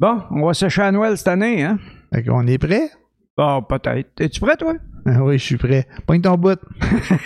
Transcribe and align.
Bon, 0.00 0.22
on 0.30 0.46
va 0.46 0.54
sécher 0.54 0.80
à 0.80 0.90
Noël 0.90 1.18
cette 1.18 1.28
année, 1.28 1.62
hein? 1.62 1.78
Fait 2.10 2.24
qu'on 2.24 2.46
est 2.46 2.56
prêt? 2.56 2.90
Bon, 3.36 3.60
peut-être. 3.60 4.08
Es-tu 4.18 4.40
prêt, 4.40 4.56
toi? 4.56 4.72
Ah 5.04 5.22
oui, 5.22 5.36
je 5.36 5.44
suis 5.44 5.56
prêt. 5.58 5.86
Pogne 6.06 6.22
ton 6.22 6.38
bout. 6.38 6.58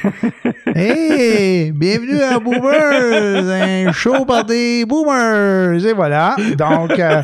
hey! 0.74 1.70
Bienvenue 1.70 2.20
à 2.20 2.40
Boomers! 2.40 3.48
Un 3.48 3.92
show 3.92 4.24
par 4.24 4.44
des 4.44 4.84
Boomers! 4.86 5.86
Et 5.86 5.92
voilà. 5.92 6.34
Donc, 6.58 6.98
euh, 6.98 7.22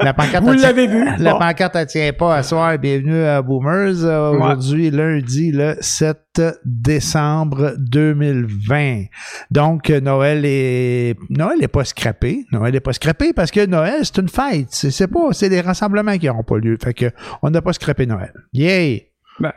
la 0.00 0.14
pancarte... 0.14 0.44
Vous 0.44 0.52
l'avez 0.52 0.86
vu. 0.86 1.04
La 1.18 1.32
Bon. 1.34 1.38
pancarte, 1.38 1.76
elle 1.76 1.86
tient 1.86 2.12
pas 2.12 2.36
à 2.36 2.42
soir. 2.42 2.76
Bienvenue 2.78 3.22
à 3.24 3.42
Boomers. 3.42 4.04
Euh, 4.04 4.30
Aujourd'hui, 4.32 4.90
lundi, 4.90 5.52
le 5.52 5.76
7 5.80 6.18
décembre 6.64 7.74
2020. 7.78 9.04
Donc, 9.50 9.90
Noël 9.90 10.42
est... 10.44 11.16
Noël 11.28 11.62
est 11.62 11.68
pas 11.68 11.84
scrappé. 11.84 12.46
Noël 12.52 12.74
est 12.74 12.80
pas 12.80 12.92
scrappé 12.92 13.32
parce 13.32 13.50
que 13.50 13.66
Noël, 13.66 14.00
c'est 14.02 14.18
une 14.18 14.28
fête. 14.28 14.68
C'est 14.70 14.90
c'est 14.90 15.08
pas... 15.08 15.28
C'est 15.32 15.48
des 15.48 15.60
rassemblements 15.60 16.16
qui 16.18 16.26
n'auront 16.26 16.42
pas 16.44 16.58
lieu. 16.58 16.76
Fait 16.82 16.94
que, 16.94 17.10
on 17.42 17.50
n'a 17.50 17.62
pas 17.62 17.72
scrappé 17.72 18.06
Noël. 18.06 18.32
Yay! 18.52 19.09
Ben, 19.40 19.52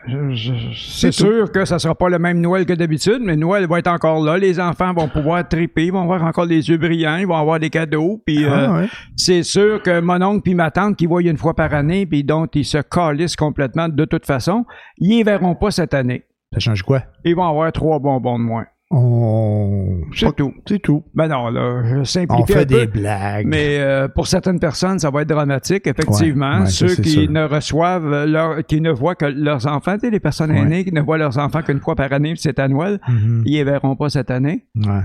c'est 0.76 1.12
sûr 1.12 1.52
que 1.52 1.66
ça 1.66 1.78
sera 1.78 1.94
pas 1.94 2.08
le 2.08 2.18
même 2.18 2.40
Noël 2.40 2.66
que 2.66 2.72
d'habitude, 2.74 3.20
mais 3.22 3.36
Noël 3.36 3.68
va 3.68 3.80
être 3.80 3.88
encore 3.90 4.24
là. 4.24 4.38
Les 4.38 4.60
enfants 4.60 4.94
vont 4.94 5.10
pouvoir 5.10 5.48
triper, 5.48 5.86
ils 5.88 5.92
vont 5.92 6.02
avoir 6.04 6.24
encore 6.24 6.46
les 6.46 6.70
yeux 6.70 6.78
brillants, 6.78 7.18
ils 7.18 7.28
vont 7.28 7.36
avoir 7.36 7.60
des 7.60 7.70
cadeaux. 7.70 8.22
Puis 8.26 8.46
euh, 8.46 8.50
Ah, 8.50 8.74
ouais. 8.80 8.88
c'est 9.18 9.44
sûr 9.44 9.82
que 9.82 10.00
mon 10.00 10.22
oncle 10.22 10.42
puis 10.44 10.56
ma 10.56 10.72
tante 10.72 10.96
qui 10.96 11.06
voient 11.06 11.22
une 11.22 11.38
fois 11.38 11.54
par 11.54 11.74
année, 11.74 12.06
puis 12.06 12.24
dont 12.24 12.48
ils 12.54 12.66
se 12.66 12.78
calissent 12.78 13.36
complètement 13.36 13.90
de 13.90 14.06
toute 14.06 14.26
façon, 14.26 14.66
ils 14.98 15.24
verront 15.24 15.56
pas 15.56 15.72
cette 15.72 15.94
année. 15.94 16.24
Ça 16.54 16.60
change 16.60 16.84
quoi? 16.84 17.04
Ils 17.26 17.36
vont 17.36 17.48
avoir 17.48 17.72
trois 17.72 18.00
bonbons 18.00 18.40
de 18.40 18.44
moins. 18.44 18.66
On... 18.96 20.02
C'est 20.16 20.36
tout. 20.36 20.54
C'est 20.68 20.80
tout. 20.80 21.04
Ben 21.16 21.28
non, 21.28 21.50
là, 21.50 21.82
je 21.84 22.04
simplifie 22.04 22.42
On 22.44 22.46
fait 22.46 22.62
un 22.62 22.66
des 22.66 22.86
peu. 22.88 23.00
blagues. 23.00 23.48
Mais 23.48 23.80
euh, 23.80 24.08
pour 24.08 24.28
certaines 24.28 24.60
personnes, 24.60 25.00
ça 25.00 25.10
va 25.10 25.24
être 25.24 25.30
dramatique, 25.30 25.88
effectivement. 25.88 26.58
Ouais, 26.58 26.60
ouais, 26.62 26.66
ça, 26.68 26.88
Ceux 26.88 26.96
qui 27.02 27.10
sûr. 27.10 27.32
ne 27.32 27.44
reçoivent, 27.44 28.06
euh, 28.14 28.26
leur, 28.28 28.64
qui 28.66 28.82
ne 28.82 28.92
voient 28.92 29.16
que 29.16 29.26
leurs 29.26 29.66
enfants, 29.68 29.96
tu 29.96 30.02
sais, 30.02 30.10
les 30.12 30.20
personnes 30.20 30.52
Ouais. 30.52 30.60
aînées 30.60 30.84
qui 30.86 30.92
ne 30.94 31.02
voient 31.02 31.18
leurs 31.18 31.38
enfants 31.40 31.62
qu'une 31.64 31.80
fois 31.80 31.96
par 31.96 32.14
année, 32.14 32.34
c'est 32.38 32.60
à 32.60 32.68
Noël, 32.68 33.00
Mhm. 33.08 33.44
ils 33.46 33.54
les 33.54 33.64
verront 33.64 33.96
pas 33.96 34.10
cette 34.10 34.30
année. 34.30 34.68
Ouais. 34.76 35.02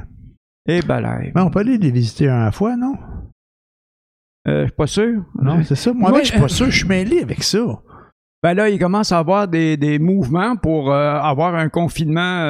Et 0.69 0.83
ben 0.83 1.01
là, 1.01 1.19
Mais 1.35 1.41
on 1.41 1.49
peut 1.51 1.61
aller 1.61 1.79
les 1.79 1.91
visiter 1.91 2.29
un 2.29 2.41
à 2.43 2.45
la 2.47 2.53
fois, 2.53 2.77
non? 2.77 2.95
euh, 4.49 4.61
je 4.63 4.67
suis 4.67 4.77
pas 4.77 4.87
sûr. 4.87 5.23
Non, 5.43 5.63
c'est 5.63 5.75
ça. 5.77 5.93
Moi, 5.95 6.13
je 6.21 6.27
suis 6.29 6.39
pas 6.41 6.49
sûr. 6.49 6.67
Je 6.71 6.79
suis 6.79 6.89
mêlé 6.89 7.21
avec 7.23 7.43
ça. 7.43 7.59
Ben 8.43 8.55
là, 8.55 8.69
il 8.69 8.79
commence 8.79 9.11
à 9.13 9.19
avoir 9.19 9.49
des, 9.49 9.77
des 9.77 9.99
mouvements 9.99 10.57
pour 10.57 10.93
euh, 10.93 11.15
avoir 11.19 11.55
un 11.57 11.69
confinement 11.69 12.45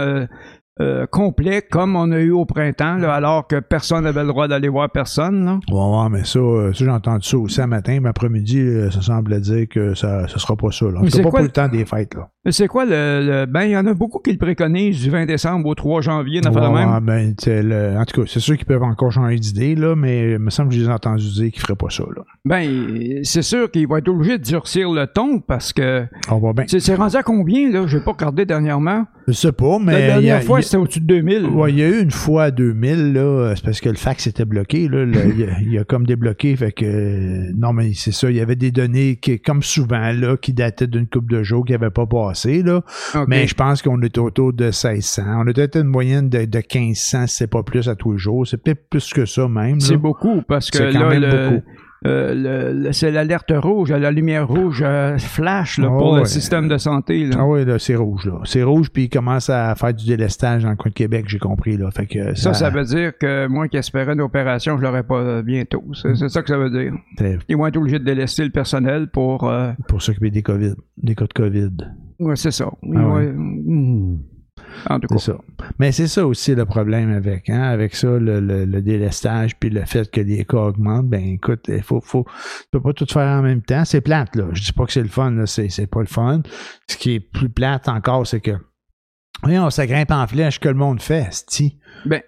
euh, 0.81 1.07
complet 1.07 1.63
comme 1.63 1.97
on 1.97 2.11
a 2.13 2.19
eu 2.19 2.31
au 2.31 2.45
printemps, 2.45 2.97
là, 2.97 3.15
alors 3.15 3.47
que 3.47 3.61
personne 3.61 4.05
n'avait 4.05 4.23
le 4.23 4.29
droit 4.29 4.47
d'aller 4.49 4.69
voir 4.69 4.89
personne. 4.91 5.45
Là. 5.45 5.59
Ouais, 5.71 6.03
ouais, 6.03 6.09
mais 6.11 6.25
ça, 6.25 6.39
euh, 6.39 6.73
ça 6.73 6.85
j'ai 6.85 6.91
entendu 6.91 7.27
ça 7.27 7.39
aussi 7.39 7.61
un 7.61 7.67
matin, 7.67 7.99
mais 8.01 8.09
après-midi, 8.09 8.61
euh, 8.61 8.91
ça 8.91 9.03
semble 9.03 9.41
dire 9.41 9.67
que 9.69 9.95
ça 9.95 10.23
ne 10.23 10.27
sera 10.29 10.57
pas 10.57 10.71
ça. 10.71 10.87
Là. 10.87 11.01
Mais 11.03 11.11
C'est 11.11 11.17
c'est 11.19 11.23
pas 11.23 11.31
quoi 11.31 11.39
pour 11.39 11.41
le- 11.41 11.47
le 11.47 11.53
temps 11.53 11.69
des 11.69 11.85
fêtes. 11.85 12.15
Là. 12.15 12.29
Mais 12.49 12.53
c'est 12.53 12.67
quoi 12.67 12.87
le, 12.87 13.21
le- 13.27 13.45
Ben, 13.47 13.65
il 13.65 13.73
y 13.73 13.77
en 13.77 13.85
a 13.87 13.93
beaucoup 13.93 14.21
qui 14.21 14.33
le 14.33 14.39
préconisent 14.39 15.03
du 15.03 15.11
20 15.11 15.27
décembre 15.27 15.67
au 15.69 15.75
3 15.75 16.01
janvier, 16.01 16.41
de 16.41 16.49
Ouais, 16.49 16.73
même. 16.73 16.99
ben, 17.03 17.35
le- 17.47 17.99
en 17.99 18.05
tout 18.07 18.23
cas, 18.23 18.27
c'est 18.27 18.41
sûr 18.41 18.57
qu'ils 18.57 18.65
peuvent 18.65 18.83
encore 18.83 19.13
changer 19.13 19.37
d'idée, 19.39 19.75
là, 19.75 19.95
mais 19.95 20.33
il 20.33 20.39
me 20.39 20.49
semble 20.49 20.71
que 20.71 20.77
je 20.77 20.81
les 20.81 20.87
ai 20.87 20.91
entendus 20.91 21.27
dire 21.31 21.51
qu'ils 21.53 21.61
ne 21.61 21.67
feraient 21.67 21.77
pas 21.77 21.91
ça. 21.91 22.05
Là. 22.17 22.23
Ben, 22.47 23.21
c'est 23.23 23.43
sûr 23.43 23.71
qu'il 23.71 23.87
va 23.87 23.99
être 23.99 24.09
obligé 24.09 24.39
de 24.39 24.43
durcir 24.45 24.91
le 24.91 25.07
ton 25.07 25.41
parce 25.41 25.75
que 25.75 26.07
On 26.31 26.39
va 26.39 26.55
bien. 26.55 26.65
c'est 26.67 26.95
rendu 26.95 27.17
à 27.17 27.23
combien, 27.23 27.71
là? 27.71 27.87
J'ai 27.87 28.01
pas 28.01 28.13
regardé 28.13 28.47
dernièrement. 28.47 29.05
Je 29.27 29.35
sais 29.35 29.53
pas, 29.53 29.79
mais. 29.79 29.93
La 29.93 29.99
a- 29.99 30.21
dernière 30.21 30.43
fois, 30.43 30.63
c'était 30.63 30.79
au-dessus 30.79 31.01
de 31.01 31.07
2000. 31.07 31.45
Ouais, 31.49 31.71
il 31.71 31.79
y 31.81 31.83
a 31.83 31.89
eu 31.91 32.01
une 32.03 32.11
fois 32.11 32.45
à 32.45 32.51
2000, 32.51 33.13
là, 33.13 33.53
c'est 33.57 33.63
parce 33.63 33.83
que 33.83 33.91
le 33.91 33.97
fax 33.97 34.27
était 34.27 34.47
bloqué, 34.47 34.89
là, 34.89 35.05
il, 35.67 35.79
a, 35.79 35.85
comme 35.85 36.07
débloqué, 36.07 36.57
fait 36.57 36.73
que, 36.73 36.87
euh, 36.87 37.53
non, 37.55 37.75
mais 37.75 37.91
c'est 37.93 38.13
ça, 38.13 38.31
il 38.31 38.37
y 38.37 38.41
avait 38.41 38.57
des 38.57 38.71
données 38.71 39.17
qui, 39.17 39.39
comme 39.39 39.63
souvent, 39.63 40.13
là, 40.13 40.39
qui 40.39 40.55
dataient 40.55 40.87
d'une 40.87 41.07
coupe 41.07 41.31
de 41.31 41.43
jours 41.43 41.67
qui 41.67 41.73
n'avaient 41.73 41.91
pas 41.91 42.07
passé, 42.07 42.38
là, 42.47 42.83
mais 43.27 43.47
je 43.47 43.55
pense 43.55 43.83
qu'on 43.83 44.01
est 44.03 44.17
autour 44.19 44.53
de 44.53 44.65
1600, 44.67 45.23
on 45.27 45.41
a 45.47 45.53
peut-être 45.53 45.77
une 45.77 45.87
moyenne 45.89 46.29
de, 46.29 46.45
de 46.45 46.59
1500, 46.59 47.27
si 47.27 47.37
c'est 47.37 47.47
pas 47.47 47.63
plus 47.63 47.89
à 47.89 47.95
tous 47.97 48.13
les 48.13 48.19
jours, 48.19 48.47
c'est 48.47 48.57
peut-être 48.63 48.89
plus 48.89 49.13
que 49.13 49.25
ça 49.27 49.49
même. 49.49 49.81
C'est 49.81 49.97
beaucoup 49.97 50.43
parce 50.47 50.71
que 50.71 50.93
quand 50.93 51.01
là, 51.01 51.09
même 51.09 51.23
le- 51.23 51.49
beaucoup. 51.51 51.63
euh, 52.07 52.89
c'est 52.93 53.11
l'alerte 53.11 53.53
rouge, 53.57 53.91
la 53.91 54.11
lumière 54.11 54.47
rouge 54.47 54.83
euh, 54.87 55.19
flash 55.19 55.79
là, 55.79 55.89
Oh, 55.91 55.99
pour 55.99 56.17
le 56.17 56.25
système 56.27 56.69
de 56.69 56.79
santé. 56.79 57.27
Là. 57.27 57.37
Ah 57.41 57.47
oui, 57.47 57.61
c'est 57.79 57.97
rouge, 57.97 58.27
là. 58.27 58.35
C'est 58.45 58.63
rouge, 58.63 58.91
puis 58.91 59.05
il 59.05 59.09
commence 59.09 59.51
à 59.51 59.75
faire 59.75 59.93
du 59.93 60.07
délestage 60.07 60.63
dans 60.63 60.71
le 60.71 60.77
coin 60.77 60.91
de 60.91 60.95
Québec, 60.95 61.25
j'ai 61.29 61.39
compris, 61.39 61.77
là. 61.77 61.91
Fait 61.91 62.07
que 62.07 62.35
Ça, 62.37 62.53
ça, 62.53 62.55
ça 62.55 62.71
veut 62.71 62.85
dire 62.85 63.13
que 63.19 63.47
moi 63.49 63.67
qui 63.69 63.77
espérais 63.77 64.13
une 64.13 64.21
opération, 64.21 64.77
je 64.79 64.83
l'aurais 64.83 65.03
pas 65.03 65.43
bientôt. 65.43 65.83
C'est 65.95 66.15
c'est 66.15 66.29
ça 66.29 66.43
que 66.43 66.49
ça 66.49 66.57
veut 66.59 66.71
dire. 66.71 66.93
Ils 67.49 67.57
vont 67.57 67.67
être 67.67 67.77
obligés 67.77 67.99
de 67.99 68.05
délester 68.05 68.45
le 68.45 68.51
personnel 68.51 69.09
pour. 69.09 69.49
euh, 69.51 69.73
pour 69.89 70.01
s'occuper 70.03 70.31
des 70.31 70.43
COVID, 70.43 70.75
des 70.99 71.15
cas 71.15 71.27
de 71.27 71.33
COVID. 71.33 71.71
Ouais, 72.19 72.37
c'est 72.37 72.51
ça. 72.51 72.71
Ah 72.95 73.09
ouais. 73.09 73.33
En 74.89 75.01
tout 75.01 75.09
cas. 75.09 75.17
C'est 75.19 75.33
ça. 75.33 75.39
Mais 75.79 75.93
c'est 75.93 76.07
ça 76.09 76.27
aussi 76.27 76.55
le 76.55 76.65
problème 76.65 77.11
avec, 77.11 77.49
hein, 77.49 77.63
avec 77.63 77.95
ça, 77.95 78.09
le, 78.09 78.41
le, 78.41 78.65
le 78.65 78.83
délestage, 78.83 79.57
puis 79.59 79.71
le 79.71 79.85
fait 79.85 80.11
que 80.11 80.21
les 80.21 80.45
cas 80.45 80.59
augmentent, 80.59 81.09
ben 81.09 81.25
écoute, 81.25 81.67
il 81.69 81.83
faut, 81.83 82.01
faut, 82.01 82.25
tu 82.25 82.69
peux 82.73 82.81
pas 82.81 82.93
tout 82.93 83.07
faire 83.07 83.39
en 83.39 83.43
même 83.43 83.63
temps. 83.63 83.85
C'est 83.85 84.01
plate, 84.01 84.37
là. 84.37 84.47
Je 84.53 84.63
dis 84.63 84.73
pas 84.73 84.87
que 84.87 84.93
c'est 84.93 85.03
le 85.03 85.09
fun, 85.09 85.31
là, 85.31 85.47
c'est, 85.47 85.69
c'est 85.69 85.87
pas 85.87 86.01
le 86.01 86.07
fun. 86.07 86.43
Ce 86.89 86.97
qui 86.97 87.15
est 87.15 87.21
plus 87.21 87.49
plate 87.49 87.89
encore, 87.89 88.27
c'est 88.27 88.41
que, 88.41 88.57
voyons, 89.43 89.71
ça 89.71 89.87
grimpe 89.87 90.11
en 90.11 90.27
flèche 90.27 90.59
que 90.61 90.69
le 90.69 90.75
monde 90.75 91.01
fait, 91.01 91.33
sti. 91.33 91.79
Ben, 92.05 92.23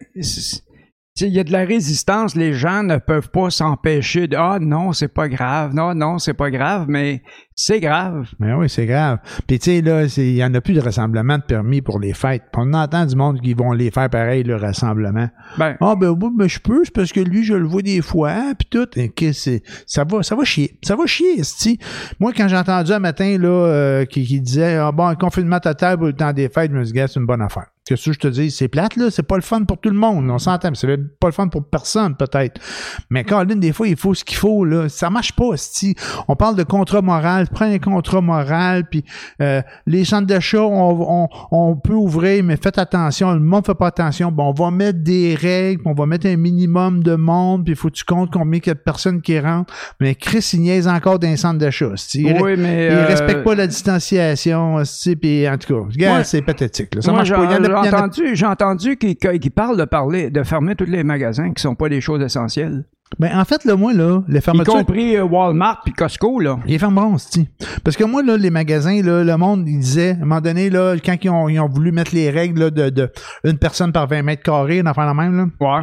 il 1.26 1.34
y 1.34 1.38
a 1.40 1.44
de 1.44 1.52
la 1.52 1.64
résistance. 1.64 2.34
Les 2.34 2.52
gens 2.52 2.82
ne 2.82 2.96
peuvent 2.96 3.30
pas 3.30 3.50
s'empêcher 3.50 4.26
de 4.26 4.36
Ah 4.36 4.58
non, 4.60 4.92
c'est 4.92 5.12
pas 5.12 5.28
grave. 5.28 5.74
Non, 5.74 5.94
non, 5.94 6.18
c'est 6.18 6.34
pas 6.34 6.50
grave, 6.50 6.86
mais 6.88 7.22
c'est 7.62 7.80
grave. 7.80 8.26
Mais 8.38 8.54
oui, 8.54 8.70
c'est 8.70 8.86
grave. 8.86 9.18
Puis 9.46 9.58
tu 9.58 9.70
sais, 9.70 9.82
là, 9.82 10.04
il 10.16 10.34
y 10.34 10.44
en 10.44 10.54
a 10.54 10.60
plus 10.62 10.72
de 10.72 10.80
rassemblement 10.80 11.36
de 11.36 11.42
permis 11.42 11.82
pour 11.82 12.00
les 12.00 12.14
fêtes. 12.14 12.44
Puis 12.52 12.62
on 12.64 12.72
entend 12.72 13.04
du 13.04 13.16
monde 13.16 13.40
qui 13.40 13.52
vont 13.52 13.72
les 13.72 13.90
faire 13.90 14.08
pareil, 14.08 14.42
le 14.44 14.56
rassemblement. 14.56 15.28
Ben, 15.58 15.76
Ah 15.80 15.94
ben 15.94 16.08
oui, 16.08 16.30
ben 16.34 16.48
je 16.48 16.58
peux, 16.58 16.82
c'est 16.84 16.94
parce 16.94 17.12
que 17.12 17.20
lui, 17.20 17.44
je 17.44 17.54
le 17.54 17.66
vois 17.66 17.82
des 17.82 18.00
fois, 18.00 18.34
puis 18.58 18.66
tout. 18.70 18.88
Et 18.96 19.10
que 19.10 19.32
ça 19.32 20.04
va, 20.04 20.22
ça 20.22 20.34
va 20.34 20.44
chier. 20.44 20.78
Ça 20.82 20.96
va 20.96 21.04
chier, 21.06 21.38
esti. 21.40 21.78
Moi, 22.18 22.32
quand 22.34 22.48
j'ai 22.48 22.56
entendu 22.56 22.92
un 22.92 22.98
matin 22.98 23.36
là, 23.38 23.48
euh, 23.48 24.04
qui, 24.06 24.24
qui 24.24 24.40
disait 24.40 24.76
Ah 24.76 24.92
bon, 24.92 25.06
un 25.06 25.14
confinement 25.14 25.60
total 25.60 25.98
pour 25.98 26.06
le 26.06 26.14
temps 26.14 26.32
des 26.32 26.48
fêtes, 26.48 26.70
je 26.70 26.76
me 26.76 26.84
suis 26.84 26.92
dit, 26.92 26.98
Gars, 26.98 27.08
c'est 27.08 27.20
une 27.20 27.26
bonne 27.26 27.42
affaire. 27.42 27.66
Que 27.88 27.96
ça, 27.96 28.12
je 28.12 28.18
te 28.18 28.28
dis, 28.28 28.52
c'est 28.52 28.68
plate, 28.68 28.94
là, 28.94 29.10
c'est 29.10 29.24
pas 29.24 29.34
le 29.34 29.42
fun 29.42 29.64
pour 29.64 29.80
tout 29.80 29.88
le 29.90 29.96
monde. 29.96 30.30
On 30.30 30.38
s'entend, 30.38 30.68
mais 30.68 30.76
c'est 30.76 30.96
pas 31.18 31.26
le 31.26 31.32
fun 31.32 31.48
pour 31.48 31.64
personne, 31.68 32.14
peut-être. 32.16 32.60
Mais 33.08 33.24
Colin, 33.24 33.56
des 33.56 33.72
fois, 33.72 33.88
il 33.88 33.96
faut 33.96 34.14
ce 34.14 34.22
qu'il 34.22 34.36
faut, 34.36 34.64
là. 34.64 34.88
Ça 34.88 35.10
marche 35.10 35.32
pas, 35.32 35.54
esti. 35.54 35.96
On 36.28 36.36
parle 36.36 36.54
de 36.54 36.62
contrat 36.62 37.02
moral, 37.02 37.48
prends 37.52 37.66
un 37.66 37.78
contrat 37.78 38.20
moral, 38.20 38.84
puis 38.90 39.04
euh, 39.40 39.62
les 39.86 40.04
centres 40.04 40.26
d'achat, 40.26 40.62
on, 40.62 41.24
on, 41.24 41.28
on 41.50 41.76
peut 41.76 41.94
ouvrir, 41.94 42.42
mais 42.44 42.56
faites 42.56 42.78
attention, 42.78 43.32
le 43.32 43.40
monde 43.40 43.66
fait 43.66 43.74
pas 43.74 43.88
attention. 43.88 44.30
Bon, 44.32 44.50
on 44.50 44.52
va 44.52 44.70
mettre 44.70 45.00
des 45.00 45.34
règles, 45.34 45.82
on 45.84 45.94
va 45.94 46.06
mettre 46.06 46.26
un 46.26 46.36
minimum 46.36 47.02
de 47.02 47.14
monde, 47.14 47.64
puis 47.64 47.72
il 47.72 47.76
faut 47.76 47.88
que 47.88 47.94
tu 47.94 48.04
comptes 48.04 48.30
combien 48.32 48.60
il 48.62 48.66
y 48.66 48.70
a 48.70 48.74
de 48.74 48.78
personnes 48.78 49.20
qui 49.20 49.38
rentrent. 49.38 49.72
Mais 50.00 50.14
Chris, 50.14 50.50
il 50.54 50.60
niaise 50.60 50.88
encore 50.88 51.18
dans 51.18 51.28
les 51.28 51.36
centres 51.36 51.58
d'achat. 51.58 51.92
Il, 52.14 52.40
oui, 52.40 52.54
mais. 52.56 52.86
il 52.86 52.92
euh, 52.92 53.06
respecte 53.06 53.44
pas 53.44 53.54
la 53.54 53.66
distanciation, 53.66 54.82
puis 55.20 55.48
en 55.48 55.58
tout 55.58 55.74
cas, 55.74 55.80
regarde, 55.88 56.24
c'est 56.24 56.42
pathétique. 56.42 56.94
là. 56.94 57.02
Ça 57.02 57.10
moi, 57.10 57.18
marche 57.20 57.30
pas. 57.30 57.36
J'ai 57.50 57.56
il 57.56 57.66
y 57.66 57.70
en 57.70 57.74
a- 57.74 57.88
entendu, 57.88 58.22
j'ai 58.34 58.46
entendu 58.46 58.96
qu'il 58.96 59.16
qu'il 59.16 59.50
parle 59.50 59.76
de 59.76 59.84
parler, 59.84 60.30
de 60.30 60.42
fermer 60.42 60.74
tous 60.74 60.84
les 60.84 61.04
magasins 61.04 61.52
qui 61.52 61.62
sont 61.62 61.74
pas 61.74 61.88
des 61.88 62.00
choses 62.00 62.22
essentielles? 62.22 62.84
Ben, 63.18 63.36
en 63.38 63.44
fait, 63.44 63.64
là, 63.64 63.76
moi, 63.76 63.92
là, 63.92 64.22
les 64.28 64.38
Y 64.38 64.42
fermetures... 64.42 64.72
compris 64.72 65.16
euh, 65.16 65.24
Walmart 65.24 65.82
puis 65.84 65.92
Costco, 65.92 66.38
là. 66.40 66.58
Ils 66.66 66.78
fermeront, 66.78 67.18
c'ti. 67.18 67.48
Parce 67.82 67.96
que 67.96 68.04
moi, 68.04 68.22
là, 68.22 68.36
les 68.36 68.50
magasins, 68.50 69.02
là, 69.02 69.24
le 69.24 69.36
monde, 69.36 69.68
il 69.68 69.80
disait, 69.80 70.10
à 70.10 70.14
un 70.14 70.18
moment 70.20 70.40
donné, 70.40 70.70
là, 70.70 70.94
quand 71.04 71.16
ils 71.22 71.28
ont, 71.28 71.48
ils 71.48 71.58
ont 71.58 71.68
voulu 71.68 71.92
mettre 71.92 72.14
les 72.14 72.30
règles 72.30 72.60
là, 72.60 72.70
de, 72.70 72.88
de 72.88 73.10
une 73.44 73.58
personne 73.58 73.92
par 73.92 74.06
20 74.06 74.22
mètres 74.22 74.42
carrés, 74.42 74.82
d'en 74.82 74.94
faire 74.94 75.06
la 75.06 75.14
même, 75.14 75.36
là. 75.36 75.46
Ouais. 75.60 75.82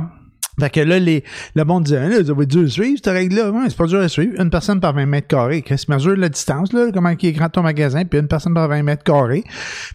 Fait 0.60 0.70
que 0.72 0.80
là, 0.80 0.98
les, 0.98 1.24
le 1.56 1.64
monde 1.66 1.84
disait, 1.84 1.98
Ah, 1.98 2.08
là, 2.10 2.26
ça 2.26 2.34
va 2.34 2.44
être 2.44 2.50
dur 2.50 2.66
à 2.66 2.70
suivre, 2.70 2.98
cette 3.04 3.14
règle-là. 3.14 3.52
Ouais, 3.52 3.66
c'est 3.70 3.78
pas 3.78 3.86
dur 3.86 4.00
à 4.00 4.08
suivre. 4.10 4.34
Une 4.42 4.50
personne 4.50 4.80
par 4.80 4.94
20 4.94 5.06
mètres 5.06 5.28
carrés. 5.28 5.62
Chris 5.62 5.86
mesure 5.88 6.16
la 6.18 6.30
distance, 6.30 6.74
là, 6.74 6.88
comment 6.94 7.16
qui 7.16 7.28
est 7.28 7.32
grand 7.34 7.50
ton 7.50 7.62
magasin, 7.62 8.04
puis 8.06 8.20
une 8.20 8.28
personne 8.28 8.54
par 8.54 8.68
20 8.68 8.82
mètres 8.84 9.04
carrés. 9.04 9.44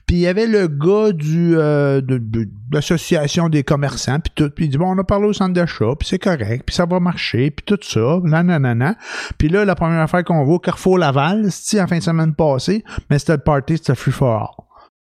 Puis 0.06 0.16
il 0.16 0.20
y 0.20 0.26
avait 0.28 0.46
le 0.46 0.68
gars 0.68 1.12
du, 1.12 1.54
euh, 1.56 2.00
de, 2.00 2.18
de- 2.18 2.44
de 2.44 2.76
l'association 2.76 3.48
des 3.48 3.64
commerçants, 3.64 4.18
puis 4.20 4.32
tout. 4.34 4.50
Puis 4.54 4.66
il 4.66 4.68
dit, 4.68 4.78
bon, 4.78 4.94
on 4.94 4.98
a 4.98 5.04
parlé 5.04 5.26
au 5.26 5.32
centre 5.32 5.52
d'achat, 5.52 5.94
puis 5.98 6.08
c'est 6.08 6.18
correct, 6.18 6.62
puis 6.64 6.74
ça 6.74 6.86
va 6.86 7.00
marcher, 7.00 7.50
puis 7.50 7.64
tout 7.66 7.78
ça, 7.82 8.18
nanana. 8.22 8.94
Puis 9.38 9.48
là, 9.48 9.64
la 9.64 9.74
première 9.74 10.00
affaire 10.00 10.24
qu'on 10.24 10.44
voit, 10.44 10.58
Carrefour 10.60 10.96
Laval, 10.98 11.46
c'est 11.50 11.80
en 11.80 11.86
fin 11.86 11.98
de 11.98 12.02
semaine 12.02 12.34
passée, 12.34 12.82
mais 13.10 13.18
c'était 13.18 13.32
le 13.32 13.38
party, 13.38 13.76
c'était 13.78 13.94
free 13.94 14.12
for. 14.12 14.64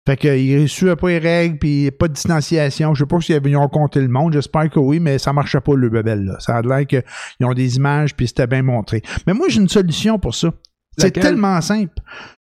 Fait 0.08 0.16
qu'il 0.16 0.66
suivait 0.70 0.96
pas 0.96 1.08
les 1.08 1.18
règles, 1.18 1.58
puis 1.58 1.90
pas 1.90 2.08
de 2.08 2.14
distanciation. 2.14 2.94
Je 2.94 3.04
sais 3.04 3.06
pas 3.06 3.20
s'ils 3.20 3.56
ont 3.58 3.68
compté 3.68 4.00
le 4.00 4.08
monde, 4.08 4.32
j'espère 4.32 4.70
que 4.70 4.78
oui, 4.78 5.00
mais 5.00 5.18
ça 5.18 5.34
marchait 5.34 5.60
pas 5.60 5.74
le 5.74 5.90
bebel, 5.90 6.24
là. 6.24 6.40
Ça 6.40 6.56
a 6.56 6.62
l'air 6.62 6.86
qu'ils 6.86 7.02
ont 7.42 7.52
des 7.52 7.76
images, 7.76 8.16
puis 8.16 8.26
c'était 8.26 8.46
bien 8.46 8.62
montré. 8.62 9.02
Mais 9.26 9.34
moi, 9.34 9.48
j'ai 9.50 9.60
une 9.60 9.68
solution 9.68 10.18
pour 10.18 10.34
ça. 10.34 10.50
C'est 10.96 11.10
tellement 11.10 11.60
simple. 11.60 11.92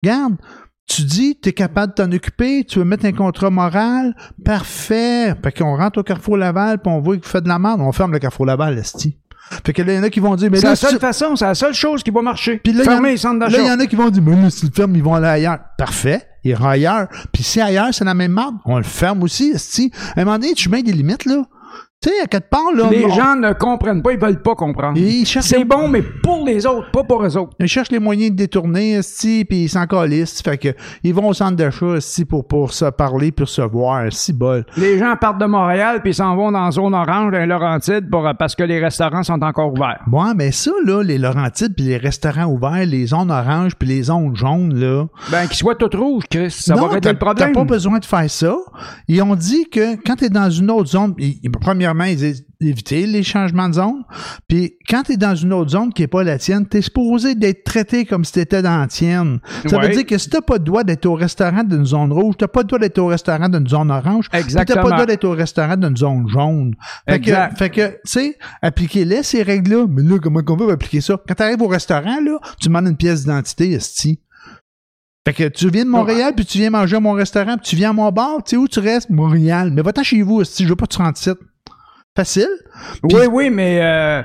Regarde, 0.01 0.37
tu 0.87 1.01
dis, 1.01 1.37
tu 1.37 1.49
es 1.49 1.51
capable 1.51 1.91
de 1.91 1.95
t'en 2.01 2.09
occuper, 2.13 2.63
tu 2.63 2.79
veux 2.79 2.85
mettre 2.85 3.03
un 3.03 3.11
contrat 3.11 3.49
moral, 3.49 4.15
parfait. 4.45 5.35
Fait 5.43 5.51
qu'on 5.51 5.75
rentre 5.75 5.99
au 5.99 6.03
Carrefour 6.03 6.37
Laval, 6.37 6.81
puis 6.81 6.89
on 6.89 7.01
voit 7.01 7.17
qu'il 7.17 7.25
fait 7.25 7.41
de 7.41 7.49
la 7.49 7.59
merde, 7.59 7.81
on 7.81 7.91
ferme 7.91 8.13
le 8.13 8.19
Carrefour 8.19 8.45
Laval, 8.45 8.77
esti. 8.77 9.17
Fait 9.65 9.73
que 9.73 9.81
là, 9.81 9.93
il 9.93 9.95
y 9.97 9.99
en 9.99 10.03
a 10.03 10.09
qui 10.09 10.19
vont 10.19 10.35
dire, 10.35 10.49
mais 10.51 10.59
C'est 10.59 10.67
la 10.67 10.75
si 10.75 10.85
seule 10.85 10.93
tu- 10.95 10.99
façon, 10.99 11.35
c'est 11.35 11.45
la 11.45 11.55
seule 11.55 11.73
chose 11.73 12.03
qui 12.03 12.11
va 12.11 12.21
marcher. 12.21 12.57
Puis 12.63 12.73
là, 12.73 12.83
il 12.83 12.85
y 12.85 12.89
en- 12.89 12.91
Fermer 12.93 13.11
les 13.11 13.17
centres 13.17 13.39
Là, 13.39 13.47
d'achat. 13.47 13.61
il 13.61 13.67
y 13.67 13.71
en 13.71 13.79
a 13.79 13.85
qui 13.85 13.95
vont 13.95 14.09
dire, 14.09 14.23
mais 14.23 14.35
là, 14.35 14.49
si 14.49 14.65
le 14.65 14.71
ferme, 14.71 14.95
ils 14.95 15.03
vont 15.03 15.15
aller 15.15 15.27
ailleurs. 15.27 15.59
Parfait. 15.77 16.21
Ils 16.43 16.51
iront 16.51 16.69
ailleurs. 16.69 17.07
Puis 17.33 17.43
si 17.43 17.59
ailleurs, 17.59 17.89
c'est 17.91 18.05
la 18.05 18.13
même 18.13 18.31
marde, 18.31 18.55
on 18.65 18.77
le 18.77 18.83
ferme 18.83 19.23
aussi, 19.23 19.51
esti. 19.55 19.91
À 20.15 20.21
un 20.21 20.25
moment 20.25 20.37
donné, 20.39 20.53
tu 20.53 20.69
mets 20.69 20.83
des 20.83 20.93
limites, 20.93 21.25
là. 21.25 21.43
Tu 22.01 22.07
sais, 22.09 22.15
à 22.23 22.27
quelque 22.27 22.49
part, 22.49 22.71
là. 22.73 22.85
Les 22.89 23.03
on- 23.03 23.09
gens 23.09 23.35
ne 23.35 23.51
comprennent 23.51 24.01
pas, 24.01 24.13
ils 24.13 24.19
veulent 24.19 24.41
pas 24.41 24.55
comprendre. 24.55 24.97
C'est 25.25 25.65
bon, 25.65 25.89
mais 25.89 26.01
pour 26.01 26.45
les 26.45 26.65
autres, 26.65 26.89
pas 26.91 27.03
pour 27.03 27.21
eux 27.25 27.35
autres. 27.37 27.51
ils 27.59 27.67
cherchent 27.67 27.91
les 27.91 27.99
moyens 27.99 28.31
de 28.31 28.37
détourner, 28.37 28.93
esti, 28.93 29.43
puis 29.43 29.63
ils 29.63 29.67
s'en 29.69 29.85
calissent. 29.85 30.41
Fait 30.41 30.57
que, 30.57 30.69
ils 31.03 31.13
vont 31.13 31.27
au 31.27 31.33
centre 31.33 31.57
d'achat, 31.57 31.95
esti, 31.97 32.23
pour, 32.23 32.47
pour 32.47 32.71
se 32.71 32.85
parler, 32.85 33.33
pour 33.33 33.49
se 33.49 33.61
voir, 33.63 34.05
si 34.13 34.31
bol. 34.31 34.65
Les 34.77 34.97
gens 34.97 35.13
partent 35.19 35.41
de 35.41 35.45
Montréal 35.45 35.99
puis 36.01 36.11
ils 36.11 36.15
s'en 36.15 36.37
vont 36.37 36.53
dans 36.53 36.63
la 36.63 36.71
zone 36.71 36.93
orange, 36.93 37.33
dans 37.33 37.45
Laurentides, 37.45 38.09
pour, 38.09 38.25
parce 38.39 38.55
que 38.55 38.63
les 38.63 38.79
restaurants 38.79 39.23
sont 39.23 39.41
encore 39.43 39.73
ouverts. 39.73 39.99
Ouais, 40.09 40.33
mais 40.37 40.53
ça, 40.53 40.71
là, 40.85 41.03
les 41.03 41.17
Laurentides, 41.17 41.75
puis 41.75 41.83
les 41.83 41.97
restaurants 41.97 42.45
ouverts, 42.45 42.85
les 42.85 43.07
zones 43.07 43.29
oranges, 43.29 43.75
puis 43.75 43.89
les 43.89 44.03
zones 44.03 44.33
jaunes, 44.37 44.73
là. 44.73 45.05
Ben, 45.31 45.47
qu'ils 45.47 45.57
soient 45.57 45.75
toutes 45.75 45.95
rouges, 45.95 46.23
Chris. 46.31 46.51
Ça 46.51 46.75
non, 46.75 46.83
va 46.87 46.93
régler 46.93 47.11
le 47.11 47.17
problème. 47.17 47.51
T'as 47.51 47.59
pas 47.59 47.65
besoin 47.65 47.99
de 47.99 48.05
faire 48.05 48.29
ça. 48.29 48.55
Ils 49.09 49.21
ont 49.21 49.35
dit 49.35 49.67
que 49.69 49.95
quand 50.05 50.15
t'es 50.15 50.29
dans 50.29 50.49
une 50.49 50.71
autre 50.71 50.91
zone, 50.91 51.13
ils- 51.17 51.39
premièrement, 51.89 52.03
ils 52.11 52.17
disent 52.17 52.45
éviter 52.61 53.05
les 53.07 53.23
changements 53.23 53.69
de 53.69 53.73
zone. 53.75 54.03
Puis 54.47 54.73
quand 54.89 55.03
t'es 55.03 55.17
dans 55.17 55.35
une 55.35 55.53
autre 55.53 55.71
zone 55.71 55.93
qui 55.93 56.03
est 56.03 56.07
pas 56.07 56.23
la 56.23 56.37
tienne, 56.37 56.67
t'es 56.67 56.81
supposé 56.81 57.35
d'être 57.35 57.63
traité 57.63 58.05
comme 58.05 58.23
si 58.25 58.33
t'étais 58.33 58.61
dans 58.61 58.79
la 58.79 58.87
tienne. 58.87 59.39
Ça 59.67 59.77
Ouais. 59.77 59.87
veut 59.87 59.93
dire 59.93 60.05
que 60.05 60.17
si 60.17 60.29
t'as 60.29 60.41
pas 60.41 60.55
le 60.55 60.63
droit 60.63 60.83
d'être 60.83 61.05
au 61.05 61.13
restaurant 61.15 61.63
d'une 61.63 61.85
zone 61.85 62.11
rouge, 62.11 62.35
t'as 62.37 62.47
pas 62.47 62.61
le 62.61 62.67
droit 62.67 62.79
d'être 62.79 62.97
au 62.99 63.07
restaurant 63.07 63.49
d'une 63.49 63.67
zone 63.67 63.91
orange, 63.91 64.27
t'as 64.31 64.39
Exactement. 64.39 64.81
pas 64.83 64.87
le 64.89 64.93
droit 64.93 65.05
d'être 65.05 65.23
au 65.25 65.31
restaurant 65.31 65.77
d'une 65.77 65.95
zone 65.97 66.27
jaune. 66.27 66.75
Fait 67.07 67.19
que, 67.19 67.29
Exact. 67.29 67.57
fait 67.57 67.69
que, 67.69 67.87
tu 67.87 67.97
sais, 68.05 68.37
appliquez-les 68.61 69.23
ces 69.23 69.41
règles-là. 69.43 69.85
Mais 69.89 70.03
là, 70.03 70.17
comment 70.21 70.41
qu'on 70.43 70.57
va 70.57 70.73
appliquer 70.73 71.01
ça? 71.01 71.17
Quand 71.27 71.33
t'arrives 71.35 71.61
au 71.61 71.67
restaurant, 71.67 72.19
là, 72.21 72.37
tu 72.59 72.67
demandes 72.67 72.87
une 72.87 72.97
pièce 72.97 73.21
d'identité, 73.21 73.71
esti. 73.71 74.19
Fait 75.27 75.33
que 75.33 75.47
tu 75.49 75.69
viens 75.69 75.85
de 75.85 75.89
Montréal, 75.89 76.33
puis 76.35 76.45
tu 76.45 76.57
viens 76.57 76.69
manger 76.71 76.95
à 76.95 76.99
mon 76.99 77.11
restaurant, 77.11 77.57
puis 77.57 77.67
tu 77.69 77.75
viens 77.75 77.91
à 77.91 77.93
mon 77.93 78.09
bar, 78.11 78.37
tu 78.43 78.51
sais 78.51 78.57
où 78.57 78.67
tu 78.67 78.79
restes? 78.79 79.09
Montréal. 79.09 79.71
Mais 79.73 79.81
va-t'en 79.81 80.01
chez 80.03 80.21
vous, 80.23 80.43
si 80.43 80.63
je 80.63 80.69
veux 80.69 80.75
pas 80.75 80.85
que 80.87 80.93
tu 80.95 81.01
rentres 81.01 81.19
ici. 81.21 81.29
Facile. 82.15 82.47
Oui, 83.03 83.21
oui, 83.31 83.49
mais 83.49 83.79
euh, 83.81 84.21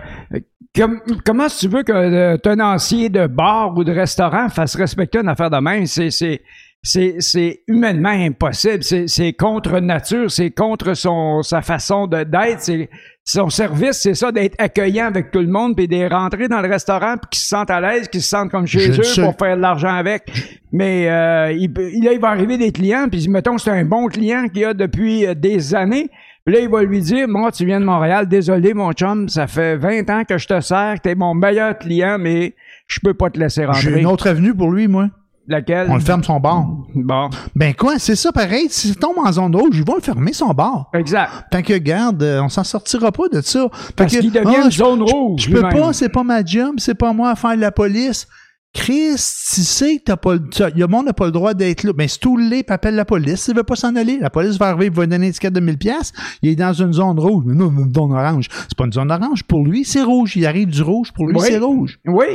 comme- 0.75 1.01
comment 1.25 1.47
tu 1.47 1.69
veux 1.69 1.83
que 1.83 1.93
euh, 1.93 2.37
tenancier 2.39 3.09
de 3.09 3.27
bar 3.27 3.77
ou 3.77 3.85
de 3.85 3.93
restaurant 3.93 4.49
fasse 4.49 4.75
respecter 4.77 5.19
une 5.19 5.29
affaire 5.29 5.51
de 5.51 5.59
même? 5.59 5.87
C'est, 5.87 6.11
c'est, 6.11 6.41
c'est, 6.83 7.17
c'est 7.21 7.61
humainement 7.69 8.09
impossible. 8.09 8.83
C'est, 8.83 9.07
c'est 9.07 9.33
contre 9.33 9.79
nature, 9.81 10.31
c'est 10.31 10.51
contre 10.51 10.95
son, 10.95 11.43
sa 11.43 11.63
façon 11.63 12.07
de, 12.07 12.25
d'être. 12.25 12.61
C'est, 12.63 12.89
son 13.27 13.49
service, 13.49 14.01
c'est 14.03 14.13
ça, 14.15 14.31
d'être 14.33 14.55
accueillant 14.59 15.07
avec 15.07 15.31
tout 15.31 15.39
le 15.39 15.47
monde, 15.47 15.75
puis 15.77 15.89
de 15.89 16.13
rentrer 16.13 16.47
dans 16.47 16.61
le 16.61 16.69
restaurant, 16.69 17.15
puis 17.17 17.31
qu'ils 17.31 17.41
se 17.41 17.49
sentent 17.49 17.71
à 17.71 17.81
l'aise, 17.81 18.07
qu'ils 18.09 18.21
se 18.21 18.29
sentent 18.29 18.51
comme 18.51 18.67
chez 18.67 18.93
Je 18.93 19.01
eux 19.01 19.03
sais. 19.03 19.23
pour 19.23 19.35
faire 19.39 19.57
de 19.57 19.63
l'argent 19.63 19.95
avec. 19.95 20.25
Mais 20.73 21.09
euh, 21.09 21.51
il, 21.53 21.73
là, 22.05 22.13
il 22.13 22.21
va 22.21 22.29
arriver 22.29 22.59
des 22.59 22.71
clients, 22.71 23.07
puis 23.11 23.27
mettons 23.29 23.57
c'est 23.57 23.71
un 23.71 23.85
bon 23.87 24.09
client 24.09 24.49
qu'il 24.49 24.65
a 24.67 24.75
depuis 24.75 25.27
euh, 25.27 25.33
des 25.35 25.75
années. 25.75 26.11
Puis 26.45 26.55
là, 26.55 26.61
il 26.61 26.69
va 26.69 26.83
lui 26.83 27.01
dire, 27.01 27.27
moi, 27.27 27.51
tu 27.51 27.65
viens 27.65 27.81
de 27.81 27.87
Montréal, 27.87 28.29
désolé, 28.29 28.75
mon 28.75 28.93
chum, 28.93 29.31
ça 29.31 29.47
fait 29.47 29.77
20 29.77 30.11
ans 30.11 30.25
que 30.29 30.37
je 30.37 30.47
te 30.47 30.61
sers, 30.61 30.97
t'es 31.03 31.15
mon 31.15 31.33
meilleur 31.35 31.79
client, 31.79 32.19
mais 32.21 32.55
je 32.87 33.01
peux 33.03 33.15
pas 33.15 33.31
te 33.31 33.39
laisser 33.39 33.63
J'ai 33.63 33.67
rentrer. 33.67 34.01
une 34.01 34.07
autre 34.07 34.27
avenue 34.29 34.55
pour 34.55 34.71
lui, 34.71 34.87
moi. 34.87 35.09
Laquelle? 35.49 35.87
On 35.91 35.95
le 35.95 36.01
ferme 36.01 36.23
son 36.23 36.41
bar. 36.41 36.67
Bon, 36.95 37.31
Ben 37.55 37.75
quoi, 37.75 37.99
c'est 37.99 38.17
ça 38.17 38.31
pareil. 38.33 38.67
Si 38.69 38.89
ça 38.89 38.95
tombe 38.95 39.17
en 39.25 39.31
zone 39.33 39.55
rouge, 39.57 39.75
ils 39.75 39.85
vont 39.87 39.95
le 39.95 40.01
fermer 40.03 40.33
son 40.35 40.53
bar. 40.53 40.91
exact. 40.95 41.31
Tant 41.51 41.63
que 41.63 41.77
garde, 41.79 42.23
euh, 42.23 42.43
on 42.43 42.49
s'en 42.51 42.65
sortira 42.65 43.11
pas 43.13 43.29
de 43.31 43.41
ça. 43.43 43.67
Parce 43.97 44.15
qu'il 44.15 44.31
devient 44.33 44.57
ah, 44.61 44.65
une 44.65 44.71
zone 44.71 45.03
rouge. 45.03 45.43
Je 45.43 45.51
peux 45.51 45.63
pas, 45.63 45.93
c'est 45.95 46.09
pas 46.11 46.23
ma 46.25 46.45
job, 46.45 46.75
c'est 46.79 46.95
pas 46.95 47.13
moi 47.15 47.31
à 47.31 47.37
faire 47.37 47.57
de 47.57 47.61
la 47.61 47.73
police. 47.73 48.27
Chris, 48.75 49.15
tu 49.15 49.61
sais 49.63 49.99
que 49.99 50.03
t'as 50.05 50.17
pas 50.17 50.35
le, 50.35 50.49
t'as- 50.49 50.71
le 50.71 50.87
monde 50.89 51.07
n'a 51.07 51.13
pas 51.13 51.27
le 51.27 51.31
droit 51.31 51.55
d'être 51.55 51.85
là. 51.85 51.93
Ben, 51.93 52.09
si 52.09 52.19
tout 52.19 52.37
puis 52.37 52.65
appelle 52.69 52.97
la 52.97 53.05
police. 53.05 53.43
S'il 53.43 53.55
veut 53.57 53.63
pas 53.63 53.77
s'en 53.77 53.95
aller, 53.95 54.19
la 54.21 54.31
police 54.31 54.59
va 54.59 54.67
arriver, 54.67 54.87
il 54.87 54.93
va 54.93 55.07
donner 55.07 55.17
une 55.27 55.31
étiquette 55.31 55.53
de 55.55 55.61
1000 55.61 55.79
pièces. 55.79 56.13
Il 56.43 56.51
est 56.51 56.57
dans 56.57 56.73
une 56.73 56.93
zone 56.93 57.19
rouge. 57.19 57.45
Mais 57.47 57.55
non, 57.55 57.71
une 57.71 57.95
zone 57.95 58.13
orange. 58.13 58.49
C'est 58.51 58.77
pas 58.77 58.85
une 58.85 58.93
zone 58.93 59.13
orange. 59.13 59.45
Pour 59.45 59.65
lui, 59.65 59.85
c'est 59.85 60.03
rouge. 60.03 60.37
Il 60.37 60.45
arrive 60.45 60.69
du 60.69 60.83
rouge. 60.83 61.13
Pour 61.13 61.27
lui, 61.29 61.37
Oui. 61.39 61.47
c'est 61.49 61.59
rouge. 61.59 61.99
Oui. 62.05 62.27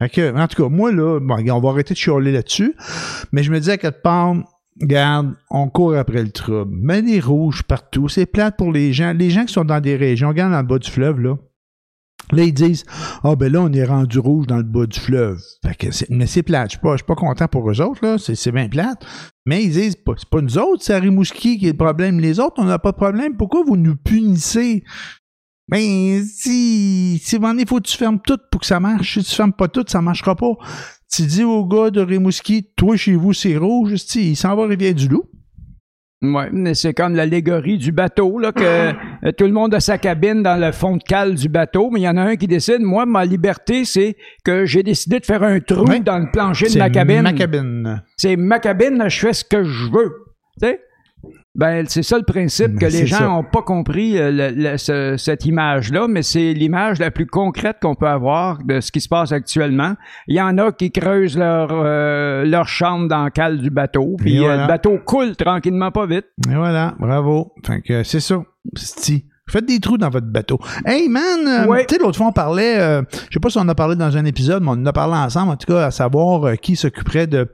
Fait 0.00 0.10
que, 0.10 0.36
en 0.38 0.46
tout 0.46 0.62
cas, 0.62 0.68
moi, 0.68 0.92
là, 0.92 1.18
bon, 1.20 1.36
on 1.50 1.60
va 1.60 1.70
arrêter 1.70 1.94
de 1.94 1.98
chialer 1.98 2.32
là-dessus. 2.32 2.74
Mais 3.32 3.42
je 3.42 3.50
me 3.50 3.58
dis 3.58 3.70
à 3.70 3.78
quelque 3.78 4.02
part, 4.02 4.34
regarde, 4.80 5.34
on 5.50 5.68
court 5.68 5.96
après 5.96 6.22
le 6.22 6.30
trouble. 6.30 6.70
Mais 6.80 7.00
les 7.00 7.18
rouges 7.18 7.62
partout, 7.62 8.08
c'est 8.08 8.26
plate 8.26 8.56
pour 8.58 8.70
les 8.72 8.92
gens. 8.92 9.12
Les 9.12 9.30
gens 9.30 9.44
qui 9.46 9.54
sont 9.54 9.64
dans 9.64 9.80
des 9.80 9.96
régions, 9.96 10.28
regarde 10.28 10.52
dans 10.52 10.60
le 10.60 10.66
bas 10.66 10.78
du 10.78 10.90
fleuve, 10.90 11.18
là. 11.20 11.36
Là, 12.32 12.42
ils 12.42 12.52
disent, 12.52 12.84
ah, 13.24 13.36
ben 13.36 13.52
là, 13.52 13.62
on 13.62 13.72
est 13.72 13.84
rendu 13.84 14.18
rouge 14.18 14.46
dans 14.46 14.56
le 14.58 14.62
bas 14.62 14.86
du 14.86 14.98
fleuve. 14.98 15.40
Fait 15.64 15.74
que 15.74 15.86
mais 16.10 16.26
c'est 16.26 16.42
plate. 16.42 16.72
Je 16.72 16.78
je 16.82 16.96
suis 16.96 17.06
pas 17.06 17.14
content 17.14 17.48
pour 17.48 17.70
eux 17.70 17.80
autres, 17.80 18.04
là. 18.04 18.16
C'est, 18.18 18.52
bien 18.52 18.68
plate. 18.68 19.04
Mais 19.46 19.64
ils 19.64 19.72
disent, 19.72 19.96
c'est 20.16 20.28
pas 20.30 20.40
nous 20.40 20.58
autres, 20.58 20.82
c'est 20.82 20.98
Rimouski 20.98 21.58
qui 21.58 21.66
est 21.66 21.72
le 21.72 21.76
problème. 21.76 22.20
Les 22.20 22.40
autres, 22.40 22.56
on 22.58 22.64
n'a 22.64 22.78
pas 22.78 22.92
de 22.92 22.96
problème. 22.96 23.36
Pourquoi 23.36 23.62
vous 23.66 23.76
nous 23.76 23.96
punissez? 23.96 24.84
Ben, 25.68 26.24
si, 26.24 27.20
si 27.22 27.36
il 27.36 27.68
faut 27.68 27.76
que 27.76 27.88
tu 27.88 27.96
fermes 27.96 28.20
tout 28.20 28.38
pour 28.50 28.60
que 28.60 28.66
ça 28.66 28.80
marche. 28.80 29.18
Si 29.18 29.24
tu 29.24 29.34
fermes 29.34 29.52
pas 29.52 29.68
tout, 29.68 29.84
ça 29.86 30.00
marchera 30.00 30.34
pas. 30.34 30.52
Tu 31.10 31.22
dis 31.22 31.44
au 31.44 31.66
gars 31.66 31.90
de 31.90 32.00
Rimouski, 32.00 32.68
toi, 32.76 32.96
chez 32.96 33.14
vous, 33.16 33.32
c'est 33.32 33.56
rouge, 33.56 33.96
si, 33.96 34.30
il 34.30 34.36
s'en 34.36 34.54
va 34.56 34.64
à 34.64 34.66
Rivière-du-Loup. 34.66 35.24
Ouais, 35.24 35.37
mais 36.20 36.74
c'est 36.74 36.94
comme 36.94 37.14
l'allégorie 37.14 37.78
du 37.78 37.92
bateau, 37.92 38.38
là, 38.38 38.52
que 38.52 38.62
euh, 39.24 39.32
tout 39.36 39.44
le 39.44 39.52
monde 39.52 39.74
a 39.74 39.80
sa 39.80 39.98
cabine 39.98 40.42
dans 40.42 40.56
le 40.56 40.72
fond 40.72 40.96
de 40.96 41.02
cale 41.02 41.34
du 41.34 41.48
bateau, 41.48 41.90
mais 41.90 42.00
il 42.00 42.04
y 42.04 42.08
en 42.08 42.16
a 42.16 42.22
un 42.22 42.36
qui 42.36 42.46
décide, 42.46 42.80
moi, 42.80 43.06
ma 43.06 43.24
liberté, 43.24 43.84
c'est 43.84 44.16
que 44.44 44.66
j'ai 44.66 44.82
décidé 44.82 45.20
de 45.20 45.26
faire 45.26 45.42
un 45.42 45.60
trou 45.60 45.84
dans 46.00 46.18
le 46.18 46.30
plancher 46.30 46.68
de 46.68 46.78
ma 46.78 46.90
cabine. 46.90 47.22
Ma 47.22 47.32
cabine. 47.32 48.02
C'est 48.16 48.36
ma 48.36 48.58
cabine, 48.58 49.04
je 49.08 49.18
fais 49.20 49.32
ce 49.32 49.44
que 49.44 49.62
je 49.62 49.90
veux. 49.90 50.12
Tu 50.60 50.66
sais? 50.66 50.80
Ben, 51.58 51.84
c'est 51.88 52.04
ça 52.04 52.16
le 52.16 52.22
principe 52.22 52.68
Ben, 52.72 52.78
que 52.78 52.88
c'est 52.88 53.00
les 53.00 53.06
gens 53.06 53.28
n'ont 53.28 53.42
pas 53.42 53.62
compris 53.62 54.16
euh, 54.16 54.30
le- 54.30 54.50
le- 54.54 54.76
ce- 54.78 55.16
cette 55.18 55.44
image-là, 55.44 56.06
mais 56.08 56.22
c'est 56.22 56.52
l'image 56.52 57.00
la 57.00 57.10
plus 57.10 57.26
concrète 57.26 57.78
qu'on 57.82 57.96
peut 57.96 58.06
avoir 58.06 58.58
de 58.64 58.80
ce 58.80 58.92
qui 58.92 59.00
se 59.00 59.08
passe 59.08 59.32
actuellement. 59.32 59.94
Il 60.28 60.36
y 60.36 60.40
en 60.40 60.56
a 60.58 60.70
qui 60.70 60.92
creusent 60.92 61.36
leur, 61.36 61.68
euh, 61.72 62.44
leur 62.44 62.68
chambre 62.68 63.08
dans 63.08 63.24
le 63.24 63.30
cale 63.30 63.58
du 63.58 63.70
bateau, 63.70 64.14
puis 64.18 64.38
euh, 64.46 64.62
le 64.62 64.66
bateau 64.68 64.98
coule 65.04 65.34
tranquillement 65.36 65.90
pas 65.90 66.06
vite. 66.06 66.26
Et 66.48 66.54
voilà, 66.54 66.94
bravo. 66.98 67.52
Fait 67.66 67.82
que 67.82 68.04
c'est 68.04 68.20
ça. 68.20 68.40
Sti. 68.76 69.24
Faites 69.50 69.64
des 69.66 69.80
trous 69.80 69.96
dans 69.98 70.10
votre 70.10 70.26
bateau. 70.26 70.58
Hey 70.84 71.08
man, 71.08 71.22
euh, 71.46 71.66
Ouais. 71.66 71.86
tu 71.86 71.94
sais, 71.94 72.00
l'autre 72.00 72.18
fois 72.18 72.26
on 72.26 72.32
parlait, 72.32 72.78
euh, 72.78 73.00
je 73.10 73.34
sais 73.34 73.40
pas 73.40 73.48
si 73.48 73.56
on 73.58 73.62
en 73.62 73.68
a 73.68 73.74
parlé 73.74 73.96
dans 73.96 74.14
un 74.16 74.24
épisode, 74.26 74.62
mais 74.62 74.68
on 74.68 74.72
en 74.74 74.86
a 74.86 74.92
parlé 74.92 75.14
ensemble, 75.14 75.50
en 75.52 75.56
tout 75.56 75.72
cas, 75.72 75.86
à 75.86 75.90
savoir 75.90 76.44
euh, 76.46 76.54
qui 76.56 76.76
s'occuperait 76.76 77.26
de, 77.26 77.48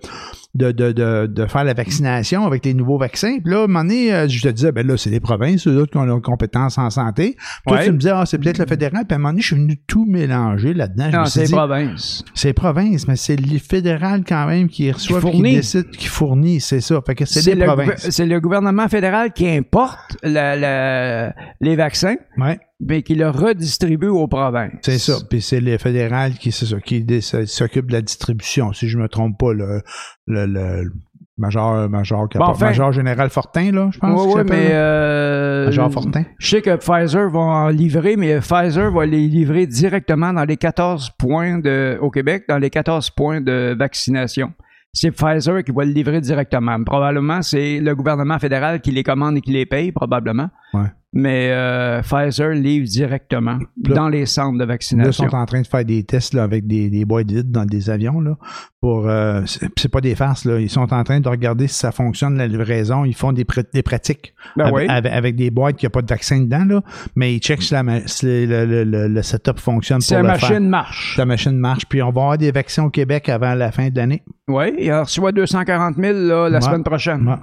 de, 0.55 0.71
de, 0.73 0.93
de, 0.93 1.27
de 1.27 1.47
faire 1.47 1.65
la 1.65 1.75
vaccination 1.75 2.47
avec 2.47 2.65
les 2.65 2.75
nouveaux 2.75 2.99
vaccins. 2.99 3.39
Puis 3.43 3.53
là, 3.53 3.61
à 3.61 3.65
un 3.65 3.67
moment 3.67 3.81
donné, 3.83 4.15
euh, 4.15 4.29
je 4.29 4.41
te 4.43 4.49
disais, 4.49 4.71
ben 4.73 4.87
là, 4.87 4.97
c'est 4.97 5.11
les 5.11 5.21
provinces, 5.21 5.67
eux 5.67 5.77
autres 5.81 5.91
qui 5.93 5.99
ont 5.99 6.05
leurs 6.05 6.23
compétences 6.23 6.79
en 6.79 6.91
santé. 6.91 7.35
Puis 7.37 7.45
Toi, 7.67 7.77
Ouais. 7.79 7.85
tu 7.87 7.93
me 7.93 7.99
disais, 7.99 8.13
ah, 8.15 8.25
c'est 8.27 8.39
peut-être 8.39 8.59
le 8.59 8.67
fédéral. 8.67 9.05
Puis 9.07 9.15
à 9.15 9.17
un 9.17 9.19
moment 9.19 9.31
donné, 9.31 9.43
je 9.43 9.47
suis 9.49 9.57
venu 9.57 9.77
tout 9.87 10.05
mélanger 10.07 10.73
là-dedans. 10.75 11.11
Non, 11.13 11.25
c'est 11.27 11.45
dit, 11.45 11.53
province. 11.53 12.25
c'est 12.35 12.53
province, 12.53 13.09
mais 13.09 13.17
c'est 13.17 13.37
le 13.37 13.59
fédéral 13.59 14.23
quand 14.27 14.47
même 14.47 14.69
qui 14.69 14.91
reçoit, 14.93 15.17
qui 15.21 15.23
fournit. 15.33 15.55
décide, 15.57 15.91
qui 15.91 16.07
fournit, 16.07 16.61
c'est 16.61 16.81
ça. 16.81 17.01
Fait 17.05 17.15
que 17.15 17.25
c'est 17.25 17.45
les 17.55 17.55
le, 17.61 17.67
provinces. 17.67 18.09
c'est 18.11 18.27
le 18.27 18.41
gouvernement 18.41 18.89
fédéral 18.89 19.33
qui 19.33 19.49
importe 19.49 20.17
la- 20.23 20.55
la- 20.57 21.35
les 21.61 21.75
vaccins, 21.77 22.15
Ouais. 22.39 22.59
Mais 22.87 23.03
qui 23.03 23.15
le 23.15 23.29
redistribue 23.31 24.09
aux 24.09 24.27
provinces. 24.29 24.73
C'est 24.83 24.99
ça. 24.99 25.15
Puis 25.29 25.41
c'est 25.43 25.61
le 25.61 25.79
fédéral 25.79 26.35
qui, 26.35 26.53
c'est 26.53 26.67
ça, 26.67 26.81
qui 26.81 27.03
dé- 27.03 27.21
s'occupe 27.21 27.87
de 27.89 27.93
la 27.93 28.03
distribution. 28.03 28.73
Si 28.73 28.89
je 28.89 28.99
me 28.99 29.09
trompe 29.09 29.39
pas, 29.39 29.53
le, 29.53 29.81
le, 30.27 30.47
le 30.47 30.93
major, 31.39 31.89
major, 31.89 32.29
Bon, 32.35 32.45
enfin. 32.45 32.67
major 32.67 32.93
général 32.93 33.29
Fortin, 33.31 33.73
là, 33.73 33.91
je 33.93 33.99
pense. 33.99 34.21
Oui, 34.27 34.33
oui, 34.37 34.43
mais 34.49 34.69
euh, 34.71 35.67
Major 35.67 35.91
Fortin. 35.91 36.23
je 36.39 36.47
sais 36.49 36.63
que 36.63 36.77
Pfizer 36.77 37.29
va 37.31 37.41
en 37.41 37.69
livrer, 37.69 38.17
mais 38.17 38.39
Pfizer 38.39 38.91
va 38.93 39.05
les 39.07 39.27
livrer 39.27 39.67
directement 39.67 40.33
dans 40.33 40.45
les 40.45 40.57
14 40.57 41.11
points 41.19 41.59
de, 41.59 41.99
au 42.01 42.11
Québec, 42.11 42.45
dans 42.49 42.59
les 42.59 42.71
14 42.71 43.11
points 43.11 43.41
de 43.41 43.75
vaccination. 43.79 44.53
C'est 44.93 45.11
Pfizer 45.11 45.65
qui 45.65 45.73
va 45.73 45.85
le 45.85 45.91
livrer 45.91 46.21
directement. 46.21 46.81
Probablement, 46.85 47.43
c'est 47.43 47.81
le 47.81 47.97
gouvernement 47.97 48.39
fédéral 48.39 48.81
qui 48.81 48.93
les 48.93 49.03
commande 49.03 49.37
et 49.37 49.41
qui 49.41 49.51
les 49.51 49.67
paye, 49.67 49.91
probablement. 49.91 50.51
Ouais. 50.73 50.87
Mais 51.17 51.51
euh, 51.53 52.03
Pfizer 52.03 52.51
livre 52.51 52.87
directement 52.89 53.59
Là- 53.87 53.95
dans 53.95 54.09
les 54.09 54.27
centres 54.27 54.55
de 54.55 54.59
Là, 54.59 54.65
ils 54.65 54.69
vaccination. 54.69 55.29
sont 55.31 55.37
en 55.37 55.47
train 55.47 55.61
de 55.63 55.67
faire 55.67 55.85
des 55.85 56.03
tests 56.03 56.35
là, 56.35 56.43
avec 56.43 56.67
des, 56.67 56.91
des 56.91 57.05
boîtes 57.05 57.31
vides 57.31 57.53
dans 57.53 57.65
des 57.65 57.89
avions. 57.89 58.21
Là, 58.21 58.37
pour 58.81 59.09
euh, 59.09 59.43
c'est 59.77 59.89
pas 59.89 60.01
des 60.01 60.17
farces. 60.17 60.45
Là. 60.45 60.59
Ils 60.59 60.69
sont 60.69 60.93
en 60.93 61.05
train 61.05 61.21
de 61.21 61.29
regarder 61.29 61.69
si 61.69 61.77
ça 61.77 61.93
fonctionne, 61.93 62.37
la 62.37 62.49
livraison. 62.49 63.05
Ils 63.05 63.15
font 63.15 63.33
des, 63.33 63.45
pr- 63.45 63.65
des 63.73 63.83
pratiques 63.85 64.35
Ben 64.57 64.65
avec, 64.67 64.75
oui. 64.77 64.87
avec- 64.89 65.13
avec 65.13 65.37
des 65.37 65.51
boîtes 65.51 65.77
qui 65.77 65.87
n'ont 65.87 65.91
pas 65.91 66.03
de 66.03 66.09
vaccin 66.11 66.41
dedans. 66.41 66.65
Là, 66.65 66.83
mais 67.15 67.33
ils 67.35 67.39
checkent 67.39 67.63
si, 67.63 67.73
la 67.75 67.85
si 68.07 68.27
le, 68.47 68.65
le- 68.67 68.85
le- 68.85 69.07
le 69.09 69.23
setup 69.23 69.61
fonctionne 69.61 70.01
Si 70.01 70.13
pour 70.15 70.23
la 70.25 70.33
le 70.35 70.39
faire. 70.41 70.51
machine 70.51 70.69
marche. 70.69 71.15
La 71.17 71.27
machine 71.27 71.57
marche. 71.57 71.87
Puis 71.89 72.03
on 72.03 72.07
va 72.11 72.23
avoir 72.23 72.39
des 72.39 72.51
vaccins 72.51 72.85
au 72.85 72.91
Québec 72.91 73.29
avant 73.29 73.55
la 73.55 73.71
fin 73.71 73.89
de 73.89 73.97
l'année. 73.97 74.23
Oui, 74.49 74.75
il 74.79 74.93
reçoit 74.93 75.31
240 75.33 75.95
000 75.97 76.13
là, 76.19 76.49
la 76.49 76.59
Ouais. 76.59 76.61
semaine 76.65 76.83
prochaine. 76.83 77.37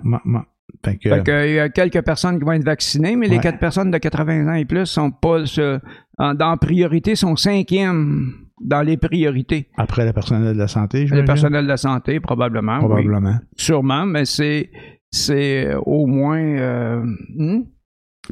Fait 0.83 0.97
que, 0.97 1.09
Fait 1.09 1.23
que, 1.23 1.47
il 1.47 1.55
y 1.55 1.59
a 1.59 1.69
quelques 1.69 2.01
personnes 2.03 2.39
qui 2.39 2.45
vont 2.45 2.53
être 2.53 2.63
vaccinées, 2.65 3.15
mais 3.15 3.27
les 3.27 3.39
quatre 3.39 3.59
personnes 3.59 3.91
de 3.91 3.97
80 3.97 4.47
ans 4.47 4.53
et 4.55 4.65
plus 4.65 4.85
sont 4.85 5.11
pas 5.11 5.45
ce- 5.45 5.79
en- 6.17 6.33
dans 6.33 6.57
priorité, 6.57 7.15
sont 7.15 7.35
cinquièmes 7.35 8.33
dans 8.63 8.81
les 8.81 8.97
priorités. 8.97 9.67
Après 9.77 10.05
le 10.05 10.13
personnel 10.13 10.53
de 10.53 10.59
la 10.59 10.67
santé, 10.67 11.07
je 11.07 11.15
Le 11.15 11.25
personnel 11.25 11.63
de 11.63 11.67
la 11.67 11.77
santé, 11.77 12.19
probablement. 12.19 12.75
oui. 12.79 12.85
Probablement. 12.85 13.35
Sûrement, 13.55 14.05
mais 14.05 14.25
c'est 14.25 14.69
c'est 15.11 15.73
au 15.85 16.05
moins 16.07 16.39
euh, 16.39 17.03
hmm? 17.35 17.63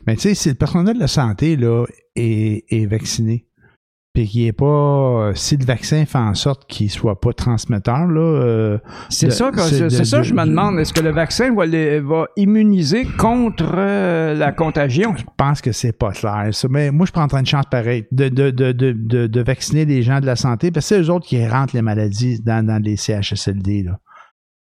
Mais 0.07 0.15
tu 0.15 0.21
sais, 0.21 0.35
si 0.35 0.49
le 0.49 0.55
personnel 0.55 0.95
de 0.95 0.99
la 0.99 1.07
santé 1.07 1.55
là, 1.57 1.85
est, 2.15 2.63
est 2.69 2.85
vacciné, 2.85 3.47
puis 4.13 4.27
qu'il 4.27 4.47
est 4.47 4.51
pas. 4.53 5.31
Si 5.35 5.55
le 5.57 5.65
vaccin 5.65 6.03
fait 6.05 6.17
en 6.17 6.33
sorte 6.33 6.65
qu'il 6.67 6.89
soit 6.89 7.19
pas 7.19 7.31
transmetteur, 7.33 8.07
là. 8.07 8.19
euh, 8.21 8.77
c'est 9.09 9.31
ça 9.31 9.51
que 9.51 9.61
c'est 9.61 9.83
de- 9.83 9.89
ça 9.89 10.17
de- 10.17 10.21
que 10.23 10.27
je 10.27 10.33
me 10.33 10.45
demande. 10.45 10.79
Est-ce 10.79 10.93
que 10.93 11.01
le 11.01 11.11
vaccin 11.11 11.53
va, 11.53 11.65
les- 11.65 11.99
va 11.99 12.25
immuniser 12.35 13.05
contre 13.17 13.71
euh, 13.77 14.33
la 14.33 14.51
contagion? 14.51 15.15
je 15.15 15.23
pense 15.37 15.61
que 15.61 15.71
c'est 15.71 15.91
pas 15.97 16.11
clair. 16.11 16.47
ça. 16.51 16.67
Mais 16.69 16.91
moi, 16.91 17.05
je 17.05 17.11
prends 17.11 17.27
une 17.27 17.45
chance 17.45 17.65
pareille 17.69 18.05
de, 18.11 18.29
de, 18.29 18.49
de, 18.49 18.71
de, 18.71 18.91
de, 18.93 19.27
de 19.27 19.41
vacciner 19.41 19.85
les 19.85 20.01
gens 20.01 20.19
de 20.19 20.25
la 20.25 20.35
santé, 20.35 20.71
parce 20.71 20.89
que 20.89 20.95
c'est 20.95 21.01
eux 21.01 21.09
autres 21.11 21.27
qui 21.27 21.45
rentrent 21.47 21.75
les 21.75 21.81
maladies 21.83 22.41
dans, 22.41 22.65
dans 22.65 22.81
les 22.81 22.97
CHSLD. 22.97 23.83
Là. 23.83 23.99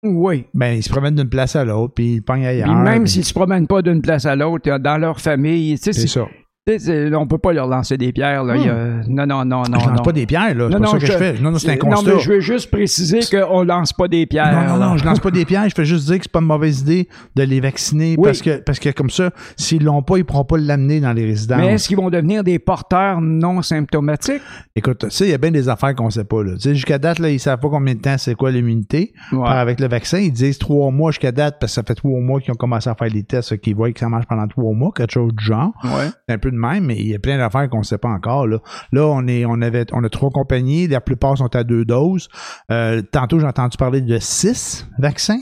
Oui. 0.04 0.44
Ben, 0.54 0.74
ils 0.76 0.82
se 0.82 0.90
promènent 0.90 1.14
d'une 1.16 1.28
place 1.30 1.56
à 1.56 1.64
l'autre, 1.64 1.94
puis 1.94 2.14
ils 2.16 2.22
pognent 2.22 2.46
ailleurs. 2.46 2.66
Puis 2.68 2.74
même 2.84 3.02
puis- 3.04 3.12
s'ils 3.12 3.24
se 3.24 3.32
promènent 3.34 3.66
pas 3.66 3.82
d'une 3.82 4.02
place 4.02 4.26
à 4.26 4.36
l'autre, 4.36 4.70
euh, 4.70 4.78
dans 4.78 4.98
leur 4.98 5.20
famille, 5.20 5.76
tu 5.78 5.84
sais, 5.84 5.92
C'est 5.92 6.00
c'est- 6.02 6.06
ça. 6.20 6.26
C'est- 6.66 7.14
on 7.14 7.26
peut 7.26 7.38
pas 7.38 7.52
leur 7.52 7.66
lancer 7.66 7.98
des 7.98 8.12
pierres. 8.12 8.42
Là. 8.42 8.56
Y 8.56 8.68
a- 8.68 8.74
Non, 9.06 9.26
non, 9.26 9.44
non, 9.44 9.62
non. 9.68 9.78
je 9.80 9.86
lance 9.88 9.98
non. 9.98 10.02
pas 10.02 10.12
des 10.12 10.24
pierres, 10.26 10.54
là. 10.54 10.68
C'est 10.72 10.78
pas 10.78 10.86
ça 10.86 10.98
que 10.98 11.06
je, 11.06 11.12
fais. 11.12 11.32
Non, 11.40 11.50
non, 11.50 11.58
c'est 11.58 11.70
un 11.70 11.88
Non, 11.90 12.02
mais 12.02 12.18
je 12.20 12.30
veux 12.32 12.40
juste 12.40 12.70
préciser 12.70 13.20
qu'on 13.30 13.64
lance 13.64 13.92
pas 13.92 14.08
des 14.08 14.24
pierres. 14.26 14.66
Non, 14.66 14.78
non, 14.78 14.86
non, 14.90 14.96
je 14.96 15.04
lance 15.04 15.20
pas 15.20 15.30
des 15.30 15.44
pierres, 15.44 15.68
je 15.68 15.74
fais 15.74 15.84
juste 15.84 16.06
dire 16.06 16.16
que 16.16 16.22
c'est 16.24 16.32
pas 16.32 16.40
une 16.40 16.46
mauvaise 16.46 16.80
idée 16.80 17.08
de 17.36 17.42
les 17.42 17.60
vacciner 17.60 18.14
Oui. 18.16 18.24
parce 18.28 18.40
que 18.40 18.56
parce 18.62 18.78
que 18.78 18.88
comme 18.90 19.10
ça, 19.10 19.30
s'ils 19.56 19.84
l'ont 19.84 20.02
pas, 20.02 20.16
ils 20.16 20.24
pourront 20.24 20.44
pas 20.44 20.56
l'amener 20.56 21.00
dans 21.00 21.12
les 21.12 21.26
résidences. 21.26 21.58
Mais 21.58 21.74
est-ce 21.74 21.86
qu'ils 21.88 21.98
vont 21.98 22.08
devenir 22.10 22.42
des 22.42 22.58
porteurs 22.58 23.20
non 23.20 23.60
symptomatiques? 23.60 24.40
Écoute, 24.74 24.98
tu 25.00 25.10
sais, 25.10 25.26
il 25.26 25.30
y 25.30 25.34
a 25.34 25.38
bien 25.38 25.50
des 25.50 25.68
affaires 25.68 25.94
qu'on 25.94 26.08
sait 26.10 26.24
pas. 26.24 26.42
Là. 26.42 26.54
Tu 26.54 26.60
sais, 26.60 26.74
jusqu'à 26.74 26.98
date, 26.98 27.18
là, 27.18 27.28
ils 27.30 27.38
savent 27.40 27.60
pas 27.60 27.68
combien 27.68 27.94
de 27.94 28.00
temps 28.00 28.16
c'est 28.16 28.34
quoi 28.34 28.50
l'immunité. 28.50 29.12
Ouais. 29.32 29.46
Avec 29.48 29.80
le 29.80 29.88
vaccin, 29.88 30.18
ils 30.18 30.32
disent 30.32 30.58
trois 30.58 30.90
mois 30.90 31.10
jusqu'à 31.10 31.30
date, 31.32 31.56
parce 31.60 31.72
que 31.72 31.74
ça 31.74 31.82
fait 31.86 31.94
trois 31.94 32.20
mois 32.20 32.40
qu'ils 32.40 32.52
ont 32.52 32.56
commencé 32.56 32.88
à 32.88 32.94
faire 32.94 33.08
les 33.08 33.22
tests, 33.22 33.58
qu'ils 33.58 33.74
voient 33.76 33.92
que 33.92 34.00
ça 34.00 34.08
marche 34.08 34.26
pendant 34.26 34.48
trois 34.48 34.72
mois, 34.72 34.92
quelque 34.96 35.12
chose 35.12 35.32
du 35.34 35.44
genre. 35.44 35.72
Ouais. 35.84 36.08
C'est 36.28 36.34
un 36.34 36.38
peu 36.38 36.50
de 36.54 36.58
même, 36.58 36.86
mais 36.86 36.96
il 36.96 37.08
y 37.08 37.14
a 37.14 37.18
plein 37.18 37.36
d'affaires 37.38 37.68
qu'on 37.68 37.82
sait 37.82 37.98
pas 37.98 38.08
encore. 38.08 38.46
Là, 38.46 38.58
là 38.92 39.06
on 39.06 39.26
est, 39.26 39.44
on 39.44 39.60
avait, 39.60 39.86
on 39.92 40.02
a 40.04 40.08
trois 40.08 40.30
compagnies, 40.30 40.88
la 40.88 41.00
plupart 41.00 41.36
sont 41.38 41.54
à 41.54 41.64
deux 41.64 41.84
doses. 41.84 42.28
Euh, 42.70 43.02
tantôt, 43.02 43.38
j'ai 43.40 43.46
entendu 43.46 43.76
parler 43.76 44.00
de 44.00 44.18
six 44.18 44.88
vaccins. 44.98 45.40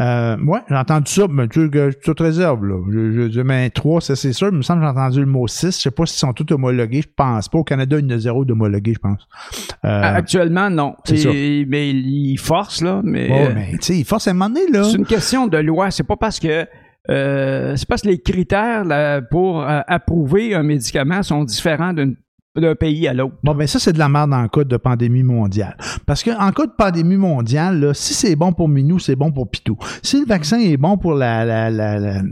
Euh, 0.00 0.36
ouais, 0.44 0.60
j'ai 0.68 0.76
entendu 0.76 1.10
ça, 1.10 1.26
mais 1.30 1.48
tu 1.48 1.64
sais, 1.64 1.70
que 1.70 1.90
tu 1.90 2.14
te 2.14 2.22
réserves, 2.22 2.64
là. 2.64 2.76
Je, 2.90 3.30
je 3.30 3.40
mais 3.40 3.70
trois, 3.70 4.00
ça 4.00 4.14
c'est 4.16 4.32
sûr. 4.32 4.48
Il 4.48 4.56
me 4.56 4.62
semble 4.62 4.80
que 4.80 4.86
j'ai 4.86 4.90
entendu 4.90 5.20
le 5.20 5.26
mot 5.26 5.46
six. 5.46 5.76
Je 5.76 5.82
sais 5.82 5.90
pas 5.90 6.06
s'ils 6.06 6.18
sont 6.18 6.32
tous 6.32 6.52
homologués. 6.52 7.02
Je 7.02 7.08
pense 7.14 7.48
pas. 7.48 7.58
Au 7.58 7.64
Canada, 7.64 7.98
il 7.98 8.04
y 8.04 8.12
en 8.12 8.16
a 8.16 8.18
zéro 8.18 8.44
d'homologués, 8.44 8.94
je 8.94 8.98
pense. 8.98 9.26
Euh, 9.84 10.02
Actuellement, 10.02 10.70
non. 10.70 10.94
ça. 11.04 11.28
Mais 11.32 11.90
ils 11.90 12.36
forcent, 12.36 12.82
là. 12.82 13.00
Mais, 13.04 13.30
ouais, 13.30 13.54
mais 13.54 13.70
tu 13.72 13.78
sais, 13.80 13.98
il 13.98 14.04
faut 14.04 14.16
à 14.16 14.30
un 14.30 14.32
moment 14.32 14.50
donné, 14.50 14.70
là. 14.70 14.84
c'est 14.84 14.96
une 14.96 15.06
question 15.06 15.46
de 15.46 15.58
loi. 15.58 15.90
C'est 15.90 16.04
pas 16.04 16.16
parce 16.16 16.38
que. 16.38 16.66
Euh, 17.10 17.76
c'est 17.76 17.88
parce 17.88 18.02
que 18.02 18.08
les 18.08 18.20
critères 18.20 18.84
pour 19.30 19.62
euh, 19.62 19.80
approuver 19.86 20.54
un 20.54 20.62
médicament 20.62 21.22
sont 21.22 21.44
différents 21.44 21.92
d'une- 21.92 22.16
d'un 22.60 22.74
pays 22.74 23.08
à 23.08 23.14
l'autre. 23.14 23.34
Bon, 23.42 23.54
ben 23.54 23.66
ça, 23.66 23.78
c'est 23.78 23.92
de 23.92 23.98
la 23.98 24.08
merde 24.08 24.32
en 24.32 24.48
cas 24.48 24.64
de 24.64 24.76
pandémie 24.76 25.22
mondiale. 25.22 25.76
Parce 26.06 26.22
que 26.22 26.30
en 26.30 26.52
cas 26.52 26.66
de 26.66 26.72
pandémie 26.76 27.16
mondiale, 27.16 27.80
là, 27.80 27.94
si 27.94 28.14
c'est 28.14 28.36
bon 28.36 28.52
pour 28.52 28.68
Minou, 28.68 28.98
c'est 28.98 29.16
bon 29.16 29.32
pour 29.32 29.50
Pitou. 29.50 29.76
Si 30.02 30.20
le 30.20 30.26
vaccin 30.26 30.58
est 30.58 30.76
bon 30.76 30.98
pour 30.98 31.14
la, 31.14 31.44
la, 31.44 31.70
la, 31.70 32.22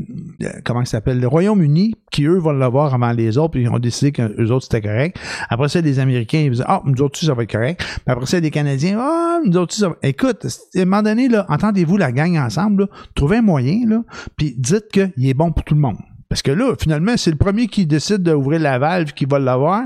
comment 0.65 0.85
ça 0.85 0.93
s'appelle, 0.93 1.21
le 1.21 1.29
Royaume-Uni, 1.29 1.95
qui 2.11 2.25
eux 2.25 2.39
vont 2.39 2.53
l'avoir 2.53 2.95
avant 2.95 3.13
les 3.13 3.39
autres, 3.39 3.53
puis 3.53 3.63
ils 3.63 3.69
ont 3.69 3.79
décidé 3.79 4.13
qu'eux 4.13 4.51
autres 4.51 4.65
c'était 4.65 4.81
correct. 4.81 5.19
Après 5.49 5.69
ça, 5.69 5.81
les 5.81 5.99
Américains, 5.99 6.39
ils 6.39 6.51
disaient, 6.51 6.65
ah, 6.67 6.83
nous 6.85 7.03
autres 7.03 7.19
ça 7.19 7.35
va 7.35 7.43
être 7.43 7.53
correct. 7.53 7.81
Puis 7.81 8.01
après 8.07 8.27
ça, 8.27 8.41
les 8.41 8.51
Canadiens, 8.51 8.99
ah, 9.01 9.39
nous 9.45 9.57
autres 9.57 9.75
ça 9.75 9.89
va... 9.89 9.97
Écoute, 10.03 10.47
à 10.47 10.81
un 10.81 10.85
moment 10.85 11.03
donné, 11.03 11.29
là, 11.29 11.47
entendez-vous 11.49 11.97
la 11.97 12.13
gang 12.13 12.37
ensemble, 12.39 12.89
trouvez 13.15 13.39
un 13.39 13.43
moyen, 13.43 13.87
là, 13.87 14.03
puis 14.37 14.55
dites 14.57 14.89
qu'il 14.93 15.27
est 15.27 15.35
bon 15.35 15.53
pour 15.53 15.65
tout 15.65 15.75
le 15.75 15.81
monde. 15.81 15.99
Parce 16.29 16.43
que 16.43 16.51
là, 16.51 16.75
finalement, 16.81 17.17
c'est 17.17 17.31
le 17.31 17.37
premier 17.37 17.67
qui 17.69 17.87
décide 17.87 18.23
d'ouvrir 18.23 18.61
la 18.61 18.79
valve 18.79 19.13
qui 19.13 19.25
va 19.25 19.39
l'avoir. 19.39 19.85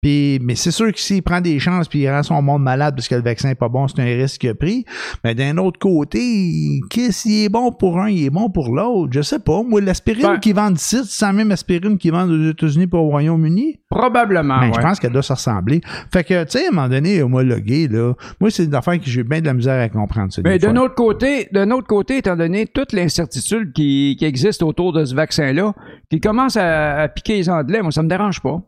Puis, 0.00 0.40
mais 0.42 0.56
c'est 0.56 0.70
sûr 0.72 0.92
que 0.92 0.98
s'il 0.98 1.22
prend 1.22 1.40
des 1.40 1.60
chances 1.60 1.86
puis 1.86 2.00
il 2.00 2.10
rend 2.10 2.24
son 2.24 2.42
monde 2.42 2.62
malade 2.62 2.94
parce 2.96 3.06
que 3.06 3.14
le 3.14 3.22
vaccin 3.22 3.48
n'est 3.48 3.54
pas 3.54 3.68
bon, 3.68 3.86
c'est 3.86 4.00
un 4.00 4.04
risque 4.04 4.40
qu'il 4.40 4.50
a 4.50 4.54
pris. 4.54 4.84
Mais 5.22 5.34
d'un 5.34 5.58
autre 5.58 5.78
côté, 5.78 6.80
qu'est-ce 6.90 7.22
qui 7.22 7.44
est 7.44 7.48
bon 7.48 7.70
pour 7.70 8.00
un, 8.00 8.10
il 8.10 8.24
est 8.24 8.30
bon 8.30 8.50
pour 8.50 8.74
l'autre. 8.74 9.12
Je 9.12 9.22
sais 9.22 9.38
pas. 9.38 9.62
Moi, 9.62 9.80
l'aspirine 9.80 10.22
Ben- 10.22 10.38
qui 10.38 10.52
vend 10.52 10.72
ici, 10.72 10.98
c'est 11.04 11.24
la 11.24 11.32
même 11.32 11.52
aspirine 11.52 11.98
qui 11.98 12.10
vend 12.10 12.28
aux 12.28 12.50
États-Unis 12.50 12.88
pour 12.88 13.04
au 13.04 13.08
Royaume-Uni? 13.10 13.78
Probablement. 13.88 14.58
Ben, 14.58 14.68
ouais. 14.68 14.72
je 14.74 14.80
pense 14.80 14.98
qu'elle 14.98 15.12
doit 15.12 15.22
se 15.22 15.34
ressembler. 15.34 15.80
Fait 16.12 16.24
que, 16.24 16.42
tu 16.44 16.58
sais, 16.58 16.64
à 16.66 16.68
un 16.68 16.74
moment 16.74 16.88
donné, 16.88 17.22
homologué, 17.22 17.86
là, 17.86 18.14
moi, 18.40 18.50
c'est 18.50 18.64
une 18.64 18.74
affaire 18.74 18.98
que 18.98 19.06
j'ai 19.06 19.22
bien 19.22 19.40
de 19.40 19.46
la 19.46 19.54
misère 19.54 19.80
à 19.80 19.88
comprendre. 19.88 20.32
Mais 20.42 20.58
des 20.58 20.66
d'un 20.66 20.76
autre 20.76 20.94
côté, 20.94 21.48
d'un 21.52 21.70
autre 21.70 21.86
côté, 21.86 22.18
étant 22.18 22.36
donné 22.36 22.66
toute 22.66 22.92
l'incertitude 22.92 23.72
qui, 23.72 24.16
qui 24.18 24.24
existe 24.24 24.62
autour 24.62 24.92
de 24.92 25.04
ce 25.04 25.14
vaccin-là, 25.14 25.74
qui 26.10 26.20
commence 26.20 26.56
à, 26.56 27.00
à 27.02 27.08
piquer 27.08 27.34
les 27.36 27.48
Anglais, 27.50 27.82
moi, 27.82 27.90
ça 27.92 28.02
me 28.02 28.08
dérange 28.08 28.40
pas. 28.40 28.60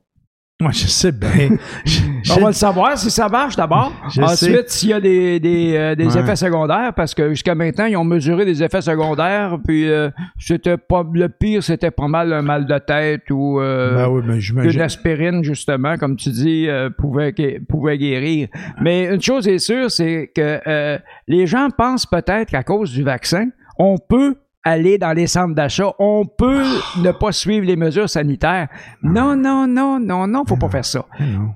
Moi, 0.61 0.71
je 0.71 0.87
sais 0.87 1.11
bien. 1.11 1.51
Je- 1.85 2.33
On 2.33 2.41
va 2.41 2.47
le 2.47 2.53
savoir 2.53 2.97
si 2.97 3.11
ça 3.11 3.29
marche 3.29 3.57
d'abord. 3.57 3.93
Ensuite, 4.23 4.71
s'il 4.71 4.91
y 4.91 4.93
a 4.93 5.01
des, 5.01 5.41
des, 5.41 5.75
euh, 5.77 5.95
des 5.97 6.07
Ouais. 6.07 6.23
effets 6.23 6.37
secondaires, 6.37 6.93
parce 6.95 7.13
que 7.13 7.31
jusqu'à 7.31 7.57
maintenant, 7.57 7.87
ils 7.87 7.97
ont 7.97 8.05
mesuré 8.05 8.45
des 8.45 8.63
effets 8.63 8.81
secondaires, 8.81 9.59
puis 9.67 9.91
euh, 9.91 10.11
c'était 10.39 10.77
pas 10.79 11.05
le 11.13 11.29
pire, 11.29 11.61
c'était 11.63 11.91
pas 11.91 12.07
mal 12.07 12.33
un 12.33 12.41
mal 12.41 12.67
de 12.67 12.79
tête 12.79 13.29
ou 13.33 13.61
euh, 13.61 13.97
Ben 13.97 14.09
oui, 14.09 14.23
mais 14.25 14.35
que 14.35 14.41
j'imagine. 14.41 14.79
l'aspirine, 14.81 15.43
justement, 15.45 15.97
comme 15.99 16.17
tu 16.17 16.31
dis, 16.31 16.69
euh, 16.69 16.89
pouvait, 16.89 17.35
pouvait 17.69 17.99
guérir. 17.99 18.47
Mais 18.81 19.13
une 19.13 19.21
chose 19.21 19.49
est 19.49 19.59
sûre, 19.59 19.91
c'est 19.91 20.31
que 20.35 20.99
les 21.27 21.47
gens 21.49 21.69
pensent 21.77 22.07
peut-être 22.07 22.51
qu'à 22.51 22.63
cause 22.63 22.93
du 22.93 23.03
vaccin, 23.03 23.49
on 23.77 23.99
peut 23.99 24.37
aller 24.65 24.99
dans 24.99 25.13
les 25.13 25.27
centres 25.27 25.55
d'achat, 25.55 25.93
on 25.99 26.25
peut 26.25 26.65
ne 26.99 27.13
pas 27.13 27.33
suivre 27.33 27.67
les 27.67 27.77
mesures 27.77 28.09
sanitaires. 28.09 28.69
Non, 29.03 29.37
non, 29.37 29.67
non, 29.67 30.01
non, 30.01 30.27
non, 30.27 30.45
faut 30.47 30.57
pas 30.57 30.71
faire 30.71 30.85
ça. 30.85 31.05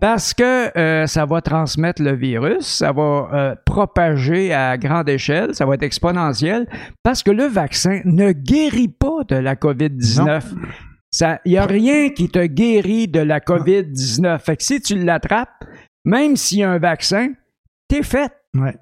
Parce 0.01 0.35
que 0.35 0.77
euh, 0.79 1.07
ça 1.07 1.25
va 1.25 1.41
transmettre 1.41 2.03
le 2.03 2.15
virus, 2.15 2.67
ça 2.67 2.93
va 2.93 3.29
euh, 3.33 3.55
propager 3.65 4.53
à 4.53 4.77
grande 4.77 5.09
échelle, 5.09 5.55
ça 5.55 5.65
va 5.65 5.75
être 5.75 5.83
exponentiel, 5.83 6.69
parce 7.03 7.23
que 7.23 7.31
le 7.31 7.45
vaccin 7.45 8.01
ne 8.05 8.33
guérit 8.33 8.89
pas 8.89 9.25
de 9.29 9.37
la 9.37 9.55
COVID-19. 9.55 10.43
Il 11.47 11.53
n'y 11.53 11.57
a 11.57 11.65
rien 11.65 12.11
qui 12.11 12.29
te 12.29 12.45
guérit 12.45 13.09
de 13.09 13.21
la 13.21 13.41
COVID-19. 13.41 14.39
Fait 14.41 14.57
que 14.57 14.63
si 14.63 14.81
tu 14.81 15.03
l'attrapes, 15.03 15.65
même 16.05 16.37
s'il 16.37 16.59
y 16.59 16.63
a 16.63 16.71
un 16.71 16.79
vaccin, 16.79 17.31
t'es 17.89 18.03
fait. 18.03 18.31
Ouais. 18.55 18.77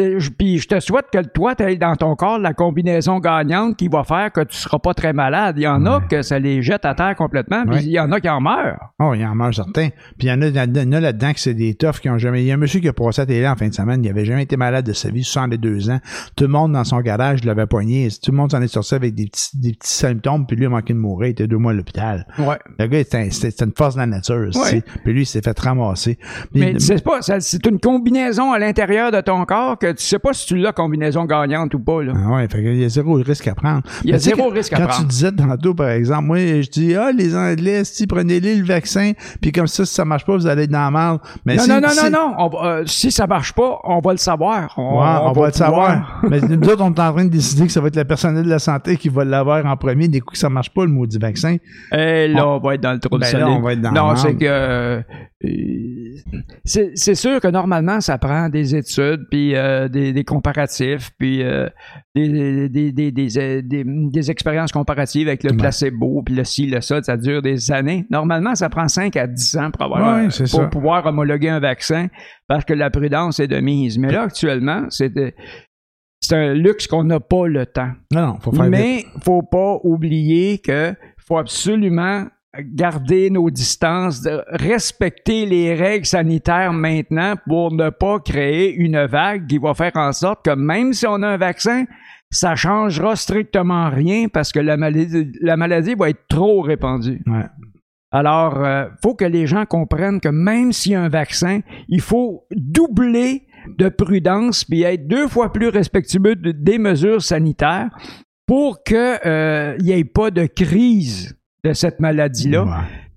Euh, 0.00 0.18
je- 0.18 0.30
Puis 0.30 0.58
je 0.58 0.68
te 0.68 0.80
souhaite 0.80 1.06
que 1.12 1.18
toi, 1.18 1.54
tu 1.54 1.64
aies 1.64 1.76
dans 1.76 1.94
ton 1.96 2.14
corps 2.16 2.38
la 2.38 2.54
combinaison 2.54 3.18
gagnante 3.18 3.76
qui 3.76 3.88
va 3.88 4.04
faire 4.04 4.32
que 4.32 4.40
tu 4.42 4.56
seras 4.56 4.78
pas 4.78 4.94
très 4.94 5.12
malade. 5.12 5.56
Il 5.58 5.64
y 5.64 5.68
en 5.68 5.84
a 5.84 6.00
que 6.00 6.22
ça 6.22 6.38
les 6.38 6.62
jette 6.62 6.86
à 6.86 6.94
terre 6.94 7.14
complètement, 7.14 7.64
puis 7.66 7.74
Ouais. 7.74 7.82
il 7.84 7.90
y 7.92 8.00
en 8.00 8.10
a 8.10 8.18
qui 8.18 8.28
en 8.30 8.40
meurent. 8.40 8.92
Oh, 8.98 9.12
il 9.14 9.22
en 9.26 9.34
mange 9.34 9.56
certains. 9.56 9.90
Puis 10.16 10.28
il 10.28 10.28
y 10.28 10.32
en 10.32 10.40
a, 10.40 10.46
y 10.46 10.52
là-dedans 10.52 11.32
que 11.34 11.40
c'est 11.40 11.52
des 11.52 11.74
toughs 11.74 12.00
qui 12.00 12.08
ont 12.08 12.16
jamais. 12.16 12.42
Il 12.42 12.46
y 12.46 12.50
a 12.52 12.54
un 12.54 12.56
monsieur 12.58 12.80
qui 12.80 12.88
a 12.88 12.94
passé 12.94 13.20
à 13.20 13.26
télé 13.26 13.46
en 13.46 13.54
fin 13.54 13.68
de 13.68 13.74
semaine, 13.74 14.02
il 14.02 14.08
avait 14.08 14.24
jamais 14.24 14.44
été 14.44 14.56
malade 14.56 14.86
de 14.86 14.94
sa 14.94 15.10
vie, 15.10 15.24
62 15.24 15.90
ans. 15.90 16.00
Tout 16.36 16.44
le 16.44 16.50
monde 16.50 16.72
dans 16.72 16.84
son 16.84 17.00
garage 17.00 17.44
l'avait 17.44 17.66
poigné. 17.66 18.08
Tout 18.22 18.30
le 18.30 18.38
monde 18.38 18.50
s'en 18.50 18.62
est 18.62 18.68
sorti 18.68 18.94
avec 18.94 19.14
des 19.14 19.26
petits, 19.26 19.58
des 19.60 19.72
petits 19.74 19.92
symptômes, 19.92 20.46
puis 20.46 20.56
lui 20.56 20.64
a 20.64 20.68
manqué 20.70 20.94
de 20.94 20.98
mourir, 20.98 21.28
il 21.28 21.32
était 21.32 21.46
deux 21.46 21.58
mois 21.58 21.72
à 21.72 21.74
l'hôpital. 21.74 22.26
Ouais. 22.38 22.56
Le 22.78 22.86
gars, 22.86 22.98
c'était 23.04 23.18
un- 23.18 23.30
c'était 23.30 23.64
une 23.66 23.72
force 23.76 23.96
de 23.96 24.00
la 24.00 24.06
nature. 24.06 24.48
Puis 25.04 25.12
lui, 25.12 25.22
il 25.22 25.26
s'est 25.26 25.42
fait 25.42 25.58
ramasser. 25.58 26.16
Puis- 26.50 26.60
Mais 26.60 26.78
c'est 26.78 27.04
pas, 27.04 27.20
c'est 27.20 27.66
une 27.66 27.78
combinaison 27.78 28.52
à 28.52 28.58
l'intérieur 28.58 29.10
de 29.12 29.20
ton 29.20 29.44
corps 29.44 29.76
que 29.82 29.92
tu 29.92 30.02
sais 30.04 30.18
pas 30.18 30.32
si 30.32 30.46
tu 30.46 30.56
l'as 30.56 30.72
combinaison 30.72 31.24
gagnante 31.24 31.74
ou 31.74 31.78
pas, 31.80 32.02
là. 32.02 32.12
Ah 32.16 32.32
ouais, 32.36 32.48
fait 32.48 32.62
qu'il 32.62 32.76
y 32.80 32.84
a 32.84 32.88
zéro 32.88 33.14
risque 33.14 33.46
à 33.48 33.54
prendre. 33.54 33.82
Il 34.04 34.10
y 34.10 34.14
a 34.14 34.18
zéro 34.18 34.44
quand- 34.44 34.50
risque 34.54 34.72
à 34.72 34.76
Quand 34.78 34.86
prendre. 34.86 35.00
tu 35.02 35.06
disais 35.08 35.32
tantôt, 35.32 35.74
par 35.74 35.88
exemple, 35.90 36.24
moi, 36.24 36.38
je 36.38 36.70
dis, 36.70 36.94
ah, 36.94 37.10
les 37.12 37.36
Anglais, 37.36 37.84
si 37.84 38.06
prenez-les 38.06 38.56
le 38.56 38.64
vaccin, 38.64 39.12
puis 39.40 39.52
comme 39.52 39.66
ça, 39.66 39.84
si 39.84 39.92
ça 39.94 40.04
marche 40.04 40.24
pas, 40.24 40.34
vous 40.36 40.46
allez 40.46 40.62
être 40.64 40.70
dans 40.70 40.78
la 40.78 40.90
merde. 40.90 41.20
Mais 41.44 41.56
Non, 41.56 41.62
si- 41.62 41.68
non, 41.70 41.80
non, 41.80 41.88
si- 41.90 42.04
non, 42.04 42.10
non, 42.10 42.34
on 42.38 42.64
euh, 42.64 42.82
si 42.86 43.10
ça 43.10 43.26
marche 43.26 43.52
pas, 43.52 43.78
on 43.84 43.98
va 44.00 44.12
le 44.12 44.18
savoir. 44.18 44.72
On, 44.76 45.00
Ouais, 45.00 45.06
on, 45.22 45.32
va, 45.32 45.46
le 45.48 45.52
savoir. 45.52 46.20
Mais 46.30 46.40
nous 46.40 46.68
autres, 46.68 46.82
on 46.82 46.92
est 46.94 47.00
en 47.00 47.12
train 47.12 47.24
de 47.24 47.30
décider 47.30 47.66
que 47.66 47.72
ça 47.72 47.80
va 47.80 47.88
être 47.88 47.96
le 47.96 48.04
personnel 48.04 48.44
de 48.44 48.48
la 48.50 48.58
santé 48.58 48.96
qui 48.96 49.08
va 49.08 49.24
l'avoir 49.24 49.64
en 49.66 49.76
premier. 49.76 50.08
Des 50.08 50.20
coups 50.20 50.32
que 50.34 50.38
ça 50.38 50.48
marche 50.48 50.70
pas, 50.72 50.82
le 50.84 50.90
maudit 50.90 51.18
vaccin. 51.18 51.56
Et 51.92 52.28
là, 52.28 52.46
on 52.48 52.58
va 52.58 52.74
être 52.74 52.80
dans 52.82 52.92
le 52.92 52.98
trou 53.00 53.18
Ben 53.18 53.18
de 53.18 53.24
là, 53.24 53.30
solide. 53.30 53.46
on 53.58 53.60
va 53.62 53.72
être 53.72 53.80
dans 53.80 53.92
non, 53.92 54.16
c'est 54.16 54.34
que 54.36 55.02
c'est 56.64 57.14
sûr 57.14 57.40
que 57.40 57.48
normalement, 57.48 58.00
ça 58.00 58.18
prend 58.18 58.48
des 58.48 58.76
études, 58.76 59.26
puis 59.30 59.54
euh, 59.56 59.88
des, 59.88 60.12
des 60.12 60.24
comparatifs, 60.24 61.10
puis 61.18 61.42
euh, 61.42 61.68
des, 62.14 63.38
euh, 63.38 64.20
expériences 64.28 64.72
comparatives 64.72 65.28
avec 65.28 65.42
le 65.42 65.56
placebo, 65.56 66.22
puis 66.22 66.34
le 66.34 66.44
ci, 66.44 66.66
le 66.66 66.80
ça, 66.80 67.02
ça 67.02 67.16
dure 67.16 67.42
des 67.42 67.72
années. 67.72 68.06
Normalement, 68.10 68.54
ça 68.54 68.68
prend 68.68 68.88
5 68.88 69.16
à 69.16 69.26
10 69.26 69.56
ans 69.56 69.70
pour, 69.70 69.82
avoir, 69.82 70.30
c'est 70.30 70.50
pour 70.50 70.60
ça. 70.60 70.66
pouvoir 70.66 71.06
homologuer 71.06 71.48
un 71.48 71.60
vaccin, 71.60 72.08
parce 72.46 72.64
que 72.64 72.74
la 72.74 72.90
prudence 72.90 73.40
est 73.40 73.48
de 73.48 73.58
mise. 73.58 73.98
Mais 73.98 74.12
là, 74.12 74.22
actuellement, 74.22 74.86
c'est 74.90 75.12
c'est 76.20 76.36
un 76.36 76.54
luxe 76.54 76.86
qu'on 76.86 77.02
n'a 77.02 77.18
pas 77.18 77.48
le 77.48 77.66
temps. 77.66 77.90
Non, 78.12 78.26
non, 78.26 78.38
faut 78.40 78.52
faire. 78.52 78.70
Mais 78.70 79.04
faut 79.24 79.42
pas 79.42 79.80
oublier 79.82 80.58
que 80.58 80.94
faut 81.18 81.36
absolument 81.36 82.26
garder 82.60 83.30
nos 83.30 83.50
distances, 83.50 84.20
de 84.20 84.42
respecter 84.48 85.46
les 85.46 85.74
règles 85.74 86.06
sanitaires 86.06 86.72
maintenant 86.72 87.34
pour 87.48 87.72
ne 87.72 87.90
pas 87.90 88.20
créer 88.20 88.74
une 88.74 89.06
vague 89.06 89.46
qui 89.46 89.58
va 89.58 89.74
faire 89.74 89.92
en 89.94 90.12
sorte 90.12 90.44
que 90.44 90.54
même 90.54 90.92
si 90.92 91.06
on 91.06 91.22
a 91.22 91.28
un 91.28 91.36
vaccin, 91.38 91.84
ça 92.30 92.54
changera 92.54 93.16
strictement 93.16 93.90
rien 93.90 94.28
parce 94.28 94.52
que 94.52 94.60
la 94.60 94.76
maladie, 94.76 95.32
la 95.40 95.56
maladie 95.56 95.94
va 95.94 96.10
être 96.10 96.26
trop 96.28 96.60
répandue. 96.60 97.22
Ouais. 97.26 97.46
Alors, 98.10 98.58
il 98.62 98.90
faut 99.02 99.14
que 99.14 99.24
les 99.24 99.46
gens 99.46 99.64
comprennent 99.64 100.20
que 100.20 100.28
même 100.28 100.72
s'il 100.72 100.92
y 100.92 100.94
a 100.94 101.02
un 101.02 101.08
vaccin, 101.08 101.60
il 101.88 102.02
faut 102.02 102.44
doubler 102.54 103.46
de 103.78 103.88
prudence 103.88 104.64
puis 104.64 104.82
être 104.82 105.06
deux 105.06 105.28
fois 105.28 105.52
plus 105.52 105.68
respectueux 105.68 106.36
de- 106.36 106.52
des 106.52 106.78
mesures 106.78 107.22
sanitaires 107.22 107.88
pour 108.46 108.82
qu'il 108.82 109.76
n'y 109.80 109.92
ait 109.92 110.04
pas 110.04 110.30
de 110.30 110.44
crise 110.44 111.34
de 111.64 111.72
cette 111.72 112.00
maladie-là 112.00 112.64
Ouais. 112.64 112.70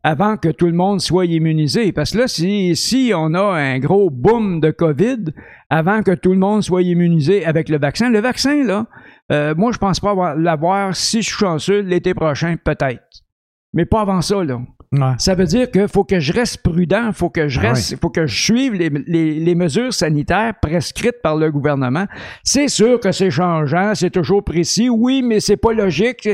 avant 0.04 0.38
que 0.38 0.50
tout 0.50 0.68
le 0.68 0.74
monde 0.74 1.02
soit 1.02 1.25
immunisé. 1.25 1.92
Parce 1.92 2.12
que 2.12 2.20
là, 2.20 2.28
si, 2.28 2.75
si 2.75 3.12
on 3.16 3.34
a 3.34 3.42
un 3.42 3.80
gros 3.80 4.10
boom 4.12 4.60
de 4.60 4.70
COVID 4.72 5.25
avant 5.70 6.04
que 6.04 6.12
tout 6.12 6.32
le 6.34 6.38
monde 6.40 6.62
soit 6.64 6.84
immunisé 6.84 7.46
avec 7.46 7.70
le 7.70 7.80
vaccin, 7.80 8.10
le 8.10 8.20
vaccin, 8.20 8.64
là, 8.64 8.86
euh, 9.32 9.56
moi, 9.58 9.72
je 9.72 9.78
pense 9.80 10.00
pas 10.00 10.12
avoir- 10.12 10.36
l'avoir, 10.36 10.96
si 10.96 11.22
je 11.22 11.28
suis 11.28 11.38
chanceux, 11.38 11.80
l'été 11.80 12.14
prochain, 12.14 12.56
peut-être. 12.64 13.02
Mais 13.74 13.86
pas 13.86 14.02
avant 14.02 14.22
ça, 14.22 14.44
là. 14.44 14.62
Ouais. 14.92 15.14
Ça 15.18 15.34
veut 15.36 15.46
dire 15.46 15.70
qu'il 15.72 15.88
faut 15.90 16.04
que 16.06 16.20
je 16.20 16.32
reste 16.32 16.62
prudent, 16.64 17.12
faut 17.12 17.30
que 17.32 17.48
je 17.50 17.60
Ah 17.60 17.70
reste, 17.70 18.00
faut 18.00 18.10
que 18.12 18.28
je 18.28 18.44
suive 18.44 18.74
les, 18.75 18.90
les- 19.08 19.40
les 19.40 19.56
mesures 19.56 19.94
sanitaires 19.94 20.54
prescrites 20.62 21.22
par 21.22 21.36
le 21.36 21.52
gouvernement. 21.52 22.06
C'est 22.44 22.70
sûr 22.70 23.00
que 23.00 23.12
c'est 23.12 23.32
changeant, 23.32 23.94
c'est 23.96 24.12
toujours 24.12 24.44
précis, 24.44 24.88
oui, 24.88 25.22
mais 25.24 25.40
c'est 25.42 25.58
pas 25.58 25.74
logique. 25.74 26.30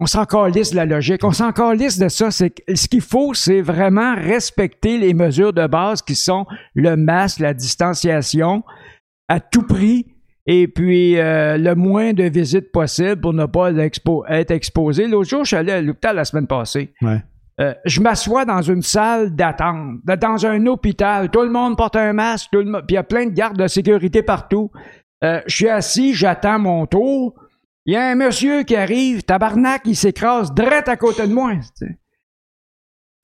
On 0.00 0.06
s'en 0.06 0.24
calisse 0.24 0.70
de 0.70 0.76
la 0.76 0.86
logique, 0.86 1.22
on 1.24 1.32
s'en 1.32 1.52
calisse 1.52 1.98
de 1.98 2.08
ça. 2.08 2.30
C'est 2.30 2.54
ce 2.74 2.88
qu'il 2.88 3.02
faut, 3.02 3.34
c'est 3.34 3.60
vraiment 3.60 4.14
respecter 4.14 4.96
les 4.98 5.12
mesures 5.14 5.52
de 5.52 5.66
base 5.66 6.00
qui 6.00 6.14
sont 6.14 6.46
le 6.74 6.96
masque, 6.96 7.38
la 7.40 7.52
distanciation, 7.54 8.62
à 9.28 9.40
tout 9.40 9.62
prix. 9.66 10.06
Et 10.46 10.66
puis, 10.68 11.18
euh, 11.18 11.58
le 11.58 11.74
moins 11.74 12.12
de 12.14 12.24
visites 12.24 12.72
possible 12.72 13.20
pour 13.20 13.34
ne 13.34 13.44
pas 13.44 13.70
expo- 13.72 14.24
être 14.28 14.50
exposé. 14.50 15.06
L'autre 15.06 15.28
jour, 15.28 15.44
je 15.44 15.48
suis 15.48 15.56
allé 15.56 15.70
à 15.72 15.82
l'hôpital 15.82 16.16
la 16.16 16.24
semaine 16.24 16.46
passée. 16.46 16.92
Ouais. 17.02 17.22
Euh, 17.60 17.74
je 17.84 18.00
m'assois 18.00 18.46
dans 18.46 18.62
une 18.62 18.80
salle 18.80 19.36
d'attente, 19.36 19.98
dans 20.04 20.46
un 20.46 20.64
hôpital. 20.66 21.28
Tout 21.30 21.42
le 21.42 21.50
monde 21.50 21.76
porte 21.76 21.94
un 21.96 22.14
masque, 22.14 22.48
tout 22.50 22.60
le 22.60 22.64
mo- 22.70 22.78
puis 22.78 22.94
il 22.94 22.94
y 22.94 22.98
a 22.98 23.02
plein 23.02 23.26
de 23.26 23.32
gardes 23.32 23.58
de 23.58 23.66
sécurité 23.68 24.22
partout. 24.22 24.70
Euh, 25.22 25.42
je 25.46 25.54
suis 25.54 25.68
assis, 25.68 26.14
j'attends 26.14 26.58
mon 26.58 26.86
tour. 26.86 27.34
Il 27.90 27.94
y 27.94 27.96
a 27.96 28.06
un 28.06 28.14
monsieur 28.14 28.62
qui 28.62 28.76
arrive, 28.76 29.24
tabarnak, 29.24 29.82
il 29.84 29.96
s'écrase 29.96 30.54
direct 30.54 30.88
à 30.88 30.96
côté 30.96 31.26
de 31.26 31.34
moi. 31.34 31.54
tu 31.56 31.62
sais. 31.74 31.99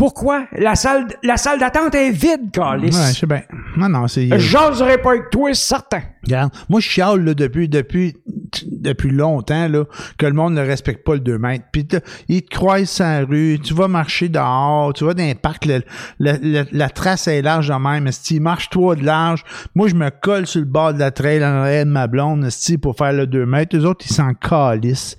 Pourquoi? 0.07 0.47
La 0.57 0.77
salle, 0.77 1.09
la 1.25 1.37
salle 1.37 1.59
d'attente 1.59 1.93
est 1.97 2.13
vide, 2.13 2.53
Carlis. 2.53 2.95
Ouais, 2.97 3.13
je 3.13 3.19
sais 3.19 3.27
bien. 3.27 3.43
Non, 3.77 3.89
non, 3.89 4.07
c'est. 4.07 4.29
Je 4.29 4.39
jaserai 4.39 4.99
pas 4.99 5.11
avec 5.11 5.31
toi, 5.31 5.49
c'est 5.53 5.67
certain. 5.67 6.03
Regarde, 6.25 6.53
moi, 6.69 6.79
je 6.79 6.89
chiale 6.89 7.25
là, 7.25 7.35
depuis, 7.35 7.69
depuis, 7.69 8.15
depuis 8.71 9.11
longtemps 9.11 9.67
là, 9.69 9.83
que 10.17 10.27
le 10.27 10.33
monde 10.33 10.55
ne 10.55 10.61
respecte 10.61 11.05
pas 11.05 11.15
le 11.15 11.21
2 11.21 11.39
mètres. 11.39 11.65
Puis 11.73 11.89
ils 12.29 12.43
te 12.43 12.49
croisent 12.55 13.01
la 13.01 13.25
rue, 13.25 13.59
tu 13.61 13.75
vas 13.75 13.89
marcher 13.89 14.29
dehors, 14.29 14.93
tu 14.93 15.05
vas 15.05 15.15
dans 15.15 15.25
un 15.25 15.35
parc, 15.35 15.65
le- 15.67 15.83
le- 16.21 16.39
le- 16.41 16.67
la 16.71 16.89
trace 16.89 17.27
est 17.27 17.43
large 17.43 17.69
de 17.69 17.75
même. 17.75 18.09
Si 18.13 18.39
marche 18.39 18.71
toi 18.71 18.95
de 18.95 19.05
large, 19.05 19.43
moi, 19.75 19.89
je 19.89 19.95
me 19.97 20.11
colle 20.11 20.47
sur 20.47 20.61
le 20.61 20.67
bord 20.67 20.95
de 20.95 21.01
la 21.01 21.11
trail 21.11 21.45
en 21.45 21.49
arrière 21.49 21.85
de 21.85 21.91
ma 21.91 22.07
blonde 22.07 22.45
esti, 22.45 22.79
pour 22.79 22.97
faire 22.97 23.13
le 23.13 23.27
2 23.27 23.45
mètres? 23.45 23.77
Les 23.77 23.85
autres, 23.85 24.05
ils 24.09 24.15
s'en 24.15 24.35
calissent. 24.35 25.19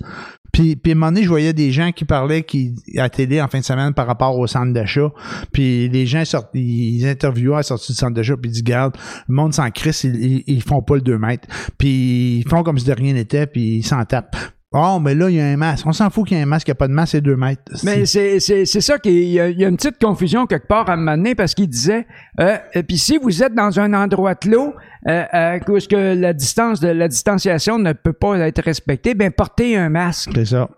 Puis, 0.57 0.75
puis 0.75 0.93
un 0.93 0.95
moment 0.95 1.11
donné, 1.11 1.21
je 1.21 1.29
voyais 1.29 1.53
des 1.53 1.71
gens 1.71 1.91
qui 1.91 2.03
parlaient 2.03 2.41
qui, 2.41 2.73
à 2.95 3.03
la 3.03 3.09
télé 3.11 3.39
en 3.39 3.47
fin 3.47 3.59
de 3.59 3.63
semaine 3.63 3.93
par 3.93 4.07
rapport 4.07 4.35
au 4.35 4.47
centre 4.47 4.73
d'achat. 4.73 5.11
Puis 5.51 5.87
les 5.87 6.07
gens 6.07 6.25
sortent, 6.25 6.49
ils 6.55 7.05
interviewaient 7.07 7.53
à 7.53 7.57
la 7.57 7.63
sortie 7.63 7.91
du 7.91 7.97
centre 7.99 8.15
d'achat, 8.15 8.35
puis 8.37 8.49
ils 8.49 8.53
disent, 8.53 8.63
garde, 8.63 8.97
le 9.27 9.35
monde 9.35 9.53
s'en 9.53 9.69
crisse, 9.69 10.03
ils, 10.03 10.15
ils, 10.15 10.43
ils 10.47 10.63
font 10.63 10.81
pas 10.81 10.95
le 10.95 11.01
2 11.01 11.19
mètres. 11.19 11.47
Puis 11.77 12.37
ils 12.39 12.49
font 12.49 12.63
comme 12.63 12.79
si 12.79 12.85
de 12.85 12.93
rien 12.93 13.13
n'était, 13.13 13.45
puis 13.45 13.75
ils 13.77 13.83
s'en 13.83 14.03
tapent. 14.03 14.35
Oh, 14.73 14.99
mais 15.01 15.15
là, 15.15 15.29
il 15.29 15.37
y 15.37 15.39
a 15.39 15.45
un 15.45 15.55
masque. 15.55 15.85
On 15.87 15.93
s'en 15.93 16.09
fout 16.09 16.27
qu'il 16.27 16.35
y 16.35 16.39
ait 16.39 16.43
un 16.43 16.47
masque, 16.47 16.67
il 16.67 16.71
n'y 16.71 16.73
a 16.73 16.75
pas 16.75 16.89
de 16.89 16.93
masque, 16.93 17.13
c'est 17.13 17.21
2 17.21 17.37
mètres. 17.37 17.61
Mais 17.83 18.05
c'est, 18.05 18.41
c'est, 18.41 18.65
c'est 18.65 18.81
ça 18.81 18.99
qu'il 18.99 19.13
y 19.13 19.33
y 19.33 19.39
a 19.39 19.67
une 19.67 19.77
petite 19.77 19.97
confusion 19.97 20.45
quelque 20.45 20.67
part 20.67 20.89
à 20.89 20.93
un 20.93 20.97
moment 20.97 21.15
donné 21.15 21.35
parce 21.35 21.55
qu'il 21.55 21.69
disait, 21.69 22.05
euh, 22.41 22.57
et 22.73 22.83
puis 22.83 22.97
si 22.97 23.17
vous 23.17 23.43
êtes 23.43 23.53
dans 23.53 23.79
un 23.79 23.93
endroit 23.93 24.35
clos, 24.35 24.73
euh, 25.07 25.23
euh, 25.33 25.59
que 25.59 26.15
la 26.15 26.33
distance 26.33 26.81
de 26.81 26.89
la 26.89 27.07
distanciation 27.07 27.79
ne 27.79 27.93
peut 27.93 28.11
pas 28.11 28.37
être 28.39 28.61
respectée, 28.61 29.13
ben 29.13 29.31
portez 29.31 29.77
un 29.77 29.87
masque. 29.87 30.31
C'est 30.35 30.45
ça. 30.45 30.69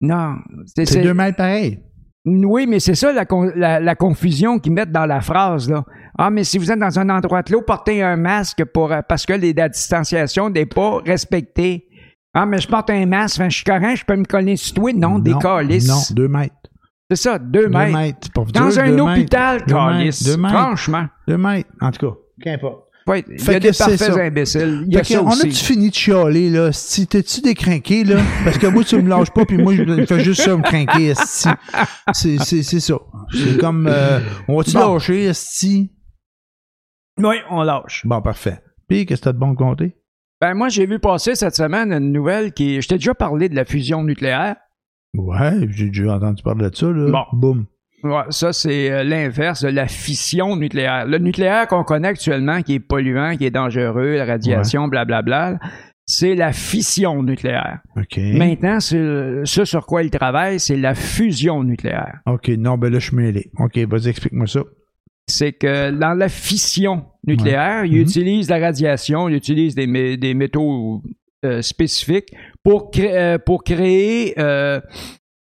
Non, 0.00 0.36
c'est, 0.74 1.02
2 1.02 1.12
mètres 1.12 1.36
pareil. 1.36 1.80
oui, 2.24 2.66
mais 2.66 2.80
c'est 2.80 2.94
ça 2.94 3.12
la, 3.12 3.26
la, 3.56 3.78
la 3.80 3.94
confusion 3.94 4.58
qu'ils 4.58 4.72
mettent 4.72 4.92
dans 4.92 5.06
la 5.06 5.20
phrase 5.20 5.68
là. 5.68 5.84
Ah, 6.16 6.30
mais 6.30 6.44
si 6.44 6.58
vous 6.58 6.70
êtes 6.70 6.78
dans 6.78 6.98
un 6.98 7.08
endroit 7.10 7.42
clos, 7.42 7.62
portez 7.62 8.00
un 8.02 8.16
masque 8.16 8.64
pour 8.66 8.92
euh, 8.92 9.00
parce 9.06 9.26
que 9.26 9.32
les, 9.32 9.52
la 9.52 9.68
distanciation 9.68 10.48
n'est 10.48 10.66
pas 10.66 10.98
respectée. 11.04 11.88
Ah, 12.34 12.46
mais 12.46 12.58
je 12.58 12.66
porte 12.68 12.90
un 12.90 13.06
masque, 13.06 13.40
je 13.44 13.48
suis 13.48 13.64
correct, 13.64 13.96
je 13.96 14.04
peux 14.04 14.16
me 14.16 14.24
coller 14.24 14.56
sur 14.56 14.74
toi. 14.74 14.92
Non, 14.92 15.18
des 15.18 15.34
calices. 15.34 15.88
Non, 15.88 16.00
2 16.16 16.28
mètres. 16.28 16.54
C'est 17.10 17.16
ça, 17.16 17.38
deux 17.38 17.62
2 17.64 17.68
mètres. 17.68 17.92
mètres. 17.96 18.32
Pour 18.32 18.46
Dans 18.46 18.68
dire 18.68 18.82
un 18.82 18.90
deux 18.90 19.00
hôpital, 19.02 19.54
mètres. 19.56 19.66
Deux 19.66 19.74
mètres. 19.76 19.88
calice. 19.98 20.22
Deux 20.24 20.36
mètres. 20.36 20.54
Franchement. 20.54 21.06
2 21.28 21.36
mètres. 21.38 21.70
En 21.80 21.90
tout 21.92 22.06
cas, 22.10 22.16
qu'importe. 22.42 22.80
Ouais, 23.06 23.22
il 23.28 23.34
y 23.34 23.38
Fait 23.38 23.56
a 23.56 23.58
que 23.60 23.62
des 23.64 23.72
c'est 23.74 23.84
parfaits 23.84 24.14
ça. 24.14 24.22
imbéciles. 24.22 24.84
Il 24.86 24.94
y 24.94 24.96
a 24.96 25.04
Fait 25.04 25.12
que 25.14 25.20
ça 25.20 25.22
on 25.22 25.28
aussi. 25.28 25.46
a-tu 25.46 25.54
fini 25.56 25.90
de 25.90 25.94
chialer, 25.94 26.48
là? 26.48 26.72
Si 26.72 27.06
t'es-tu 27.06 27.42
décrinqué, 27.42 28.02
là? 28.02 28.16
Parce 28.44 28.56
que 28.56 28.66
moi, 28.66 28.82
tu 28.82 28.96
me 28.96 29.08
lâches 29.10 29.30
pas, 29.30 29.44
puis 29.44 29.58
moi, 29.58 29.74
je 29.74 30.06
fais 30.06 30.20
juste 30.20 30.40
ça, 30.42 30.56
me 30.56 30.62
crinquer, 30.62 31.08
esti. 31.08 31.50
C'est, 32.14 32.38
c'est, 32.38 32.62
c'est 32.62 32.80
ça. 32.80 32.94
C'est 33.30 33.58
comme, 33.60 33.86
euh, 33.86 34.20
on 34.48 34.56
va-tu 34.56 34.72
Bon. 34.72 34.94
lâcher, 34.94 35.24
esti? 35.26 35.92
Oui, 37.18 37.36
on 37.50 37.62
lâche. 37.62 38.02
Bon, 38.06 38.22
parfait. 38.22 38.58
Puis, 38.88 39.04
qu'est-ce 39.04 39.20
que 39.20 39.24
t'as 39.26 39.32
de 39.34 39.38
bon 39.38 39.54
compter? 39.54 39.96
Ben, 40.44 40.52
moi, 40.52 40.68
j'ai 40.68 40.84
vu 40.84 40.98
passer 40.98 41.34
cette 41.36 41.54
semaine 41.54 41.90
une 41.90 42.12
nouvelle 42.12 42.52
qui. 42.52 42.82
Je 42.82 42.86
t'ai 42.86 42.96
déjà 42.96 43.14
parlé 43.14 43.48
de 43.48 43.54
la 43.56 43.64
fusion 43.64 44.04
nucléaire. 44.04 44.56
Ouais, 45.16 45.52
j'ai 45.70 45.86
déjà 45.86 46.16
entendu 46.16 46.42
parler 46.42 46.68
de 46.68 46.76
ça, 46.76 46.84
là. 46.86 47.10
Bon. 47.10 47.24
Boum. 47.32 47.66
Ouais, 48.02 48.24
ça, 48.28 48.52
c'est 48.52 48.90
euh, 48.92 49.04
l'inverse 49.04 49.62
de 49.64 49.70
la 49.70 49.86
fission 49.88 50.54
nucléaire. 50.56 51.06
Le 51.06 51.16
nucléaire 51.16 51.66
qu'on 51.66 51.82
connaît 51.82 52.08
actuellement, 52.08 52.60
qui 52.60 52.74
est 52.74 52.78
polluant, 52.78 53.38
qui 53.38 53.46
est 53.46 53.50
dangereux, 53.50 54.16
la 54.18 54.26
radiation, 54.26 54.86
blablabla, 54.86 55.58
c'est 56.04 56.34
la 56.34 56.52
fission 56.52 57.22
nucléaire. 57.22 57.78
OK. 57.96 58.18
Maintenant, 58.34 58.80
c'est- 58.80 59.46
ce 59.46 59.64
sur 59.64 59.86
quoi 59.86 60.02
il 60.02 60.10
travaille, 60.10 60.60
c'est 60.60 60.76
la 60.76 60.94
fusion 60.94 61.64
nucléaire. 61.64 62.18
OK, 62.26 62.48
non, 62.58 62.76
ben 62.76 62.92
là, 62.92 62.98
je 62.98 63.06
suis 63.06 63.16
mêlé. 63.16 63.50
OK, 63.58 63.78
vas-y, 63.88 64.08
explique-moi 64.08 64.46
ça. 64.46 64.60
C'est 65.26 65.52
que 65.52 65.90
dans 65.90 66.14
la 66.14 66.28
fission 66.28 67.06
nucléaire, 67.26 67.82
Ouais. 67.82 67.88
ils 67.88 67.96
Mhm. 67.96 68.02
utilisent 68.02 68.50
la 68.50 68.58
radiation, 68.58 69.28
ils 69.28 69.36
utilisent 69.36 69.74
des, 69.74 69.86
mé- 69.86 70.16
des 70.18 70.34
métaux 70.34 71.02
euh, 71.44 71.60
spécifiques 71.60 72.32
pour, 72.62 72.90
cré- 72.90 73.16
euh, 73.16 73.38
pour 73.38 73.64
créer 73.64 74.32
euh, 74.38 74.80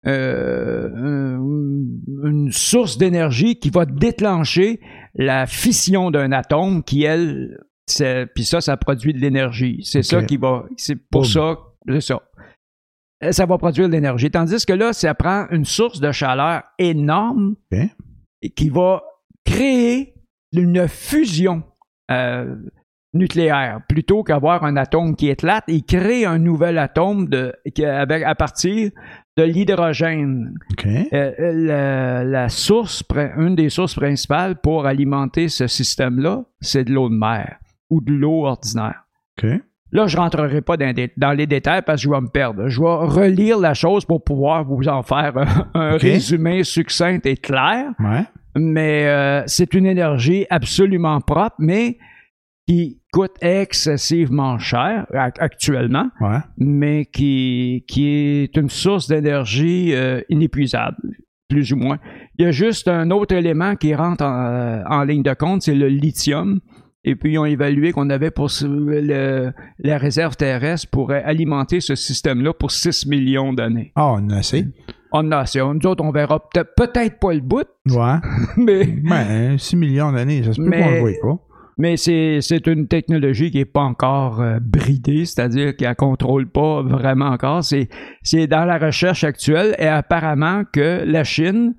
euh, 0.06 0.90
un- 0.96 2.30
une 2.30 2.52
source 2.52 2.98
d'énergie 2.98 3.56
qui 3.58 3.70
va 3.70 3.86
déclencher 3.86 4.82
la 5.16 5.46
fission 5.46 6.12
d'un 6.12 6.32
atome 6.34 6.84
qui, 6.84 7.04
elle, 7.04 7.58
c'est- 7.88 8.26
puis 8.36 8.44
ça, 8.44 8.60
ça 8.60 8.76
produit 8.78 9.14
de 9.14 9.20
l'énergie. 9.20 9.80
C'est 9.84 10.04
ça 10.04 10.24
qui 10.24 10.36
va, 10.38 10.66
c'est 10.78 10.96
pour 11.10 11.26
ça, 11.26 11.58
c'est 11.88 12.02
ça. 12.02 12.22
Ça 13.32 13.46
va 13.46 13.58
produire 13.58 13.88
de 13.88 13.94
l'énergie. 13.94 14.30
Tandis 14.30 14.66
que 14.66 14.74
là, 14.74 14.92
ça 14.92 15.14
prend 15.14 15.46
une 15.52 15.64
source 15.64 16.02
de 16.02 16.12
chaleur 16.12 16.64
énorme 16.78 17.56
qui 18.58 18.70
va 18.70 19.02
créer 19.46 20.14
une 20.54 20.88
fusion 20.88 21.64
euh, 22.12 22.56
nucléaire 23.14 23.82
plutôt 23.88 24.24
qu'avoir 24.24 24.64
un 24.64 24.76
atome 24.78 25.16
qui 25.16 25.30
éclate. 25.30 25.64
Il 25.68 25.84
crée 25.84 26.26
un 26.26 26.40
nouvel 26.40 26.78
atome 26.78 27.28
de, 27.30 27.54
qui- 27.76 27.86
avec, 27.86 28.24
à 28.24 28.36
partir 28.36 28.92
de 29.38 29.44
l'hydrogène. 29.44 30.54
Euh, 31.14 31.32
la, 31.54 32.24
la 32.24 32.50
source, 32.50 33.04
une 33.38 33.56
des 33.56 33.70
sources 33.70 33.96
principales 33.96 34.56
pour 34.62 34.86
alimenter 34.86 35.48
ce 35.50 35.68
système-là, 35.68 36.44
c'est 36.62 36.84
de 36.86 36.94
l'eau 36.94 37.10
de 37.10 37.16
mer 37.16 37.58
ou 37.90 38.02
de 38.02 38.12
l'eau 38.14 38.46
ordinaire. 38.46 39.04
Là, 39.92 40.08
je 40.08 40.18
rentrerai 40.18 40.62
pas 40.62 40.76
dans, 40.78 40.92
des- 40.94 41.12
dans 41.18 41.34
les 41.34 41.46
détails 41.46 41.84
parce 41.84 42.02
que 42.02 42.06
je 42.06 42.10
vais 42.14 42.22
me 42.22 42.28
perdre. 42.30 42.68
Je 42.68 42.80
vais 42.82 42.88
relire 42.88 43.60
la 43.60 43.76
chose 43.76 44.06
pour 44.06 44.24
pouvoir 44.24 44.64
vous 44.66 44.88
en 44.88 45.04
faire 45.04 45.34
un, 45.76 45.98
résumé 45.98 46.64
succinct 46.64 47.20
et 47.26 47.38
clair 47.38 47.92
Ouais. 48.00 48.24
Mais 48.56 49.06
euh, 49.08 49.44
c'est 49.48 49.74
une 49.74 49.86
énergie 49.86 50.46
absolument 50.50 51.20
propre, 51.22 51.56
mais 51.60 51.98
qui 52.68 53.02
coûte 53.12 53.34
excessivement 53.42 54.58
cher 54.58 55.06
ac- 55.14 55.40
actuellement, 55.40 56.08
Ouais. 56.22 56.38
mais 56.58 57.06
qui, 57.06 57.84
qui 57.88 58.08
est 58.08 58.56
une 58.58 58.70
source 58.70 59.08
d'énergie 59.08 59.94
euh, 59.94 60.22
inépuisable, 60.30 60.98
plus 61.50 61.74
ou 61.74 61.76
moins. 61.76 62.00
Il 62.38 62.46
y 62.46 62.48
a 62.48 62.52
juste 62.52 62.88
un 62.88 63.12
autre 63.12 63.36
élément 63.36 63.76
qui 63.76 63.94
rentre 63.94 64.24
en, 64.24 64.46
euh, 64.46 64.82
en 64.90 65.04
ligne 65.04 65.24
de 65.24 65.34
compte, 65.34 65.62
c'est 65.64 65.76
le 65.76 65.88
lithium. 65.90 66.60
Et 67.04 67.16
puis, 67.18 67.34
ils 67.34 67.38
ont 67.38 67.44
évalué 67.46 67.92
qu'on 67.92 68.10
avait 68.10 68.32
pour 68.32 68.48
le- 68.64 69.52
la 69.80 69.98
réserve 69.98 70.38
terrestre 70.38 70.90
pourrait 70.90 71.22
alimenter 71.24 71.82
ce 71.82 71.96
système-là 71.96 72.54
pour 72.54 72.72
6 72.72 73.06
millions 73.08 73.52
d'années. 73.52 73.92
Ah, 73.96 74.14
on 74.14 74.30
a 74.30 74.38
assez. 74.38 74.66
On 75.14 75.32
a 75.32 75.38
assez. 75.40 75.60
Nous 75.60 75.86
autres, 75.88 76.04
on 76.04 76.12
verra 76.12 76.40
peut-être 76.76 77.20
pas 77.20 77.34
le 77.34 77.40
bout, 77.42 77.68
Ouais. 77.90 78.16
mais, 78.58 78.86
Ben, 78.86 79.58
6 79.58 79.76
millions 79.76 80.12
d'années, 80.12 80.44
ça 80.44 80.54
se 80.54 80.62
peut 80.62 80.72
qu'on 80.72 80.90
le 80.92 81.00
voit 81.00 81.12
pas. 81.22 81.40
mais 81.78 81.98
c'est, 81.98 82.40
une 82.68 82.88
technologie 82.88 83.52
qui 83.52 83.58
n'est 83.60 83.66
pas 83.66 83.82
encore 83.82 84.42
euh, 84.42 84.58
bridée, 84.60 85.26
c'est-à-dire 85.26 85.76
qu'elle 85.76 85.90
ne 85.90 85.94
contrôle 85.94 86.48
pas 86.50 86.82
vraiment 86.82 87.28
encore. 87.28 87.64
C'est, 87.64 87.88
dans 88.48 88.66
la 88.66 88.78
recherche 88.80 89.24
actuelle 89.24 89.76
et 89.80 89.88
apparemment 89.88 90.64
que 90.72 91.04
la 91.06 91.24
Chine, 91.24 91.76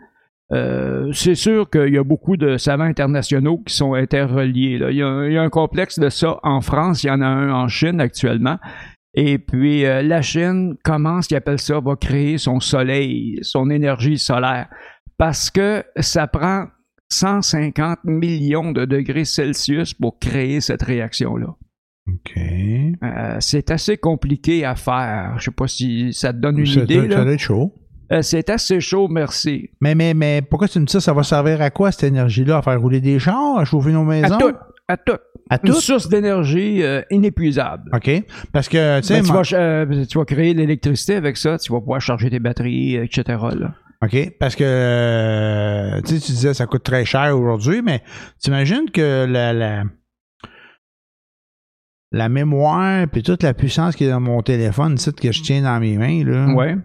euh, 0.52 1.10
c'est 1.12 1.34
sûr 1.34 1.68
qu'il 1.70 1.92
y 1.94 1.98
a 1.98 2.04
beaucoup 2.04 2.36
de 2.36 2.56
savants 2.58 2.84
internationaux 2.84 3.58
qui 3.66 3.74
sont 3.74 3.94
interreliés. 3.94 4.78
là. 4.78 4.90
Il, 4.90 4.98
y 4.98 5.02
a, 5.02 5.06
un- 5.08 5.26
il 5.26 5.32
y 5.32 5.38
a 5.38 5.42
un 5.42 5.48
complexe 5.48 5.98
de 5.98 6.08
ça 6.10 6.38
en 6.42 6.60
France, 6.60 7.02
il 7.02 7.06
y 7.08 7.10
en 7.10 7.20
a 7.22 7.26
un 7.26 7.50
en 7.52 7.66
Chine 7.68 8.00
actuellement. 8.00 8.58
Et 9.14 9.38
puis 9.38 9.84
euh, 9.86 10.02
la 10.02 10.22
Chine 10.22 10.74
commence, 10.82 11.30
il 11.30 11.36
appelle 11.36 11.60
ça, 11.60 11.78
va 11.80 11.94
créer 11.96 12.36
son 12.38 12.58
soleil, 12.60 13.38
son 13.42 13.70
énergie 13.70 14.18
solaire, 14.18 14.68
parce 15.18 15.50
que 15.50 15.84
ça 16.00 16.26
prend 16.26 16.66
150 17.12 18.00
millions 18.04 18.72
de 18.72 18.84
degrés 18.84 19.24
Celsius 19.24 19.94
pour 19.94 20.18
créer 20.18 20.60
cette 20.60 20.82
réaction-là. 20.82 21.54
OK. 22.08 22.36
Euh, 22.36 23.36
c'est 23.40 23.70
assez 23.70 23.96
compliqué 23.96 24.64
à 24.64 24.74
faire. 24.74 25.34
Je 25.38 25.44
sais 25.44 25.50
pas 25.50 25.68
si 25.68 26.12
ça 26.12 26.32
te 26.32 26.38
donne 26.38 26.58
une 26.58 26.66
Ça 26.66 26.80
idée. 26.82 27.06
doit- 27.06 27.16
ça 27.16 27.24
doit 27.24 27.32
être 27.32 27.38
chaud. 27.40 27.72
Euh, 28.12 28.20
c'est 28.20 28.50
assez 28.50 28.80
chaud, 28.80 29.08
merci. 29.08 29.70
Mais, 29.80 29.94
mais, 29.94 30.12
mais 30.12 30.42
pourquoi 30.42 30.68
tu 30.68 30.78
me 30.78 30.84
dis 30.84 30.92
ça? 30.92 31.00
Ça 31.00 31.14
va 31.14 31.22
servir 31.22 31.62
à 31.62 31.70
quoi, 31.70 31.90
cette 31.92 32.04
énergie-là? 32.04 32.58
À 32.58 32.62
faire 32.62 32.78
rouler 32.80 33.00
des 33.00 33.18
chars, 33.18 33.58
à 33.58 33.64
chauffer 33.64 33.92
nos 33.92 34.02
À 34.02 34.04
maisons? 34.04 34.38
tout, 34.38 34.52
à 34.88 34.96
tout. 34.98 35.16
À 35.50 35.58
Une 35.62 35.74
source 35.74 36.08
d'énergie 36.08 36.82
euh, 36.82 37.02
inépuisable. 37.10 37.90
OK. 37.94 38.10
Parce 38.52 38.68
que, 38.68 39.00
tu 39.00 39.12
Ben, 39.12 39.22
tu, 39.22 39.32
vas, 39.32 39.42
euh, 39.52 40.04
tu 40.06 40.18
vas 40.18 40.24
créer 40.24 40.54
l'électricité 40.54 41.16
avec 41.16 41.36
ça, 41.36 41.58
tu 41.58 41.72
vas 41.72 41.80
pouvoir 41.80 42.00
charger 42.00 42.30
tes 42.30 42.38
batteries, 42.38 42.96
etc. 42.96 43.22
là. 43.58 43.74
OK. 44.02 44.36
Parce 44.38 44.56
que, 44.56 44.64
euh, 44.64 46.00
tu 46.02 46.14
sais, 46.14 46.20
tu 46.26 46.32
disais 46.32 46.54
ça 46.54 46.66
coûte 46.66 46.82
très 46.82 47.04
cher 47.04 47.38
aujourd'hui, 47.38 47.82
mais 47.82 48.02
t'imagines 48.40 48.90
que 48.90 49.26
la, 49.26 49.52
la, 49.52 49.84
la 52.12 52.28
mémoire 52.28 53.06
puis 53.08 53.22
toute 53.22 53.42
la 53.42 53.54
puissance 53.54 53.96
qui 53.96 54.04
est 54.04 54.10
dans 54.10 54.20
mon 54.20 54.40
téléphone, 54.42 54.96
c'est 54.98 55.18
que 55.18 55.30
je 55.32 55.42
tiens 55.42 55.62
dans 55.62 55.78
mes 55.80 55.96
mains, 55.98 56.24
là, 56.24 56.54
Ouais. 56.54 56.76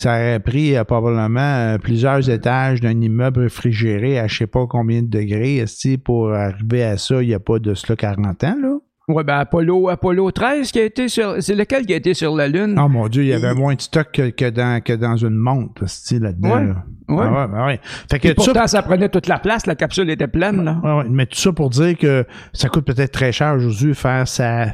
Ça 0.00 0.12
aurait 0.12 0.40
pris 0.40 0.76
euh, 0.76 0.84
probablement 0.84 1.40
euh, 1.40 1.78
plusieurs 1.78 2.30
étages 2.30 2.80
d'un 2.80 3.00
immeuble 3.00 3.40
réfrigéré 3.40 4.18
à 4.18 4.28
je 4.28 4.38
sais 4.38 4.46
pas 4.46 4.66
combien 4.68 5.02
de 5.02 5.08
degrés, 5.08 5.56
esti, 5.56 5.98
pour 5.98 6.32
arriver 6.32 6.84
à 6.84 6.96
ça, 6.96 7.22
il 7.22 7.28
n'y 7.28 7.34
a 7.34 7.40
pas 7.40 7.58
de 7.58 7.74
cela 7.74 7.96
40 7.96 8.44
ans, 8.44 8.56
là. 8.62 8.76
Ouais, 9.08 9.24
ben 9.24 9.38
Apollo, 9.38 9.88
Apollo 9.88 10.30
13 10.32 10.70
qui 10.70 10.80
a 10.80 10.84
été 10.84 11.08
sur. 11.08 11.36
C'est 11.42 11.54
lequel 11.54 11.86
qui 11.86 11.94
a 11.94 11.96
été 11.96 12.12
sur 12.12 12.36
la 12.36 12.46
Lune? 12.46 12.78
Oh 12.78 12.88
mon 12.88 13.08
Dieu, 13.08 13.22
il 13.22 13.28
y 13.28 13.32
avait 13.32 13.54
moins 13.54 13.74
de 13.74 13.80
stock 13.80 14.08
que, 14.12 14.28
que 14.28 14.50
dans, 14.50 14.82
que 14.82 14.92
dans 14.92 15.16
une 15.16 15.34
montre, 15.34 15.86
là-dedans. 16.12 16.50
Ouais. 16.50 16.66
là. 16.66 16.84
Ouais. 17.08 17.24
Ah 17.26 17.46
ouais, 17.46 17.52
ben 17.52 17.66
ouais. 17.66 17.80
Fait 18.10 18.18
que 18.18 18.28
tout 18.28 18.42
ça 18.42 18.52
pourtant, 18.52 18.66
ça 18.66 18.82
prenait 18.82 19.08
toute 19.08 19.26
la 19.26 19.38
place, 19.38 19.66
la 19.66 19.76
capsule 19.76 20.10
était 20.10 20.28
pleine, 20.28 20.62
là. 20.62 20.78
Ouais, 20.84 20.92
ouais, 20.98 21.08
mais 21.08 21.24
tout 21.24 21.38
ça 21.38 21.52
pour 21.52 21.70
dire 21.70 21.96
que 21.96 22.26
ça 22.52 22.68
coûte 22.68 22.84
peut-être 22.84 23.12
très 23.12 23.32
cher 23.32 23.54
aujourd'hui 23.54 23.94
faire 23.94 24.28
sa, 24.28 24.66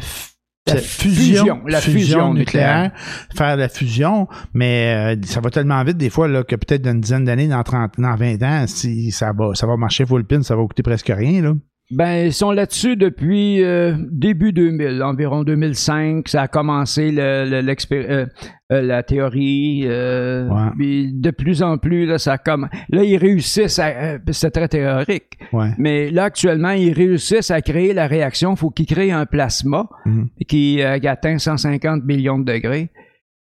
La 0.67 0.77
sa 0.77 0.81
fusion, 0.81 1.61
la 1.67 1.81
fusion 1.81 2.33
nucléaire. 2.33 2.91
faire 3.37 3.57
la 3.57 3.69
fusion, 3.69 4.29
mais 4.55 5.15
euh, 5.15 5.27
ça 5.27 5.41
va 5.41 5.51
tellement 5.51 5.83
vite 5.85 5.99
des 5.99 6.09
fois 6.09 6.27
là, 6.27 6.43
que 6.43 6.57
peut-être 6.57 6.81
dans 6.81 6.93
une 6.93 7.03
dizaine 7.03 7.25
d'années, 7.25 7.49
dans 7.49 7.63
30, 7.63 7.95
dans 7.99 8.17
20 8.17 8.43
ans, 8.43 8.65
si 8.67 9.11
ça 9.11 9.33
va, 9.37 9.55
ça 9.55 9.67
va 9.67 9.77
marcher 9.77 10.07
full 10.07 10.25
pin, 10.25 10.43
ça 10.43 10.57
va 10.57 10.63
coûter 10.63 10.83
presque 10.83 11.13
rien 11.15 11.43
là. 11.43 11.53
Ben, 11.91 12.27
ils 12.27 12.33
sont 12.33 12.51
là-dessus 12.51 12.97
depuis 12.97 13.63
euh, 13.63 13.93
début 14.11 14.53
2000, 14.53 15.03
environ 15.03 15.45
2005. 15.45 16.27
Ça 16.29 16.43
a 16.43 16.49
commencé 16.49 17.11
le, 17.13 17.45
le- 17.45 17.75
euh, 17.93 18.27
euh, 18.73 18.81
la 18.83 19.03
théorie. 19.03 19.83
euh, 19.85 20.49
Ouais. 20.49 20.71
puis 20.79 21.13
de 21.13 21.31
plus 21.31 21.63
en 21.63 21.77
plus, 21.77 22.07
là, 22.07 22.19
ça 22.19 22.39
comme 22.39 22.69
là, 22.89 23.05
ils 23.05 23.19
réussissent 23.19 23.79
à. 23.79 23.89
euh, 23.89 24.19
c'est 24.33 24.51
très 24.51 24.67
théorique. 24.69 25.39
Ouais. 25.53 25.71
Mais 25.79 26.11
là, 26.11 26.25
actuellement, 26.25 26.71
ils 26.71 26.93
réussissent 26.93 27.51
à 27.51 27.61
créer 27.61 27.93
la 27.93 28.07
réaction. 28.07 28.55
Il 28.55 28.57
faut 28.59 28.71
qu'ils 28.71 28.87
créent 28.87 29.13
un 29.13 29.27
plasma 29.27 29.87
Mhm. 30.07 30.29
qui, 30.49 30.83
euh, 30.83 30.99
qui 30.99 31.07
atteint 31.07 31.37
150 31.39 32.03
millions 32.05 32.39
de 32.39 32.45
degrés 32.51 32.91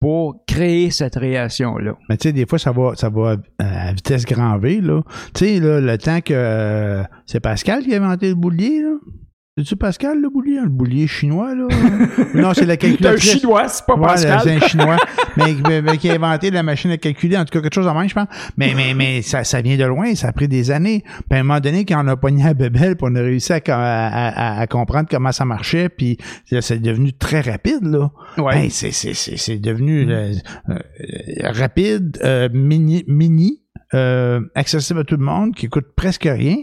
pour 0.05 0.45
créer 0.47 0.91
cette 0.91 1.15
réaction-là. 1.15 1.97
Mais 2.11 2.19
tu 2.19 2.29
sais, 2.29 2.33
des 2.35 2.45
fois, 2.45 2.59
ça 2.59 2.73
va, 2.73 2.93
ça 2.95 3.09
va 3.09 3.37
à 3.59 3.93
vitesse 3.95 4.27
grand 4.27 4.59
V, 4.59 4.83
là. 4.83 5.01
Tu 5.33 5.47
sais, 5.47 5.61
là, 5.61 5.81
le 5.81 5.97
temps 5.97 6.21
que 6.21 6.35
euh, 6.35 7.03
c'est 7.25 7.41
Pascal 7.41 7.83
qui 7.83 7.95
a 7.95 8.05
inventé 8.05 8.29
le 8.29 8.35
boulier, 8.35 8.83
là. 8.83 8.99
C'est-tu 9.57 9.77
Pascal, 9.77 10.21
le 10.21 10.29
boulier? 10.31 10.59
Le 10.65 10.69
boulier 10.69 11.07
chinois, 11.07 11.55
là? 11.55 11.69
non, 12.35 12.55
c'est 12.55 12.63
la 12.67 12.73
C'est 12.73 12.73
un 12.73 12.77
calculatrice. 12.77 13.39
chinois, 13.39 13.69
c'est 13.69 13.87
pas 13.87 13.95
Ouais, 13.95 14.03
Pascal. 14.09 14.41
c'est 14.43 14.51
un 14.57 14.59
chinois, 14.67 14.97
mais, 15.37 15.55
mais- 15.69 15.81
mais 15.81 15.97
qui 15.97 16.11
a 16.11 16.15
inventé 16.15 16.51
la 16.51 16.65
machine 16.65 16.91
à 16.91 16.97
calculer, 16.97 17.37
en 17.37 17.45
tout 17.45 17.53
cas 17.53 17.61
quelque 17.61 17.73
chose 17.73 17.87
en 17.87 17.95
même, 17.97 18.09
je 18.09 18.15
pense. 18.17 18.27
Mais, 18.57 18.73
mais, 18.75 18.95
mais 18.95 19.23
ça, 19.23 19.45
ça 19.45 19.63
vient 19.63 19.77
de 19.77 19.85
loin, 19.85 20.13
ça 20.17 20.27
a 20.27 20.33
pris 20.33 20.49
des 20.49 20.73
années. 20.73 21.05
Puis 21.31 21.39
à 21.39 21.41
un 21.41 21.45
moment 21.45 21.61
donné, 21.61 21.85
quand 21.85 22.05
on 22.05 22.09
a 22.09 22.17
pogné 22.17 22.45
à 22.45 22.53
Bebel, 22.53 22.97
puis 22.97 23.07
on 23.09 23.15
a 23.15 23.21
réussi 23.21 23.53
à, 23.53 23.61
à- 23.69 24.57
à- 24.57 24.61
à 24.61 24.67
comprendre 24.67 25.07
comment 25.09 25.31
ça 25.31 25.45
marchait, 25.45 25.89
puis 25.89 26.19
c'est 26.61 26.83
devenu 26.83 27.13
très 27.13 27.41
rapide, 27.41 27.85
là. 27.85 28.11
Ouais. 28.39 28.65
Hey, 28.65 28.71
c'est, 28.71 28.91
c'est, 28.91 29.15
c'est, 29.15 29.37
c'est 29.37 29.61
devenu 29.61 30.11
euh, 30.11 30.33
euh, 30.71 30.79
rapide, 31.53 32.19
euh, 32.25 32.49
mini, 32.53 33.05
mini 33.07 33.61
euh, 33.95 34.41
accessible 34.57 34.99
à 34.99 35.05
tout 35.05 35.17
le 35.17 35.25
monde, 35.25 35.55
qui 35.55 35.69
coûte 35.69 35.87
presque 35.95 36.25
rien. 36.25 36.57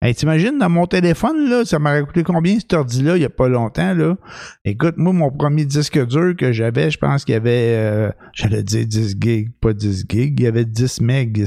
Hey, 0.00 0.14
t'imagines, 0.14 0.56
dans 0.58 0.68
mon 0.68 0.86
téléphone, 0.86 1.50
là, 1.50 1.64
ça 1.64 1.80
m'aurait 1.80 2.04
coûté 2.04 2.22
combien 2.22 2.56
cet 2.60 2.72
ordi-là, 2.72 3.16
il 3.16 3.22
y 3.22 3.24
a 3.24 3.30
pas 3.30 3.48
longtemps, 3.48 3.94
là? 3.94 4.16
Écoute, 4.64 4.94
moi, 4.96 5.12
mon 5.12 5.32
premier 5.32 5.64
disque 5.64 5.98
dur 6.06 6.36
que 6.38 6.52
j'avais, 6.52 6.88
je 6.92 6.98
pense 6.98 7.24
qu'il 7.24 7.32
y 7.32 7.36
avait, 7.36 7.74
euh, 7.74 8.10
j'allais 8.32 8.62
dire 8.62 8.86
10 8.86 9.16
gigs, 9.20 9.50
pas 9.60 9.72
10 9.72 10.04
gigs, 10.08 10.38
il 10.38 10.44
y 10.44 10.46
avait 10.46 10.64
10 10.64 11.00
megs. 11.00 11.44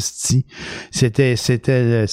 C'était, 0.92 1.38
c'était, 1.38 1.72
euh, 1.72 2.06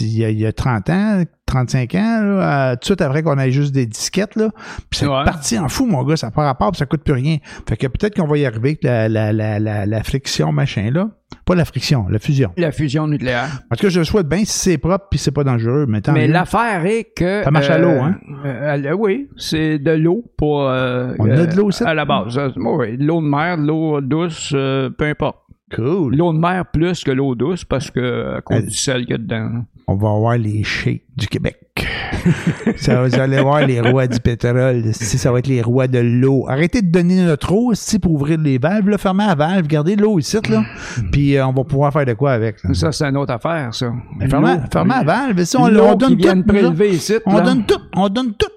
il 0.00 0.38
y 0.38 0.46
a 0.46 0.52
30 0.52 0.90
ans, 0.90 1.24
35 1.50 1.94
ans, 1.96 2.20
là, 2.22 2.70
euh, 2.70 2.74
tout 2.74 2.78
de 2.80 2.84
suite 2.86 3.00
après 3.02 3.22
qu'on 3.22 3.36
ait 3.38 3.50
juste 3.50 3.72
des 3.74 3.84
disquettes, 3.86 4.36
là. 4.36 4.48
Puis 4.88 5.00
c'est 5.00 5.06
Ouais. 5.06 5.24
parti 5.24 5.58
en 5.58 5.68
fou, 5.68 5.84
mon 5.86 6.02
gars, 6.04 6.16
ça 6.16 6.30
part 6.30 6.46
à 6.46 6.54
part, 6.54 6.70
puis 6.70 6.78
ça 6.78 6.86
coûte 6.86 7.02
plus 7.02 7.14
rien. 7.14 7.38
Fait 7.68 7.76
que 7.76 7.86
peut-être 7.88 8.14
qu'on 8.14 8.26
va 8.28 8.38
y 8.38 8.46
arriver 8.46 8.70
avec 8.70 8.84
la, 8.84 9.08
la, 9.08 9.32
la, 9.32 9.58
la, 9.58 9.84
la 9.86 10.02
friction, 10.02 10.52
machin, 10.52 10.90
là. 10.92 11.08
Pas 11.44 11.54
la 11.54 11.64
friction, 11.64 12.06
la 12.08 12.18
fusion. 12.18 12.50
La 12.56 12.72
fusion 12.72 13.06
nucléaire. 13.06 13.48
En 13.70 13.76
tout 13.76 13.82
cas, 13.82 13.88
je 13.88 13.98
le 14.00 14.04
souhaite 14.04 14.26
bien 14.28 14.38
si 14.40 14.46
c'est 14.58 14.78
propre 14.78 15.06
puis 15.10 15.18
c'est 15.18 15.30
pas 15.30 15.44
dangereux, 15.44 15.86
mais 15.88 16.00
tant 16.00 16.12
Mais 16.12 16.26
l'affaire 16.28 16.84
est 16.86 17.12
que. 17.16 17.42
Ça 17.44 17.50
marche 17.50 17.70
à 17.70 17.78
l'eau, 17.78 17.90
hein? 18.00 18.16
euh, 18.44 18.92
oui, 18.98 19.28
c'est 19.36 19.78
de 19.78 19.92
l'eau 19.92 20.24
pour. 20.36 20.68
euh, 20.68 21.14
On 21.18 21.30
a 21.30 21.46
de 21.46 21.56
l'eau 21.56 21.66
aussi? 21.66 21.84
À 21.84 21.94
la 21.94 22.04
base. 22.04 22.36
Euh, 22.38 22.50
Oui, 22.56 22.96
de 22.96 23.04
l'eau 23.04 23.20
de 23.20 23.26
mer, 23.26 23.58
de 23.58 23.62
l'eau 23.66 24.00
douce, 24.00 24.52
euh, 24.54 24.90
peu 24.90 25.04
importe. 25.04 25.38
Cool. 25.74 26.16
L'eau 26.16 26.32
de 26.32 26.38
mer 26.38 26.64
plus 26.72 27.04
que 27.04 27.12
l'eau 27.12 27.36
douce 27.36 27.64
parce 27.64 27.92
que 27.92 28.36
à 28.38 28.40
cause 28.40 28.58
Euh, 28.58 28.66
du 28.66 28.76
sel 28.76 29.02
qu'il 29.02 29.10
y 29.10 29.14
a 29.14 29.18
dedans. 29.18 29.64
On 29.86 29.94
va 29.94 30.08
voir 30.08 30.38
les 30.38 30.62
sheiks 30.62 31.04
du 31.16 31.26
Québec. 31.26 31.56
ça, 32.76 33.02
vous 33.02 33.14
allez 33.18 33.40
voir 33.40 33.66
les 33.66 33.80
rois 33.80 34.06
du 34.06 34.20
pétrole. 34.20 34.82
Si 34.92 35.18
ça 35.18 35.32
va 35.32 35.38
être 35.38 35.46
les 35.46 35.62
rois 35.62 35.88
de 35.88 35.98
l'eau. 35.98 36.46
Arrêtez 36.48 36.82
de 36.82 36.90
donner 36.90 37.24
notre 37.24 37.52
eau 37.52 37.72
si 37.74 37.98
pour 37.98 38.12
ouvrir 38.12 38.38
les 38.38 38.58
valves. 38.58 38.88
Là, 38.88 38.98
fermez 38.98 39.26
la 39.26 39.34
valve, 39.34 39.66
gardez 39.66 39.96
l'eau 39.96 40.18
ici, 40.18 40.38
là. 40.48 40.64
Puis 41.12 41.36
euh, 41.36 41.46
on 41.46 41.52
va 41.52 41.64
pouvoir 41.64 41.92
faire 41.92 42.06
de 42.06 42.12
quoi 42.12 42.32
avec. 42.32 42.62
là. 42.62 42.74
Ça, 42.74 42.92
c'est 42.92 43.04
une 43.04 43.16
autre 43.16 43.32
affaire, 43.32 43.74
ça. 43.74 43.92
Mais 44.18 44.28
fermez, 44.28 44.56
fermez 44.72 44.94
la 44.94 45.02
valve. 45.02 45.44
Si 45.44 45.56
on, 45.56 45.68
donne 45.96 46.16
tout. 46.16 46.42
prélever 46.46 46.90
ici. 46.90 47.14
On 47.26 47.40
donne 47.40 47.64
tout. 47.64 47.80
On 47.94 48.08
donne 48.08 48.34
tout. 48.34 48.50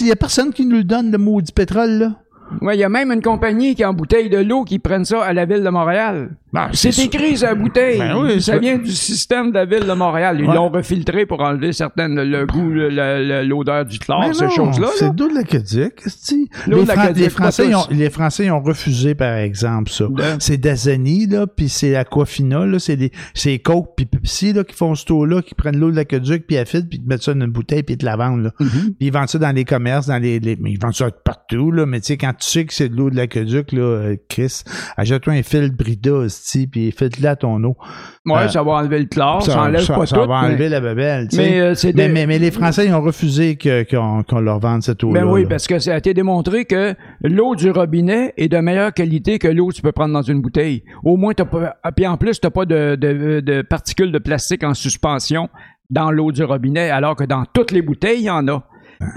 Il 0.00 0.06
n'y 0.06 0.12
a 0.12 0.16
personne 0.16 0.52
qui 0.52 0.66
nous 0.66 0.76
le 0.76 0.84
donne, 0.84 1.10
le 1.10 1.18
maudit 1.18 1.52
pétrole, 1.52 1.90
là. 1.90 2.12
Ouais, 2.60 2.76
il 2.76 2.80
y 2.80 2.84
a 2.84 2.88
même 2.88 3.10
une 3.10 3.22
compagnie 3.22 3.74
qui 3.74 3.84
embouteille 3.84 4.30
de 4.30 4.38
l'eau 4.38 4.64
qui 4.64 4.78
prennent 4.78 5.04
ça 5.04 5.24
à 5.24 5.32
la 5.32 5.46
ville 5.46 5.64
de 5.64 5.68
Montréal. 5.68 6.36
Ben, 6.56 6.70
C'est 6.72 6.98
écrit 7.04 7.36
sur 7.36 7.48
la 7.48 7.54
bouteille. 7.54 7.98
Ben 7.98 8.16
oui, 8.16 8.40
ça 8.40 8.58
vient 8.58 8.78
du 8.78 8.90
système 8.92 9.50
de 9.50 9.54
la 9.56 9.64
ville 9.66 9.86
de 9.86 9.92
Montréal. 9.92 10.38
Ils 10.40 10.48
Ouais. 10.48 10.54
l'ont 10.54 10.68
refiltré 10.70 11.26
pour 11.26 11.40
enlever 11.42 11.72
certaines 11.72 12.14
le 12.22 12.46
goût, 12.46 12.70
le- 12.70 12.88
le- 12.88 13.42
l'odeur 13.46 13.84
du 13.84 13.98
chlore, 13.98 14.24
ces 14.34 14.48
choses-là. 14.50 14.88
C'est 14.96 15.14
de 15.14 15.24
l'aqueduc, 15.34 16.00
esti. 16.06 16.48
L'eau 16.66 16.78
Les, 16.78 16.82
de 16.84 16.88
l'aqueduc, 16.88 17.22
les 17.24 17.30
Français, 17.30 17.74
ont, 17.74 17.84
les 17.90 18.10
Français 18.10 18.50
ont 18.50 18.62
refusé, 18.62 19.14
par 19.14 19.34
exemple, 19.36 19.90
ça. 19.90 20.06
De- 20.08 20.22
C'est 20.38 20.56
Dasani, 20.56 21.26
là, 21.26 21.46
puis 21.46 21.68
c'est 21.68 21.94
Aquafina, 21.96 22.64
là, 22.66 22.78
c'est 22.78 22.96
des, 22.96 23.10
c'est 23.34 23.58
Coke 23.58 23.90
puis 23.96 24.06
Pepsi, 24.06 24.52
là, 24.52 24.64
qui 24.64 24.74
font 24.74 24.94
ce 24.94 25.12
eau-là, 25.12 25.42
qui 25.42 25.54
prennent 25.54 25.78
l'eau 25.78 25.90
de 25.90 25.96
l'aqueduc, 25.96 26.46
puis 26.46 26.56
à 26.56 26.64
filtre, 26.64 26.88
puis 26.88 26.98
ils 26.98 27.04
te 27.04 27.08
mettent 27.08 27.22
ça 27.22 27.34
dans 27.34 27.44
une 27.44 27.50
bouteille, 27.52 27.82
puis 27.82 27.94
ils 27.94 27.98
te 27.98 28.04
la 28.06 28.16
vendent, 28.16 28.44
là. 28.44 28.50
Mhm. 28.60 28.68
Puis 28.68 28.94
ils 29.00 29.12
vendent 29.12 29.28
ça 29.28 29.38
dans 29.38 29.52
les 29.54 29.64
commerces, 29.64 30.06
dans 30.06 30.18
les, 30.18 30.38
les- 30.40 30.56
mais 30.56 30.72
ils 30.72 30.80
vendent 30.80 30.94
ça 30.94 31.10
partout, 31.10 31.70
là, 31.70 31.84
mais 31.86 32.00
tu 32.00 32.06
sais, 32.06 32.16
quand 32.16 32.32
tu 32.32 32.46
sais 32.48 32.64
que 32.64 32.72
c'est 32.72 32.88
de 32.88 32.96
l'eau 32.96 33.10
de 33.10 33.16
l'aqueduc, 33.16 33.72
là, 33.72 33.82
euh, 33.82 34.16
Chris, 34.28 34.62
achète-toi 34.96 35.34
un 35.34 35.42
fil 35.42 35.70
Brida, 35.70 36.28
puis 36.70 36.92
file-le 36.92 37.28
à 37.28 37.34
ton 37.36 37.62
eau. 37.64 37.76
Ouais, 38.24 38.42
Euh, 38.44 38.48
ça 38.48 38.62
va 38.62 38.72
enlever 38.72 39.00
le 39.00 39.06
chlore, 39.06 39.42
ça, 39.42 39.52
ça, 39.52 39.62
enlève 39.62 39.80
ça- 39.82 39.94
pas 39.94 40.06
ça 40.06 40.16
tout. 40.16 40.28
va 40.28 40.42
mais- 40.42 40.48
enlever 40.48 40.68
la 40.68 40.80
babelle, 40.80 41.28
tu 41.28 41.36
sais. 41.36 41.42
mais, 41.50 41.60
euh, 41.60 41.74
Mais, 41.84 41.92
des- 41.92 42.08
mais, 42.08 42.26
mais 42.26 42.38
les 42.38 42.50
Français, 42.50 42.86
ils 42.86 42.94
ont 42.94 43.00
refusé 43.02 43.58
qu'on 43.58 44.40
leur 44.40 44.58
vende 44.60 44.82
cette 44.82 45.02
eau-là. 45.02 45.20
Ben 45.20 45.26
oui, 45.30 45.42
là. 45.42 45.48
parce 45.50 45.66
que 45.66 45.78
ça 45.78 45.94
a 45.94 45.98
été 45.98 46.14
démontré 46.14 46.64
que 46.64 46.94
l'eau 47.22 47.54
du 47.56 47.70
robinet 47.70 48.32
est 48.36 48.48
de 48.48 48.58
meilleure 48.58 48.94
qualité 48.94 49.38
que 49.38 49.48
l'eau 49.48 49.68
que 49.68 49.74
tu 49.74 49.82
peux 49.82 49.92
prendre 49.92 50.12
dans 50.14 50.22
une 50.22 50.40
bouteille. 50.40 50.84
Au 51.04 51.16
moins, 51.16 51.34
t'as 51.34 51.44
pas, 51.46 51.76
ah, 51.82 51.92
puis 51.92 52.06
en 52.06 52.16
plus, 52.16 52.40
t'as 52.40 52.50
pas 52.50 52.64
de, 52.64 52.94
de, 52.94 53.40
de 53.40 53.62
particules 53.62 54.12
de 54.12 54.18
plastique 54.18 54.62
en 54.64 54.74
suspension 54.74 55.48
dans 55.90 56.10
l'eau 56.10 56.32
du 56.32 56.42
robinet, 56.44 56.90
alors 56.90 57.16
que 57.16 57.24
dans 57.24 57.44
toutes 57.52 57.72
les 57.72 57.82
bouteilles, 57.82 58.20
il 58.20 58.24
y 58.26 58.30
en 58.30 58.46
a. 58.48 58.62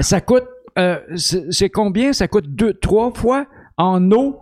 Ça 0.01 0.21
coûte, 0.21 0.43
euh, 0.77 0.97
c'est 1.15 1.69
combien? 1.69 2.13
Ça 2.13 2.27
coûte 2.27 2.45
deux, 2.47 2.73
trois 2.73 3.11
fois 3.13 3.45
en 3.77 4.11
eau, 4.11 4.39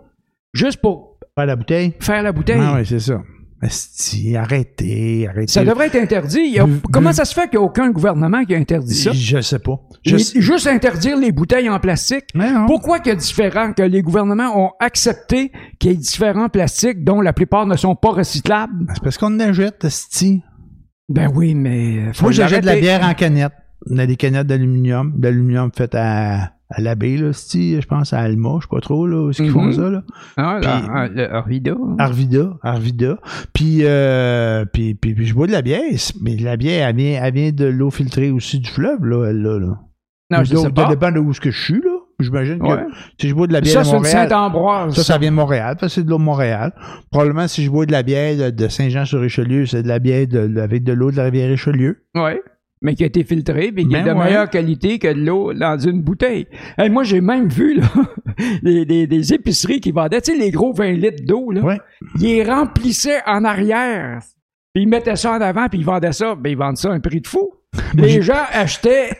juste 0.52 0.80
pour 0.80 1.07
Pas 1.38 1.46
la 1.46 1.54
bouteille? 1.54 1.94
faire 2.00 2.20
la 2.24 2.32
bouteille. 2.32 2.58
Ah 2.60 2.74
oui, 2.76 2.84
c'est 2.84 2.98
ça. 2.98 3.22
Esti, 3.62 4.36
arrêtez, 4.36 5.28
arrêtez. 5.28 5.52
Ça 5.52 5.64
devrait 5.64 5.86
être 5.86 5.94
interdit. 5.94 6.40
Il 6.46 6.52
y 6.54 6.58
a- 6.58 6.64
Bu- 6.66 6.80
comment 6.92 7.12
ça 7.12 7.24
se 7.24 7.32
fait 7.32 7.42
qu'il 7.48 7.58
n'y 7.60 7.64
a 7.64 7.66
aucun 7.66 7.90
gouvernement 7.92 8.44
qui 8.44 8.56
a 8.56 8.58
interdit 8.58 8.92
ça? 8.94 9.12
Je 9.12 9.40
sais 9.40 9.60
pas. 9.60 9.80
Je 10.04 10.16
Les- 10.16 10.22
sais- 10.22 10.40
Juste 10.40 10.66
interdire 10.66 11.16
les 11.16 11.30
bouteilles 11.30 11.70
en 11.70 11.78
plastique. 11.78 12.24
Pourquoi 12.66 12.98
qu'il 12.98 13.10
y 13.10 13.12
a 13.12 13.16
différents, 13.16 13.72
que 13.72 13.82
les 13.82 14.02
gouvernements 14.02 14.66
ont 14.66 14.70
accepté 14.80 15.52
qu'il 15.78 15.90
y 15.92 15.94
ait 15.94 15.96
différents 15.96 16.48
plastiques 16.48 17.04
dont 17.04 17.20
la 17.20 17.32
plupart 17.32 17.66
ne 17.66 17.76
sont 17.76 17.94
pas 17.94 18.10
recyclables? 18.10 18.86
C'est 18.94 19.02
parce 19.04 19.16
qu'on 19.16 19.34
en 19.36 19.38
achète, 19.40 19.84
esti. 19.84 20.42
Ben 21.08 21.30
oui, 21.32 21.54
mais... 21.54 22.12
faut 22.14 22.24
Moi, 22.24 22.32
j'achète 22.32 22.62
de 22.62 22.66
la 22.66 22.76
bière 22.80 23.04
en 23.04 23.14
canette. 23.14 23.52
On 23.88 23.96
a 23.98 24.06
des 24.06 24.16
canettes 24.16 24.46
d'aluminium, 24.48 25.12
d'aluminium 25.16 25.70
faites 25.76 25.94
à, 25.94 26.52
à 26.70 26.80
l'abbé, 26.80 27.16
là, 27.16 27.30
je 27.32 27.86
pense, 27.86 28.12
à 28.12 28.18
Alma, 28.20 28.56
je 28.58 28.62
sais 28.66 28.68
pas 28.70 28.80
trop, 28.80 29.06
là, 29.06 29.22
où 29.22 29.30
est-ce 29.30 29.42
qu'ils 29.42 29.50
font 29.50 29.62
Mhm. 29.64 29.72
ça, 29.72 29.88
là. 29.90 30.02
Ah, 30.36 30.58
là, 30.60 30.60
Puis- 30.60 30.88
ah, 30.92 31.08
le 31.08 31.32
Arvida. 31.34 31.74
Arvida, 31.98 32.58
Arvida. 32.62 33.18
Puis, 33.54 33.78
euh, 33.84 34.64
puis, 34.70 34.94
puis, 34.94 35.14
puis 35.14 35.26
je 35.26 35.34
bois 35.34 35.46
de 35.46 35.52
la 35.52 35.62
bière, 35.62 35.80
mais 36.22 36.36
la 36.36 36.56
bière, 36.58 36.88
elle 36.88 36.96
vient, 36.96 37.20
elle 37.22 37.32
vient 37.34 37.52
de 37.52 37.64
l'eau 37.64 37.90
filtrée 37.90 38.30
aussi 38.30 38.58
du 38.58 38.68
fleuve, 38.70 39.04
là, 39.04 39.28
elle, 39.30 39.40
là. 39.42 39.58
là. 39.58 39.78
Non, 40.30 40.44
je 40.44 40.54
Donc, 40.54 40.66
sais 40.66 40.72
pas. 40.72 40.82
Ça 40.84 40.88
dépend 40.90 41.10
de 41.10 41.18
où 41.20 41.30
est-ce 41.30 41.40
que 41.40 41.50
je 41.50 41.58
suis, 41.58 41.80
là. 41.80 41.90
J'imagine 42.20 42.58
que 42.58 42.64
Ouais. 42.66 42.84
si 43.20 43.28
je 43.28 43.34
bois 43.34 43.46
de 43.46 43.52
la 43.52 43.60
bière 43.60 43.84
Ça, 43.84 43.90
de 43.92 43.96
Montréal... 43.96 44.28
Saint-Ambroise. 44.28 44.94
Ça, 44.96 45.04
ça 45.04 45.18
vient 45.18 45.30
de 45.30 45.36
Montréal, 45.36 45.76
parce 45.78 45.94
que 45.94 46.00
c'est 46.00 46.04
de 46.04 46.10
l'eau 46.10 46.18
de 46.18 46.22
Montréal. 46.24 46.72
Probablement, 47.12 47.46
si 47.46 47.62
je 47.64 47.70
bois 47.70 47.86
de 47.86 47.92
la 47.92 48.02
bière 48.02 48.52
de, 48.52 48.68
Saint-Jean-sur-Richelieu, 48.68 49.66
c'est 49.66 49.84
de 49.84 49.88
la 49.88 50.00
bière 50.00 50.26
de, 50.26 50.58
avec 50.60 50.82
de 50.82 50.92
l'eau 50.92 51.12
de 51.12 51.16
la 51.16 51.24
rivière 51.24 51.48
Richelieu. 51.48 52.04
Oui. 52.16 52.32
Mais 52.80 52.94
qui 52.94 53.02
a 53.02 53.06
été 53.06 53.24
filtré, 53.24 53.72
puis 53.72 53.88
qui 53.88 53.94
est 53.94 54.02
Ben 54.04 54.14
de 54.14 54.18
ouais. 54.18 54.24
meilleure 54.26 54.48
qualité 54.50 54.98
que 55.00 55.08
de 55.12 55.20
l'eau 55.20 55.52
dans 55.52 55.78
une 55.78 56.00
bouteille. 56.00 56.46
Hey, 56.76 56.90
moi, 56.90 57.02
j'ai 57.02 57.20
même 57.20 57.48
vu 57.48 57.74
là, 57.74 57.86
des, 58.62 58.84
des- 58.84 59.06
des 59.06 59.34
épiceries 59.34 59.80
qui 59.80 59.90
vendaient, 59.90 60.20
tu 60.20 60.32
sais, 60.32 60.38
les 60.38 60.50
gros 60.52 60.72
20 60.72 60.92
litres 60.92 61.24
d'eau, 61.26 61.50
là. 61.50 61.60
Ouais. 61.62 61.78
Ils 62.16 62.22
les 62.26 62.44
remplissaient 62.44 63.20
en 63.26 63.44
arrière. 63.44 64.20
Puis 64.74 64.84
ils 64.84 64.88
mettaient 64.88 65.16
ça 65.16 65.32
en 65.32 65.40
avant, 65.40 65.68
puis 65.68 65.80
ils 65.80 65.84
vendaient 65.84 66.12
ça. 66.12 66.34
Ben, 66.36 66.50
ils 66.50 66.56
vendent 66.56 66.76
ça 66.76 66.90
à 66.90 66.92
un 66.94 67.00
prix 67.00 67.20
de 67.20 67.26
fou. 67.26 67.50
les 67.94 68.22
gens 68.22 68.44
achetaient... 68.52 69.10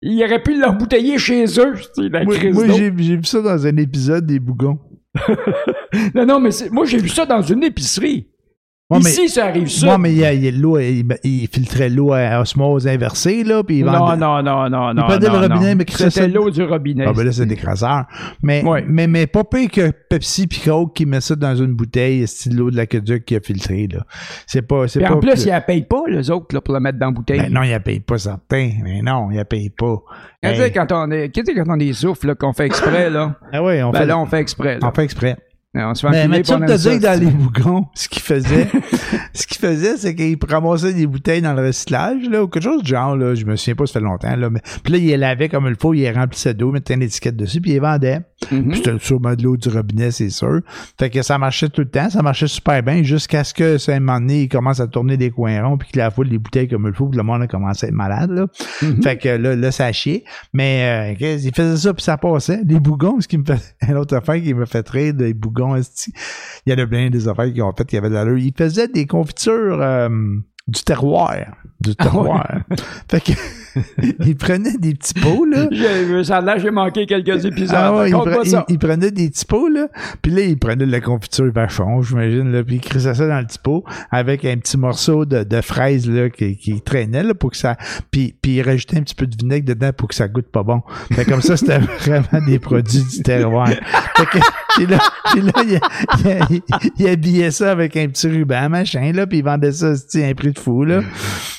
Ils 0.00 0.22
auraient 0.22 0.42
pu 0.42 0.56
l'embouteiller 0.58 1.18
chez 1.18 1.44
eux, 1.44 1.74
tu 1.74 2.04
sais, 2.04 2.08
la 2.08 2.22
Moi, 2.24 2.36
j'ai 2.38 2.52
j'ai 2.96 3.16
vu 3.16 3.24
ça 3.24 3.42
dans 3.42 3.66
un 3.66 3.76
épisode 3.76 4.24
des 4.26 4.38
Bougons. 4.38 4.78
Non, 6.14 6.26
non, 6.26 6.38
mais 6.40 6.50
c'est- 6.50 6.70
moi, 6.70 6.84
j'ai 6.84 6.98
vu 6.98 7.08
ça 7.08 7.26
dans 7.26 7.42
une 7.42 7.64
épicerie. 7.64 8.28
Ouais, 8.90 9.00
mais- 9.04 9.10
Ici, 9.10 9.28
ça 9.28 9.44
arrive 9.48 9.68
ça. 9.68 9.84
Moi, 9.84 9.98
mais 9.98 10.14
il 10.14 10.44
il 10.44 10.60
l'eau, 10.62 10.78
il, 10.78 11.04
il 11.22 11.46
filtrait 11.48 11.90
l'eau 11.90 12.14
à 12.14 12.40
osmose 12.40 12.88
inversée, 12.88 13.44
là, 13.44 13.62
puis 13.62 13.80
il 13.80 13.84
non, 13.84 13.92
vendait- 13.92 14.16
non, 14.16 14.42
non, 14.42 14.70
non, 14.70 14.94
non. 14.94 15.06
le 15.08 15.26
non, 15.28 15.40
robinet, 15.42 15.74
non. 15.74 15.76
mais 15.76 15.84
C'était 15.86 16.08
ça- 16.10 16.26
l'eau 16.26 16.48
du 16.48 16.62
robinet. 16.62 17.04
Ah 17.06 17.12
ben 17.12 17.22
là, 17.24 17.30
c'est 17.32 17.44
des 17.44 17.56
crasseurs. 17.56 18.06
Mais, 18.42 18.64
Ouais. 18.64 18.82
mais, 18.88 19.06
mais 19.06 19.26
pas 19.26 19.44
pire 19.44 19.70
que 19.70 19.90
Pepsi 19.90 20.46
pis 20.46 20.60
Coke 20.60 20.94
qui 20.94 21.04
met 21.04 21.20
ça 21.20 21.36
dans 21.36 21.54
une 21.54 21.74
bouteille, 21.74 22.26
style 22.26 22.56
l'eau 22.56 22.70
de 22.70 22.76
l'aqueduc 22.76 23.26
qui 23.26 23.36
a 23.36 23.40
filtré, 23.40 23.88
là. 23.92 24.06
C'est 24.46 24.62
pas, 24.62 24.88
c'est 24.88 25.00
Puis 25.00 25.08
pas. 25.10 25.16
en 25.16 25.20
plus, 25.20 25.44
ils 25.44 25.48
la 25.48 25.60
payent 25.60 25.82
pas, 25.84 26.04
les 26.08 26.30
autres, 26.30 26.54
là, 26.54 26.62
pour 26.62 26.72
la 26.72 26.80
mettre 26.80 26.98
dans 26.98 27.06
la 27.08 27.12
bouteille. 27.12 27.40
Ben 27.40 27.52
non, 27.52 27.62
il 27.64 27.70
la 27.72 27.80
paye 27.80 28.00
pas 28.00 28.16
certain. 28.16 28.70
Mais 28.82 29.02
non, 29.02 29.30
il 29.30 29.36
la 29.36 29.44
paye 29.44 29.68
pas. 29.68 29.98
Hey. 30.42 30.72
quand 30.72 30.90
on 30.92 31.10
est, 31.10 31.28
quand 31.30 31.42
on 31.68 31.78
est 31.78 31.92
souffle, 31.92 32.28
là, 32.28 32.34
qu'on 32.36 32.54
fait 32.54 32.64
exprès, 32.64 33.10
là? 33.10 33.34
Ah 33.52 33.62
ouais, 33.62 33.82
on 33.82 33.90
ben 33.90 33.98
fait, 33.98 34.06
là, 34.06 34.18
on 34.18 34.24
fait 34.24 34.40
exprès, 34.40 34.78
là. 34.80 34.88
on 34.88 34.94
fait 34.94 35.04
exprès. 35.04 35.36
On 35.74 35.94
se 35.94 36.06
fait 36.06 36.10
Mais, 36.10 36.28
mais 36.28 36.42
tu 36.42 36.52
on 36.52 36.60
te 36.60 36.76
dire 36.76 36.92
que 36.92 37.02
dans 37.02 37.20
les 37.20 37.30
bougons, 37.30 37.86
ce 37.94 38.08
qu'il 38.08 38.22
faisait, 38.22 38.68
ce 39.34 39.46
qu'il 39.46 39.58
faisait, 39.58 39.96
c'est 39.96 40.14
qu'il 40.14 40.38
ramassait 40.48 40.94
des 40.94 41.06
bouteilles 41.06 41.42
dans 41.42 41.52
le 41.52 41.66
recyclage, 41.66 42.28
là, 42.28 42.42
ou 42.42 42.48
quelque 42.48 42.64
chose 42.64 42.82
du 42.82 42.90
genre, 42.90 43.16
là. 43.16 43.34
Je 43.34 43.44
me 43.44 43.54
souviens 43.56 43.74
pas, 43.74 43.86
ça 43.86 43.94
fait 43.94 44.00
longtemps, 44.00 44.34
là. 44.34 44.48
Mais, 44.48 44.60
puis 44.82 44.92
là, 44.92 44.98
il 44.98 45.06
les 45.06 45.16
lavait 45.16 45.48
comme 45.48 45.66
il 45.66 45.76
faut, 45.80 45.92
il 45.92 46.00
les 46.00 46.10
remplissait 46.10 46.54
d'eau, 46.54 46.72
mettait 46.72 46.94
une 46.94 47.02
étiquette 47.02 47.36
dessus, 47.36 47.60
puis 47.60 47.72
il 47.72 47.74
les 47.74 47.80
vendait. 47.80 48.20
Mhm. 48.50 48.68
Puis 48.68 48.76
c'était 48.78 48.98
sûrement 48.98 49.34
de 49.34 49.42
l'eau 49.42 49.56
du 49.56 49.68
robinet, 49.68 50.10
c'est 50.10 50.30
sûr. 50.30 50.60
Fait 50.98 51.10
que 51.10 51.22
ça 51.22 51.38
marchait 51.38 51.68
tout 51.68 51.80
le 51.80 51.88
temps, 51.88 52.08
ça 52.08 52.22
marchait 52.22 52.46
super 52.46 52.82
bien, 52.82 53.02
jusqu'à 53.02 53.44
ce 53.44 53.52
que, 53.52 53.78
ça, 53.78 53.94
un 53.94 54.00
moment 54.00 54.20
donné, 54.20 54.42
il 54.42 54.48
commence 54.48 54.80
à 54.80 54.86
tourner 54.86 55.16
des 55.16 55.30
coins 55.30 55.62
ronds, 55.62 55.76
puis 55.76 55.88
qu'il 55.88 55.98
la 55.98 56.10
foule 56.10 56.28
des 56.28 56.38
bouteilles 56.38 56.68
comme 56.68 56.86
il 56.86 56.94
faut, 56.94 57.06
puis 57.06 57.16
le 57.16 57.24
monde 57.24 57.42
a 57.42 57.46
commencé 57.46 57.86
à 57.86 57.88
être 57.88 57.94
malade, 57.94 58.30
là. 58.30 58.46
Mhm. 58.82 59.02
Fait 59.02 59.16
que 59.16 59.28
là, 59.28 59.56
là, 59.56 59.72
ça 59.72 59.86
a 59.86 59.92
chié. 59.92 60.24
Mais, 60.52 61.16
euh, 61.20 61.38
il 61.42 61.54
faisait 61.54 61.76
ça, 61.76 61.94
puis 61.94 62.02
ça 62.02 62.16
passait. 62.16 62.60
Les 62.64 62.80
bougons, 62.80 63.20
ce 63.20 63.28
qui 63.28 63.38
me 63.38 63.44
fait, 63.44 63.74
une 63.88 63.96
autre 63.96 64.16
affaire 64.16 64.40
qui 64.40 64.54
me 64.54 64.66
fait 64.66 64.88
rire, 64.88 65.14
des 65.14 65.34
bougons, 65.34 65.76
il 65.76 66.72
y 66.72 66.72
en 66.72 66.78
a 66.78 66.86
plein 66.86 67.10
des 67.10 67.28
affaires 67.28 67.52
qui 67.52 67.62
ont 67.62 67.72
fait, 67.76 67.84
qui 67.84 67.96
avaient 67.96 68.08
de 68.08 68.14
l'allure. 68.14 68.38
Il 68.38 68.52
faisait 68.56 68.88
des 68.88 69.06
confitures, 69.06 69.80
euh, 69.80 70.08
du 70.68 70.82
terroir. 70.82 71.34
Du 71.80 71.92
Ah 71.98 72.04
terroir. 72.04 72.60
Fait 73.10 73.20
que, 73.20 73.32
il 74.26 74.36
prenait 74.36 74.76
des 74.78 74.94
petits 74.94 75.14
pots, 75.14 75.44
là. 75.44 75.68
J'ai- 75.72 76.24
Ça 76.24 76.40
l'air, 76.40 76.58
j'ai 76.58 76.70
manqué 76.70 77.06
quelques 77.06 77.44
épisodes. 77.44 77.76
Ah 77.78 77.94
ouais, 77.96 78.10
il, 78.10 78.14
pre- 78.14 78.40
il- 78.68 78.74
il 78.74 78.78
prenait 78.78 79.10
des 79.10 79.28
petits 79.30 79.44
pots, 79.44 79.68
là. 79.68 79.88
Puis 80.22 80.32
là, 80.32 80.42
il 80.42 80.58
prenait 80.58 80.86
de 80.86 80.90
la 80.90 81.00
confiture 81.00 81.50
vachon, 81.52 82.02
j'imagine, 82.02 82.50
là. 82.52 82.62
Puis 82.64 82.76
il 82.76 82.80
crissait 82.80 83.14
ça 83.14 83.26
dans 83.26 83.38
le 83.38 83.46
petit 83.46 83.58
pot 83.58 83.84
avec 84.10 84.44
un 84.44 84.56
petit 84.56 84.76
morceau 84.76 85.24
de, 85.24 85.44
de 85.44 85.60
fraise, 85.60 86.08
là, 86.08 86.28
qui, 86.30 86.56
qui 86.56 86.80
traînait, 86.80 87.22
là, 87.22 87.34
pour 87.34 87.50
que 87.50 87.56
ça... 87.56 87.76
Puis, 88.10 88.34
puis 88.40 88.52
il 88.56 88.62
rajoutait 88.62 88.98
un 88.98 89.02
petit 89.02 89.14
peu 89.14 89.26
de 89.26 89.36
vinaigre 89.36 89.66
dedans 89.66 89.90
pour 89.96 90.08
que 90.08 90.14
ça 90.14 90.28
goûte 90.28 90.48
pas 90.50 90.62
bon. 90.62 90.82
Fait 91.12 91.24
comme 91.24 91.42
ça, 91.42 91.56
c'était 91.56 91.78
vraiment 92.00 92.46
des 92.46 92.58
produits 92.58 93.02
du 93.02 93.22
terroir. 93.22 93.68
Fait 93.68 94.26
que, 94.26 94.38
puis 94.76 94.86
là, 94.86 94.98
puis 95.32 95.40
là 95.42 95.52
il, 95.64 95.80
il- 96.50 96.60
il- 96.82 96.90
il 96.98 97.08
habillait 97.08 97.50
ça 97.50 97.70
avec 97.70 97.96
un 97.96 98.06
petit 98.08 98.28
ruban, 98.28 98.68
machin, 98.68 99.12
là, 99.12 99.26
puis 99.26 99.38
il 99.38 99.44
vendait 99.44 99.72
ça, 99.72 99.94
c'est 99.96 100.28
un 100.28 100.34
prix 100.34 100.52
de 100.52 100.58
fou, 100.58 100.84
là. 100.84 101.00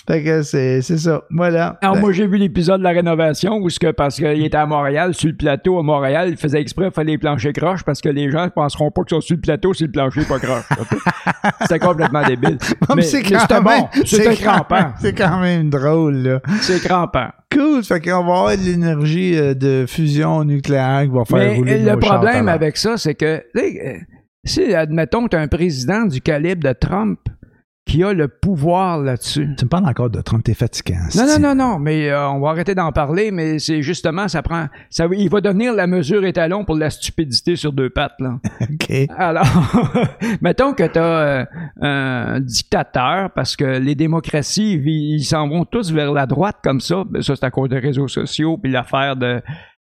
Fait 0.07 0.23
que 0.23 0.41
c'est, 0.41 0.81
c'est 0.81 0.97
ça. 0.97 1.23
Voilà. 1.29 1.77
Alors, 1.81 1.97
moi, 1.97 2.08
j'ai 2.11 2.27
vu 2.27 2.37
l'épisode 2.37 2.79
de 2.79 2.83
la 2.83 2.91
rénovation 2.91 3.57
où, 3.57 3.67
que, 3.67 3.91
parce 3.91 4.15
qu'il 4.15 4.45
était 4.45 4.57
à 4.57 4.65
Montréal, 4.65 5.13
sur 5.13 5.29
le 5.29 5.35
plateau 5.35 5.79
à 5.79 5.83
Montréal, 5.83 6.29
il 6.31 6.37
faisait 6.37 6.59
exprès, 6.61 6.85
il 6.87 6.91
fallait 6.91 7.11
les 7.13 7.17
planchers 7.17 7.53
croches 7.53 7.83
parce 7.83 8.01
que 8.01 8.09
les 8.09 8.29
gens 8.31 8.45
ne 8.45 8.49
penseront 8.49 8.91
pas 8.91 9.03
qu'ils 9.03 9.15
sont 9.17 9.21
sur 9.21 9.35
le 9.35 9.41
plateau 9.41 9.73
si 9.73 9.83
le 9.85 9.91
plancher 9.91 10.21
n'est 10.21 10.25
pas 10.25 10.39
croche. 10.39 10.65
C'était 11.61 11.79
complètement 11.79 12.23
débile. 12.25 12.57
Non, 12.87 12.95
mais 12.95 13.01
c'est 13.01 13.21
mais 13.23 13.29
quand 13.31 13.39
c'était 13.39 13.61
même- 13.61 13.63
bon. 13.81 13.87
C'était 14.05 14.35
crampant. 14.35 14.93
C'est 14.99 15.13
quand 15.17 15.39
même 15.39 15.69
drôle, 15.69 16.15
là. 16.17 16.41
C'est 16.61 16.81
crampant. 16.81 17.29
Cool, 17.51 17.83
fait 17.83 17.99
qu'on 17.99 18.11
va 18.11 18.17
avoir 18.17 18.57
de 18.57 18.61
l'énergie 18.63 19.35
euh, 19.35 19.53
de 19.55 19.85
fusion 19.87 20.43
nucléaire 20.43 21.01
qui 21.03 21.09
va 21.09 21.25
faire 21.25 21.37
Mais 21.37 21.55
rouler 21.55 21.79
le 21.79 21.97
problème 21.97 22.47
avec 22.47 22.77
ça, 22.77 22.97
c'est 22.97 23.15
que, 23.15 23.43
euh, 23.57 23.97
si, 24.43 24.73
admettons, 24.73 25.27
tu 25.27 25.35
as 25.35 25.39
un 25.39 25.47
président 25.47 26.05
du 26.05 26.21
calibre 26.21 26.67
de 26.67 26.73
Trump 26.73 27.19
qui 27.89 28.03
a 28.03 28.13
le 28.13 28.27
pouvoir 28.27 28.99
là-dessus. 28.99 29.49
Tu 29.57 29.65
me 29.65 29.69
parles 29.69 29.87
encore 29.87 30.11
de 30.11 30.21
Trump, 30.21 30.43
t'es 30.43 30.53
fatigant. 30.53 30.99
Non, 31.15 31.25
non, 31.25 31.39
non, 31.39 31.55
non, 31.55 31.79
mais 31.79 32.09
euh, 32.09 32.29
on 32.29 32.39
va 32.39 32.49
arrêter 32.49 32.75
d'en 32.75 32.91
parler, 32.91 33.31
mais 33.31 33.57
c'est 33.57 33.81
justement, 33.81 34.27
ça 34.27 34.43
prend, 34.43 34.67
ça, 34.91 35.07
il 35.11 35.29
va 35.29 35.41
devenir 35.41 35.73
la 35.73 35.87
mesure 35.87 36.23
étalon 36.23 36.65
pour 36.65 36.75
la 36.75 36.91
stupidité 36.91 37.55
sur 37.55 37.73
deux 37.73 37.89
pattes, 37.89 38.19
là. 38.19 38.39
OK. 38.61 38.91
Alors, 39.17 39.47
mettons 40.41 40.73
que 40.73 40.83
tu 40.83 40.99
as 40.99 41.47
un 41.81 42.39
dictateur, 42.39 43.31
parce 43.31 43.55
que 43.55 43.79
les 43.79 43.95
démocraties, 43.95 44.79
ils 44.85 45.23
s'en 45.23 45.47
vont 45.47 45.65
tous 45.65 45.91
vers 45.91 46.13
la 46.13 46.27
droite 46.27 46.57
comme 46.63 46.81
ça. 46.81 47.03
Ben, 47.09 47.23
ça, 47.23 47.35
c'est 47.35 47.45
à 47.45 47.49
cause 47.49 47.69
des 47.69 47.79
réseaux 47.79 48.07
sociaux, 48.07 48.57
puis 48.57 48.71
l'affaire 48.71 49.15
de 49.15 49.41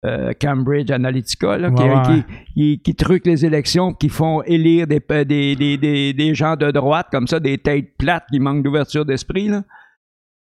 euh, 0.05 0.33
Cambridge 0.41 0.91
Analytica, 0.91 1.59
là, 1.59 1.71
qui, 1.71 1.83
Ouais, 1.83 1.95
ouais. 1.95 2.03
qui, 2.05 2.53
qui, 2.55 2.79
qui 2.83 2.95
truquent 2.95 3.27
les 3.27 3.45
élections, 3.45 3.93
qui 3.93 4.09
font 4.09 4.43
élire 4.43 4.87
des, 4.87 5.01
des, 5.25 5.57
des, 5.57 5.77
des, 5.77 6.13
des 6.13 6.35
gens 6.35 6.57
de 6.57 6.71
droite, 6.71 7.09
comme 7.11 7.27
ça, 7.27 7.39
des 7.41 7.59
têtes 7.59 7.97
plates 7.99 8.25
qui 8.33 8.41
manquent 8.41 8.63
d'ouverture 8.63 9.05
d'esprit. 9.05 9.49
Là. 9.49 9.63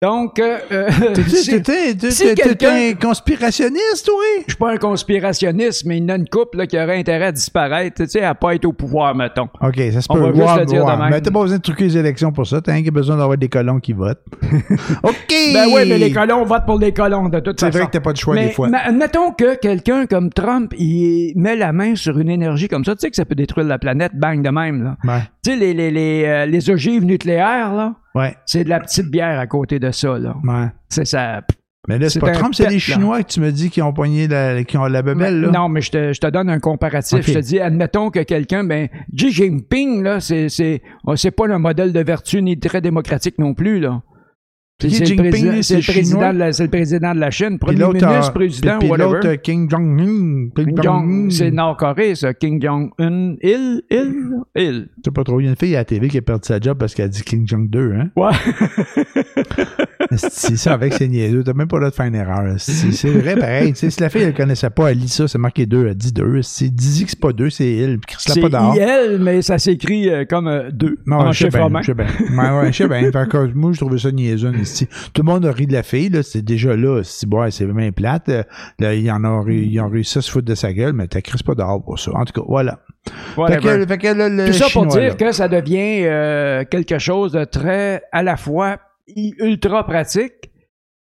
Donc, 0.04 0.38
euh, 0.38 0.60
euh, 0.72 0.90
c'est- 1.28 1.66
si 2.12 2.36
quelqu'un- 2.36 2.92
un 2.92 2.94
conspirationniste, 2.94 4.08
oui? 4.10 4.44
je 4.46 4.52
suis 4.52 4.58
pas 4.60 4.72
un 4.74 4.78
conspirationniste, 4.78 5.86
mais 5.86 5.98
il 5.98 6.04
y 6.04 6.06
en 6.06 6.10
a 6.10 6.16
une 6.18 6.30
couple 6.30 6.60
là, 6.60 6.68
qui 6.68 6.78
aurait 6.78 7.00
intérêt 7.00 7.26
à 7.26 7.32
disparaître, 7.32 8.04
tu 8.04 8.08
sais, 8.08 8.22
à 8.22 8.36
pas 8.36 8.54
être 8.54 8.66
au 8.66 8.74
pouvoir, 8.74 9.16
mettons. 9.16 9.48
OK, 9.60 9.76
ça 9.92 10.02
se 10.02 10.06
On 10.12 10.14
peut. 10.14 10.30
va 10.30 10.34
juste 10.36 10.60
le 10.60 10.66
dire 10.66 10.86
de 10.86 10.92
ouais. 10.92 10.98
même. 10.98 11.10
Mais 11.10 11.20
t'as 11.22 11.32
pas 11.32 11.42
besoin 11.42 11.58
de 11.58 11.64
truquer 11.64 11.86
les 11.86 11.98
élections 11.98 12.32
pour 12.32 12.46
ça. 12.46 12.62
T'as 12.62 12.74
rien 12.74 12.84
qui 12.84 12.90
a 12.90 12.92
besoin 12.92 13.18
d'avoir 13.18 13.40
des 13.40 13.50
colons 13.50 13.80
qui 13.80 13.94
votent. 13.94 14.22
OK! 15.04 15.34
Ben 15.54 15.66
oui, 15.74 15.82
mais 15.90 15.98
les 15.98 16.12
colons 16.12 16.46
votent 16.46 16.66
pour 16.68 16.78
les 16.78 16.94
colons, 16.94 17.28
de 17.30 17.40
toute 17.40 17.60
C'est 17.60 17.66
façon. 17.66 17.80
vrai 17.80 17.88
que 17.88 17.92
t'as 17.94 18.00
pas 18.00 18.14
de 18.14 18.18
choix 18.18 18.36
mais 18.36 18.48
des 18.50 18.54
fois. 18.54 18.70
ma- 18.70 18.78
admettons 18.84 19.32
que 19.32 19.56
quelqu'un 19.56 20.06
comme 20.06 20.30
Trump, 20.32 20.74
il 20.78 21.34
met 21.38 21.56
la 21.56 21.74
main 21.74 21.96
sur 21.96 22.20
une 22.20 22.30
énergie 22.30 22.68
comme 22.68 22.86
ça, 22.86 22.94
tu 22.94 23.00
sais 23.02 23.10
que 23.10 23.16
ça 23.16 23.26
peut 23.26 23.34
détruire 23.34 23.66
la 23.66 23.80
planète, 23.80 24.12
bang 24.14 24.44
de 24.44 24.50
même, 24.52 24.84
là. 24.84 24.98
Ouais. 25.12 25.22
Tu 25.44 25.52
sais, 25.54 25.58
les, 25.58 25.74
les, 25.74 25.90
les, 25.90 26.24
euh, 26.26 26.46
les 26.46 26.70
ogives 26.70 27.04
nucléaires, 27.04 27.74
là, 27.74 27.96
Ouais. 28.18 28.36
c'est 28.46 28.64
de 28.64 28.70
la 28.70 28.80
petite 28.80 29.08
bière 29.08 29.40
à 29.40 29.48
côté 29.48 29.80
de 29.80 29.92
ça, 29.92 30.18
là. 30.18 30.36
Ouais. 30.44 30.68
C'est 30.90 31.06
ça. 31.06 31.42
Mais 31.88 31.98
là, 31.98 32.10
C'est 32.10 32.20
pas 32.20 32.32
Trump, 32.32 32.54
c'est 32.54 32.68
les 32.68 32.74
là. 32.74 32.80
Chinois 32.80 33.24
que 33.24 33.30
tu 33.30 33.40
me 33.40 33.52
dis 33.52 33.70
qui 33.70 33.82
ont 33.82 33.94
poigné 33.94 34.28
la, 34.28 34.64
qui 34.66 34.78
ont 34.78 34.86
la 34.86 35.02
bebelle, 35.02 35.40
là? 35.42 35.52
Non, 35.52 35.70
mais 35.70 35.80
je 35.82 35.92
te, 35.92 36.14
je 36.14 36.20
te 36.20 36.28
donne 36.28 36.50
un 36.50 36.60
comparatif. 36.60 37.26
Je 37.26 37.34
te 37.34 37.40
dis, 37.40 37.60
admettons 37.62 38.10
que 38.10 38.20
quelqu'un, 38.20 38.66
ben, 38.66 38.90
Xi 39.16 39.32
Jinping, 39.32 40.04
là, 40.04 40.20
c'est, 40.20 40.50
c'est, 40.50 40.82
oh, 41.06 41.16
c'est 41.16 41.32
pas 41.32 41.48
le 41.48 41.58
modèle 41.60 41.94
de 41.94 42.00
vertu 42.02 42.42
ni 42.42 42.60
très 42.60 42.82
démocratique 42.82 43.40
non 43.40 43.54
plus, 43.54 43.80
là. 43.80 44.02
C'est, 44.80 44.90
c'est 44.92 45.00
le 45.00 45.32
c'est 45.32 45.42
le 45.42 45.62
c'est 45.64 45.82
c'est 46.52 46.64
le 46.66 46.70
président 46.70 47.16
de 47.16 47.20
la 47.20 47.32
Chine, 47.32 47.58
premier 47.58 47.84
ministre, 47.84 48.10
euh, 48.30 48.32
président, 48.32 48.78
puis- 48.78 48.80
puis 48.82 48.90
whatever. 48.92 49.12
l'autre, 49.16 49.28
euh, 49.30 49.36
Kim 49.38 49.68
Jong-un. 49.68 50.50
Kim 50.56 50.66
Kim 50.76 50.84
Jong, 50.84 51.32
c'est 51.32 51.50
Nord-Corée, 51.50 52.14
ça. 52.14 52.34
Kim 52.36 52.62
Jong-un. 52.62 53.36
Il, 53.42 53.82
il, 53.90 54.14
il. 54.56 54.88
Sais 55.04 55.10
pas 55.10 55.24
trop. 55.24 55.40
Il 55.40 55.46
y 55.46 55.48
a 55.48 55.50
une 55.50 55.56
fille 55.56 55.76
à 55.76 55.80
la 55.80 55.86
TV 55.86 56.10
qui 56.10 56.20
a 56.20 56.22
perdu 56.22 56.46
sa 56.46 56.60
job 56.60 56.78
parce 56.78 56.94
qu'elle 56.94 57.06
a 57.06 57.10
dit 57.10 57.24
King 57.24 57.48
Jong 57.48 57.68
2, 57.72 57.94
hein? 57.94 58.10
Ouais. 58.16 58.30
C'est 60.16 60.56
ça, 60.58 60.74
avec 60.74 60.94
ses 60.94 61.08
niaiseux. 61.08 61.44
T'as 61.44 61.54
même 61.54 61.68
pas 61.68 61.80
là 61.80 61.90
de 61.90 61.96
faire 61.96 62.06
une 62.06 62.16
erreur. 62.16 62.54
C'est 62.60 62.92
c'est 62.92 63.10
vrai, 63.10 63.36
pareil. 63.36 63.74
Si 63.76 63.90
la 64.00 64.10
fille, 64.10 64.22
elle 64.22 64.34
connaissait 64.34 64.70
pas, 64.70 64.92
elle 64.92 65.00
lit 65.00 65.10
ça, 65.10 65.28
c'est 65.28 65.38
marqué 65.38 65.66
2, 65.66 65.88
elle 65.88 65.96
dit 65.96 66.14
2. 66.14 66.42
C'est 66.44 66.70
dis 66.70 67.04
que 67.04 67.10
c'est 67.10 67.20
pas 67.20 67.34
2, 67.34 67.50
c'est 67.50 67.68
il. 67.68 68.00
Puis 68.00 68.16
C'est 68.20 68.40
pas 68.42 68.50
dehors. 68.50 68.76
IL, 68.76 69.18
mais 69.22 69.42
ça 69.42 69.58
s'écrit 69.58 70.10
euh, 70.10 70.24
comme 70.26 70.48
euh, 70.48 70.70
deux 70.72 70.98
Non, 71.06 71.18
en 71.18 71.32
je 71.32 71.46
sais 71.46 71.50
bien, 71.50 71.82
je 71.82 71.88
sais 71.88 71.94
bien. 72.88 73.12
Moi, 73.56 73.72
je 73.74 73.78
trouvais 73.80 73.98
ça 73.98 74.12
niaiseux. 74.12 74.52
Tout 75.14 75.22
le 75.22 75.26
monde 75.26 75.46
a 75.46 75.52
ri 75.52 75.68
de 75.68 75.74
la 75.74 75.84
fille, 75.84 76.10
là. 76.10 76.24
C'est 76.24 76.42
déjà 76.42 76.76
là. 76.76 77.02
Si, 77.04 77.26
bon, 77.26 77.50
c'est 77.52 77.66
bien 77.66 77.92
plate. 77.92 78.30
Euh, 78.30 78.44
Là, 78.80 78.94
ils 78.94 79.10
en 79.12 79.24
ont, 79.26 79.46
ils 79.48 79.80
ont 79.80 79.90
réussi 79.90 80.18
à 80.18 80.22
se 80.22 80.30
foutre 80.32 80.46
de 80.48 80.56
sa 80.56 80.74
gueule, 80.74 80.94
mais 80.94 81.08
t'as 81.08 81.22
Chris 81.22 81.42
pas 81.46 81.56
dehors 81.56 81.84
pour 81.84 82.00
ça. 82.00 82.12
En 82.14 82.26
tout 82.26 82.34
cas, 82.42 82.46
voilà. 82.48 82.80
Fait 83.36 83.42
Whatever. 83.42 83.60
que, 83.80 83.86
fait 83.88 83.98
que 83.98 84.08
là, 84.08 84.30
le 84.30 84.48
Tout 84.48 84.54
ça 84.54 84.66
pour 84.72 84.86
dire 84.88 85.02
là. 85.02 85.14
que 85.16 85.32
ça 85.32 85.48
devient 85.48 86.02
euh, 86.06 86.64
quelque 86.66 86.98
chose 87.00 87.32
de 87.32 87.44
très, 87.46 88.02
à 88.12 88.22
la 88.24 88.36
fois 88.38 88.78
ultra 89.16 89.86
pratique, 89.86 90.52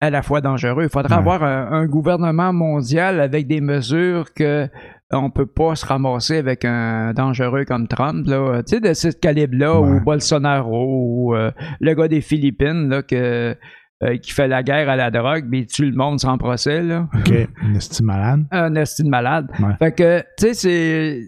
à 0.02 0.10
la 0.12 0.22
fois 0.22 0.42
dangereux. 0.42 0.84
Il 0.84 0.90
faudra 0.90 1.16
Ouais. 1.16 1.20
avoir 1.20 1.44
un, 1.44 1.72
un 1.72 1.86
gouvernement 1.88 2.54
mondial 2.54 3.20
avec 3.20 3.48
des 3.48 3.62
mesures 3.62 4.34
que 4.34 4.68
on 5.12 5.30
peut 5.30 5.46
pas 5.46 5.76
se 5.76 5.86
ramasser 5.86 6.38
avec 6.38 6.66
un 6.66 7.14
dangereux 7.14 7.64
comme 7.66 7.88
Trump, 7.88 8.26
là. 8.28 8.62
Tu 8.64 8.76
sais, 8.76 8.80
de 8.82 8.94
ce 8.94 9.10
calibre-là, 9.10 9.80
Ouais. 9.80 9.90
ou 10.00 10.04
Bolsonaro, 10.04 10.86
ou 11.30 11.36
euh, 11.36 11.52
le 11.80 11.94
gars 11.94 12.08
des 12.08 12.22
Philippines, 12.22 12.90
là, 12.90 13.04
que, 13.04 13.56
euh, 14.04 14.18
qui 14.18 14.32
fait 14.32 14.48
la 14.48 14.64
guerre 14.64 14.90
à 14.90 14.96
la 14.96 15.12
drogue, 15.12 15.46
mais 15.48 15.60
il 15.60 15.68
tue 15.68 15.90
le 15.90 15.96
monde 15.96 16.20
sans 16.20 16.38
procès, 16.38 16.82
là. 16.82 17.08
OK. 17.14 17.32
Une 17.64 17.76
estime 17.76 18.08
malade. 18.08 18.46
Un 18.52 18.76
estime 18.76 19.10
malade. 19.10 19.48
Ouais. 19.60 19.76
Fait 19.80 19.92
que, 19.94 20.20
tu 20.38 20.48
sais, 20.48 20.54
c'est. 20.54 21.20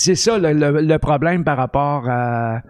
C'est 0.00 0.14
ça 0.14 0.38
le, 0.38 0.52
le- 0.52 0.80
le 0.80 0.98
problème 0.98 1.42
par 1.42 1.56
rapport 1.56 2.08
à 2.08 2.60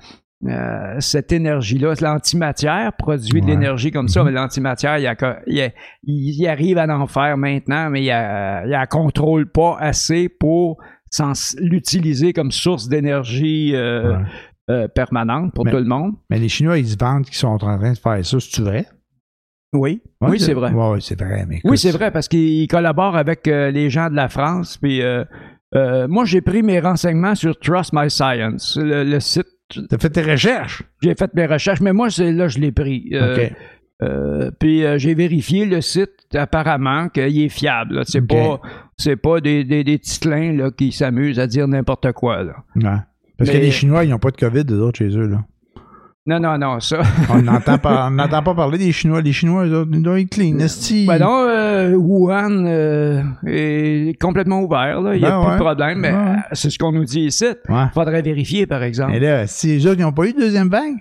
euh, 0.46 0.94
cette 1.00 1.32
énergie-là. 1.32 1.94
L'antimatière 2.00 2.92
produit 2.96 3.40
de 3.40 3.46
l'énergie 3.46 3.90
comme 3.90 4.06
ça, 4.08 4.20
Mhm. 4.20 4.26
mais 4.26 4.32
l'antimatière, 4.32 4.98
il, 4.98 5.72
il, 6.04 6.46
arrive 6.46 6.78
à 6.78 6.86
en 6.96 7.06
faire 7.08 7.36
maintenant, 7.36 7.90
mais 7.90 8.02
il 8.02 8.06
ne 8.08 8.68
la 8.68 8.86
contrôle 8.86 9.50
pas 9.50 9.76
assez 9.80 10.28
pour 10.28 10.78
l'utiliser 11.58 12.32
comme 12.32 12.50
source 12.52 12.88
d'énergie 12.88 13.72
euh, 13.74 14.12
Ouais. 14.18 14.24
euh, 14.70 14.88
permanente 14.88 15.52
pour 15.54 15.64
Mais- 15.64 15.70
tout 15.72 15.78
le 15.78 15.84
monde. 15.86 16.12
Mais 16.30 16.38
les 16.38 16.48
Chinois, 16.48 16.78
ils 16.78 16.86
se 16.88 16.96
vantent 16.96 17.24
qu'ils 17.26 17.34
sont 17.36 17.48
en 17.48 17.58
train 17.58 17.76
de 17.76 17.82
faire 17.96 18.24
ça. 18.24 18.38
C'est-tu 18.40 18.62
vrai? 18.62 18.86
Oui, 19.72 20.00
Ouais, 20.20 20.30
oui, 20.30 20.40
c'est 20.40 20.54
vrai. 20.54 20.70
Ouais, 20.72 20.98
c'est 21.00 21.18
vrai. 21.20 21.44
Mais 21.48 21.60
Oui, 21.64 21.76
c'est 21.76 21.90
vrai, 21.90 22.10
parce 22.10 22.28
qu'il 22.28 22.66
collabore 22.68 23.16
avec 23.16 23.46
les 23.46 23.90
gens 23.90 24.08
de 24.08 24.14
la 24.14 24.28
France. 24.28 24.78
Puis 24.78 25.02
moi, 25.74 26.24
j'ai 26.24 26.40
pris 26.42 26.62
mes 26.62 26.78
renseignements 26.80 27.34
sur 27.34 27.58
Trust 27.58 27.92
My 27.92 28.08
Science, 28.08 28.78
le, 28.80 29.02
le 29.04 29.20
site. 29.20 29.46
T'as 29.88 29.98
fait 29.98 30.10
tes 30.10 30.22
recherches? 30.22 30.82
J'ai 31.02 31.14
fait 31.14 31.32
mes 31.34 31.46
recherches, 31.46 31.80
mais 31.80 31.92
moi, 31.92 32.10
c'est 32.10 32.32
là 32.32 32.48
je 32.48 32.58
l'ai 32.58 32.72
pris. 32.72 33.10
Euh, 33.12 33.48
euh, 34.02 34.50
puis 34.58 34.84
euh, 34.84 34.96
j'ai 34.98 35.14
vérifié 35.14 35.66
le 35.66 35.80
site, 35.80 36.10
apparemment, 36.34 37.08
qu'il 37.08 37.40
est 37.42 37.48
fiable. 37.48 38.02
C'est 38.06 38.20
OK. 38.22 38.28
pas, 38.28 38.60
c'est 38.96 39.16
pas 39.16 39.40
des, 39.40 39.64
des, 39.64 39.84
des 39.84 39.98
titlins 39.98 40.52
là, 40.52 40.70
qui 40.70 40.92
s'amusent 40.92 41.38
à 41.40 41.46
dire 41.46 41.66
n'importe 41.68 42.12
quoi. 42.12 42.42
Là. 42.44 42.54
Ouais. 42.76 42.82
Parce 43.36 43.50
Mais- 43.50 43.58
que 43.58 43.62
les 43.64 43.70
Chinois, 43.70 44.04
ils 44.04 44.10
n'ont 44.10 44.18
pas 44.18 44.30
de 44.30 44.36
COVID, 44.36 44.64
eux 44.70 44.80
autres, 44.82 44.98
chez 44.98 45.08
eux. 45.16 45.26
Là. 45.26 45.44
Non, 46.28 46.38
non, 46.38 46.58
non, 46.58 46.78
ça. 46.78 47.00
On 47.30 47.40
n'entend 47.40 47.78
pas, 47.78 48.10
pas 48.10 48.54
parler 48.54 48.76
des 48.76 48.92
Chinois. 48.92 49.22
Les 49.22 49.32
Chinois, 49.32 49.64
ils 49.64 50.02
doivent 50.02 50.18
être 50.18 50.28
clean. 50.28 50.56
Ben 51.06 51.18
non, 51.18 51.46
euh, 51.48 51.94
Wuhan 51.94 52.66
euh, 52.66 53.22
est 53.46 54.20
complètement 54.20 54.60
ouvert. 54.60 55.00
là. 55.00 55.14
Il 55.14 55.22
n'y 55.22 55.26
a 55.26 55.30
Ben 55.30 55.46
plus 55.46 55.52
de 55.54 55.58
problème. 55.64 55.98
Mais 56.00 56.12
Ouais, 56.12 56.18
euh, 56.18 56.36
c'est 56.52 56.68
ce 56.68 56.78
qu'on 56.78 56.92
nous 56.92 57.04
dit 57.04 57.22
ici. 57.22 57.46
Ouais. 57.70 57.86
Faudrait 57.94 58.20
vérifier, 58.20 58.66
par 58.66 58.82
exemple. 58.82 59.14
Et 59.14 59.20
là, 59.20 59.46
si 59.46 59.68
les 59.68 59.86
autres, 59.86 60.00
ils 60.00 60.02
n'ont 60.02 60.12
pas 60.12 60.26
eu 60.26 60.34
de 60.34 60.38
deuxième 60.38 60.68
vague? 60.68 60.96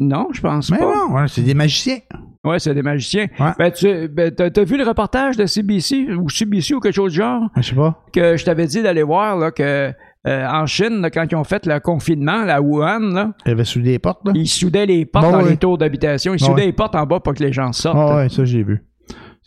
Non, 0.00 0.26
je 0.32 0.40
pense 0.40 0.72
Mais 0.72 0.78
pas. 0.78 0.92
non, 0.92 1.14
ouais, 1.14 1.28
c'est 1.28 1.42
des 1.42 1.54
magiciens. 1.54 1.98
Ouais, 2.42 2.58
c'est 2.58 2.74
des 2.74 2.82
magiciens. 2.82 3.28
Ouais. 3.38 3.52
Ben, 3.56 3.70
tu 3.70 4.08
ben, 4.08 4.34
t'as 4.34 4.64
vu 4.64 4.76
le 4.76 4.82
reportage 4.82 5.36
de 5.36 5.46
CBC 5.46 6.08
ou 6.16 6.28
CBC 6.28 6.74
ou 6.74 6.80
quelque 6.80 6.96
chose 6.96 7.12
du 7.12 7.18
genre? 7.18 7.42
Je 7.58 7.62
sais 7.62 7.76
pas. 7.76 8.02
que 8.12 8.36
je 8.36 8.44
t'avais 8.44 8.66
dit 8.66 8.82
d'aller 8.82 9.04
voir 9.04 9.36
là, 9.36 9.52
que 9.52 9.92
euh, 10.26 10.46
en 10.46 10.66
Chine, 10.66 11.00
là, 11.00 11.10
quand 11.10 11.26
ils 11.30 11.34
ont 11.34 11.44
fait 11.44 11.66
le 11.66 11.80
confinement, 11.80 12.44
la 12.44 12.62
Wuhan, 12.62 13.00
là, 13.12 13.32
Il 13.44 13.48
y 13.48 13.52
avait 13.52 13.64
sous 13.64 13.80
des 13.80 13.98
portes, 13.98 14.20
là. 14.24 14.32
ils 14.34 14.46
soudaient 14.46 14.86
les 14.86 15.04
portes 15.04 15.26
Bon, 15.26 15.32
dans 15.32 15.40
les 15.40 15.56
tours 15.56 15.78
d'habitation. 15.78 16.34
Ils 16.34 16.40
Bon, 16.40 16.46
soudaient 16.46 16.66
les 16.66 16.72
portes 16.72 16.94
en 16.94 17.04
bas 17.06 17.18
pour 17.20 17.34
que 17.34 17.42
les 17.42 17.52
gens 17.52 17.72
sortent. 17.72 17.98
Ah 17.98 18.16
ouais, 18.16 18.28
ça, 18.28 18.44
j'ai 18.44 18.62
vu. 18.62 18.84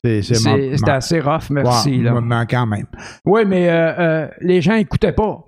C'est, 0.03 0.89
assez 0.89 1.19
rough, 1.19 1.49
merci. 1.49 1.97
Là. 2.01 2.19
mais 2.21 2.45
quand 2.49 2.67
même. 2.67 2.85
Oui, 3.25 3.41
mais 3.45 3.69
euh, 3.69 3.93
euh, 3.99 4.27
les 4.41 4.61
gens 4.61 4.75
écoutaient 4.75 5.13
pas. 5.13 5.43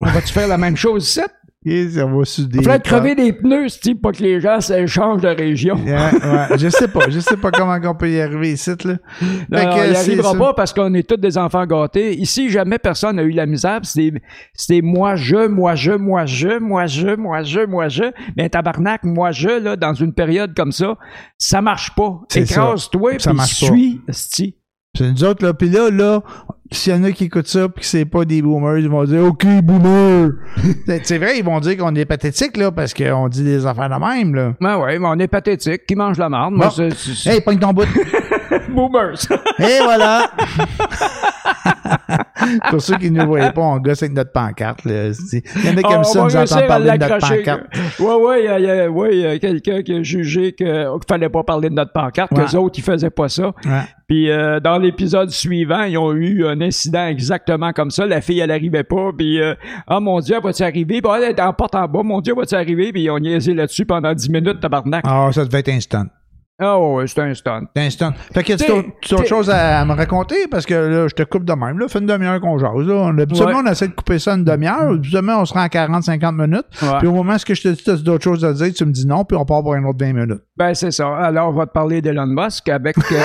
On 0.00 0.06
va-tu 0.06 0.32
faire 0.32 0.48
la 0.48 0.58
même 0.58 0.76
chose 0.76 1.08
ici? 1.08 1.20
Et 1.66 1.88
ça 1.88 2.04
va 2.04 2.22
Il 2.52 2.82
crever 2.82 3.14
des 3.14 3.32
pneus, 3.32 3.68
type 3.80 4.02
pour 4.02 4.12
que 4.12 4.22
les 4.22 4.38
gens 4.38 4.60
s'échangent 4.60 5.22
de 5.22 5.28
région. 5.28 5.76
Ouais, 5.76 5.92
ouais, 5.92 6.58
je 6.58 6.68
sais 6.68 6.88
pas. 6.88 7.08
Je 7.08 7.20
sais 7.20 7.38
pas 7.38 7.50
comment 7.50 7.78
on 7.82 7.94
peut 7.94 8.10
y 8.10 8.20
arriver 8.20 8.52
ici, 8.52 8.70
là. 8.84 8.96
Non, 9.50 9.64
non, 9.64 9.96
arrivera 9.96 10.32
ça. 10.32 10.38
pas 10.38 10.54
parce 10.54 10.72
qu'on 10.72 10.92
est 10.94 11.08
tous 11.08 11.16
des 11.16 11.38
enfants 11.38 11.64
gâtés. 11.64 12.14
Ici, 12.18 12.50
jamais 12.50 12.78
personne 12.78 13.16
n'a 13.16 13.22
eu 13.22 13.30
la 13.30 13.46
misère. 13.46 13.80
c'est 13.82 14.82
moi, 14.82 15.16
je, 15.16 15.46
moi, 15.46 15.74
je, 15.74 15.92
moi, 15.92 16.26
je, 16.26 16.58
moi, 16.58 16.86
je, 16.86 17.16
moi, 17.16 17.42
je, 17.42 17.60
moi, 17.66 17.88
je. 17.88 18.04
Mais 18.36 18.48
tabarnak, 18.50 19.04
moi, 19.04 19.32
je, 19.32 19.48
là, 19.48 19.76
dans 19.76 19.94
une 19.94 20.12
période 20.12 20.54
comme 20.54 20.72
ça, 20.72 20.96
ça 21.38 21.62
marche 21.62 21.94
pas. 21.94 22.20
Écrase-toi, 22.34 23.12
puis 23.16 23.34
pas. 23.34 23.46
suis. 23.46 24.54
C'est 24.96 25.10
nous 25.10 25.24
autres, 25.24 25.44
là. 25.44 25.52
Puis 25.54 25.68
là, 25.70 25.90
là, 25.90 26.22
s'il 26.70 26.92
y 26.92 26.96
en 26.96 27.02
a 27.04 27.10
qui 27.12 27.24
écoutent 27.24 27.48
ça 27.48 27.68
pis 27.68 27.80
que 27.80 27.86
c'est 27.86 28.04
pas 28.04 28.24
des 28.24 28.40
boomers, 28.42 28.78
ils 28.78 28.88
vont 28.88 29.04
dire 29.04 29.24
OK, 29.24 29.44
boomer. 29.62 30.30
c'est 31.02 31.18
vrai, 31.18 31.38
ils 31.38 31.44
vont 31.44 31.58
dire 31.60 31.76
qu'on 31.76 31.94
est 31.96 32.04
pathétique, 32.04 32.56
là, 32.56 32.70
parce 32.70 32.94
qu'on 32.94 33.28
dit 33.28 33.42
des 33.42 33.66
affaires 33.66 33.88
de 33.90 33.96
même, 33.96 34.34
là. 34.34 34.54
Ben 34.60 34.78
ouais, 34.78 34.98
mais 34.98 35.06
on 35.08 35.18
est 35.18 35.26
pathétique. 35.28 35.84
Qui 35.86 35.96
mange 35.96 36.16
la 36.18 36.28
marde? 36.28 36.54
Moi, 36.54 36.66
Bon. 36.76 36.90
c'est- 36.96 37.28
Hey, 37.30 37.40
pogne 37.40 37.58
ton 37.58 37.72
bout. 37.72 37.86
Boomers. 38.68 39.16
Et 39.58 39.78
voilà. 39.84 40.30
Pour 42.70 42.80
ceux 42.82 42.96
qui 42.96 43.10
ne 43.10 43.20
nous 43.22 43.26
voyaient 43.28 43.52
pas, 43.52 43.60
on 43.62 43.78
gosse 43.78 44.02
avec 44.02 44.14
notre 44.14 44.32
pancarte, 44.32 44.84
là. 44.84 45.10
Il 45.32 45.64
y 45.64 45.68
en 45.70 45.76
a 45.76 45.82
comme 45.82 45.92
Ah, 46.00 46.04
ça, 46.04 46.20
on 46.20 46.24
nous 46.24 46.30
va 46.30 46.38
réussir 46.40 46.56
entendent 46.56 46.68
parler 46.68 46.90
de 46.90 46.96
notre 47.04 47.18
pancarte. 47.18 47.60
Ouais, 48.00 48.14
ouais, 48.14 48.44
il 48.58 48.64
y 48.64 48.70
a- 48.70 48.90
ouais, 48.90 49.38
quelqu'un 49.38 49.82
qui 49.82 49.92
a 49.94 50.02
jugé 50.02 50.52
qu'il 50.52 50.86
fallait 51.08 51.28
pas 51.28 51.42
parler 51.44 51.70
de 51.70 51.74
notre 51.74 51.92
pancarte, 51.92 52.32
Ouais. 52.32 52.44
que 52.44 52.56
autres, 52.56 52.78
ils 52.78 52.82
faisaient 52.82 53.10
pas 53.10 53.28
ça. 53.28 53.52
Ouais. 53.64 53.82
Puis 54.08 54.30
euh, 54.30 54.60
dans 54.60 54.78
l'épisode 54.78 55.30
suivant, 55.30 55.84
ils 55.84 55.96
ont 55.96 56.12
eu 56.12 56.44
un 56.46 56.60
incident 56.60 57.06
exactement 57.06 57.72
comme 57.72 57.90
ça. 57.90 58.04
La 58.04 58.20
fille, 58.20 58.40
elle 58.40 58.50
arrivait 58.50 58.84
pas. 58.84 59.10
Puis, 59.16 59.40
euh, 59.40 59.54
ah 59.86 60.00
mon 60.00 60.20
Dieu, 60.20 60.38
va-tu 60.42 60.62
arriver? 60.62 61.00
Puis, 61.00 61.12
elle 61.16 61.22
est 61.30 61.40
en 61.40 61.52
porte 61.52 61.74
en 61.74 61.86
bas. 61.88 62.02
Mon 62.02 62.20
Dieu, 62.20 62.34
va-tu 62.34 62.54
arriver? 62.54 62.92
Puis, 62.92 63.02
ils 63.04 63.10
ont 63.10 63.18
niaisé 63.18 63.54
là-dessus 63.54 63.86
pendant 63.86 64.12
10 64.12 64.28
minutes, 64.28 64.60
tabarnak. 64.60 65.04
Ah, 65.06 65.30
ça 65.32 65.44
devait 65.44 65.60
être 65.60 65.70
instant. 65.70 66.04
Ah 66.60 66.78
ouais, 66.78 67.06
c'était 67.08 67.22
un 67.22 67.34
stunt. 67.34 67.64
Instant. 67.74 68.12
Fait 68.32 68.44
que 68.44 68.52
tu 68.52 68.70
as 68.70 69.16
autre 69.18 69.26
chose 69.26 69.50
à, 69.50 69.80
à 69.80 69.84
me 69.84 69.92
raconter? 69.92 70.46
Parce 70.48 70.64
que 70.64 70.72
là, 70.74 71.08
je 71.08 71.14
te 71.14 71.24
coupe 71.24 71.44
de 71.44 71.52
même. 71.52 71.80
Là, 71.80 71.88
fait 71.88 71.98
une 71.98 72.06
demi-heure 72.06 72.40
qu'on 72.40 72.58
jase. 72.58 72.86
Là. 72.86 73.08
Habituellement, 73.08 73.58
Ouais. 73.58 73.64
on 73.66 73.72
essaie 73.72 73.88
de 73.88 73.92
couper 73.94 74.20
ça 74.20 74.34
une 74.34 74.44
demi-heure. 74.44 74.90
Habituellement, 74.92 75.40
on 75.40 75.44
se 75.46 75.52
rend 75.52 75.62
à 75.62 75.66
40-50 75.68 76.32
minutes. 76.36 76.66
Ouais. 76.80 76.98
Puis 77.00 77.08
au 77.08 77.12
moment 77.12 77.34
où 77.34 77.38
je 77.38 77.60
te 77.60 77.68
dis, 77.68 77.82
tu 77.82 77.90
as 77.90 77.96
d'autres 77.96 78.22
choses 78.22 78.44
à 78.44 78.52
dire, 78.52 78.72
tu 78.72 78.84
me 78.84 78.92
dis 78.92 79.04
non, 79.04 79.24
puis 79.24 79.36
on 79.36 79.44
part 79.44 79.62
pour 79.62 79.74
une 79.74 79.84
autre 79.84 79.98
20 80.00 80.12
minutes. 80.12 80.42
Ben, 80.56 80.72
c'est 80.74 80.92
ça. 80.92 81.16
Alors, 81.16 81.48
on 81.48 81.52
va 81.54 81.66
te 81.66 81.72
parler 81.72 82.00
d'Elon 82.00 82.26
Musk 82.28 82.68
avec... 82.68 82.96
euh, 82.98 83.20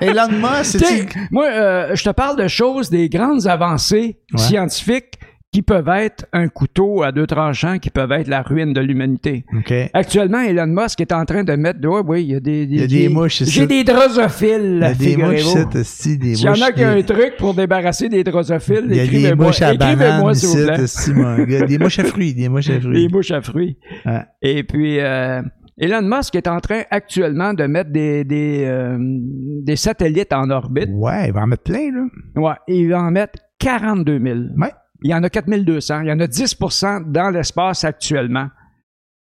Elon 0.00 0.28
Musk, 0.30 0.78
c'est... 0.78 1.06
moi, 1.30 1.46
euh, 1.50 1.94
je 1.94 2.04
te 2.04 2.10
parle 2.10 2.36
de 2.36 2.48
choses, 2.48 2.90
des 2.90 3.08
grandes 3.08 3.46
avancées 3.46 4.18
Ouais. 4.34 4.38
scientifiques 4.40 5.14
qui 5.54 5.62
peuvent 5.62 5.88
être 5.88 6.26
un 6.32 6.48
couteau 6.48 7.04
à 7.04 7.12
deux 7.12 7.28
tranchants, 7.28 7.78
qui 7.78 7.88
peuvent 7.88 8.10
être 8.10 8.26
la 8.26 8.42
ruine 8.42 8.72
de 8.72 8.80
l'humanité. 8.80 9.44
OK. 9.56 9.72
Actuellement, 9.92 10.40
Elon 10.40 10.66
Musk 10.66 11.00
est 11.00 11.12
en 11.12 11.24
train 11.24 11.44
de 11.44 11.52
mettre... 11.54 11.78
Oui, 12.08 12.24
il 12.24 12.32
y 12.32 12.34
a 12.34 12.40
des... 12.40 12.64
Il 12.64 12.80
y 12.80 12.82
a 12.82 12.88
des 12.88 13.08
mouches 13.08 13.42
ici. 13.42 13.52
J'ai 13.52 13.66
des 13.68 13.84
drosophiles, 13.84 14.80
Il 14.80 14.80
y 14.80 14.84
a 14.84 14.94
des 14.94 15.16
mouches 15.16 15.54
ici, 15.76 16.18
des 16.18 16.34
S'il 16.34 16.44
y 16.46 16.48
en 16.48 16.50
mouches. 16.50 16.62
a 16.62 16.72
qui 16.72 16.82
a 16.82 16.92
des- 16.94 17.00
un 17.00 17.02
truc 17.04 17.34
pour 17.38 17.54
débarrasser 17.54 18.08
des 18.08 18.24
drosophiles, 18.24 18.82
Il 18.90 18.96
y 18.96 18.98
a 18.98 19.02
des 19.02 19.08
écrivez-moi 19.10 19.46
mouches 19.46 19.62
à 19.62 19.74
banane 19.74 19.94
écrivez-moi, 19.94 20.34
s'il 20.34 20.82
ici. 20.82 21.66
Des 21.68 21.78
mouches 21.78 21.98
à 22.00 22.04
fruits, 22.04 22.34
des 22.34 22.48
mouches 22.48 22.70
à 22.70 22.74
Des 22.74 22.80
fruits. 22.80 23.08
mouches 23.12 23.30
à 23.30 23.40
fruits. 23.40 23.76
Ouais. 24.06 24.22
Et 24.42 24.64
puis, 24.64 24.98
euh, 24.98 25.40
Elon 25.78 26.02
Musk 26.02 26.34
est 26.34 26.48
en 26.48 26.58
train 26.58 26.82
actuellement 26.90 27.54
de 27.54 27.62
mettre 27.66 27.90
des, 27.92 28.24
des, 28.24 28.64
euh, 28.66 28.98
des 28.98 29.76
satellites 29.76 30.32
en 30.32 30.50
orbite. 30.50 30.88
Ouais, 30.92 31.28
il 31.28 31.32
va 31.32 31.42
en 31.42 31.46
mettre 31.46 31.62
plein, 31.62 31.92
là. 31.92 32.06
Ouais, 32.34 32.56
il 32.66 32.88
va 32.90 33.02
en 33.02 33.12
mettre 33.12 33.38
42 33.60 34.18
000. 34.18 34.38
Ouais. 34.56 34.70
Il 35.04 35.10
y 35.10 35.14
en 35.14 35.22
a 35.22 35.28
4200. 35.28 36.00
Il 36.00 36.08
y 36.08 36.12
en 36.12 36.18
a 36.18 36.26
10% 36.26 37.12
dans 37.12 37.30
l'espace 37.30 37.84
actuellement. 37.84 38.48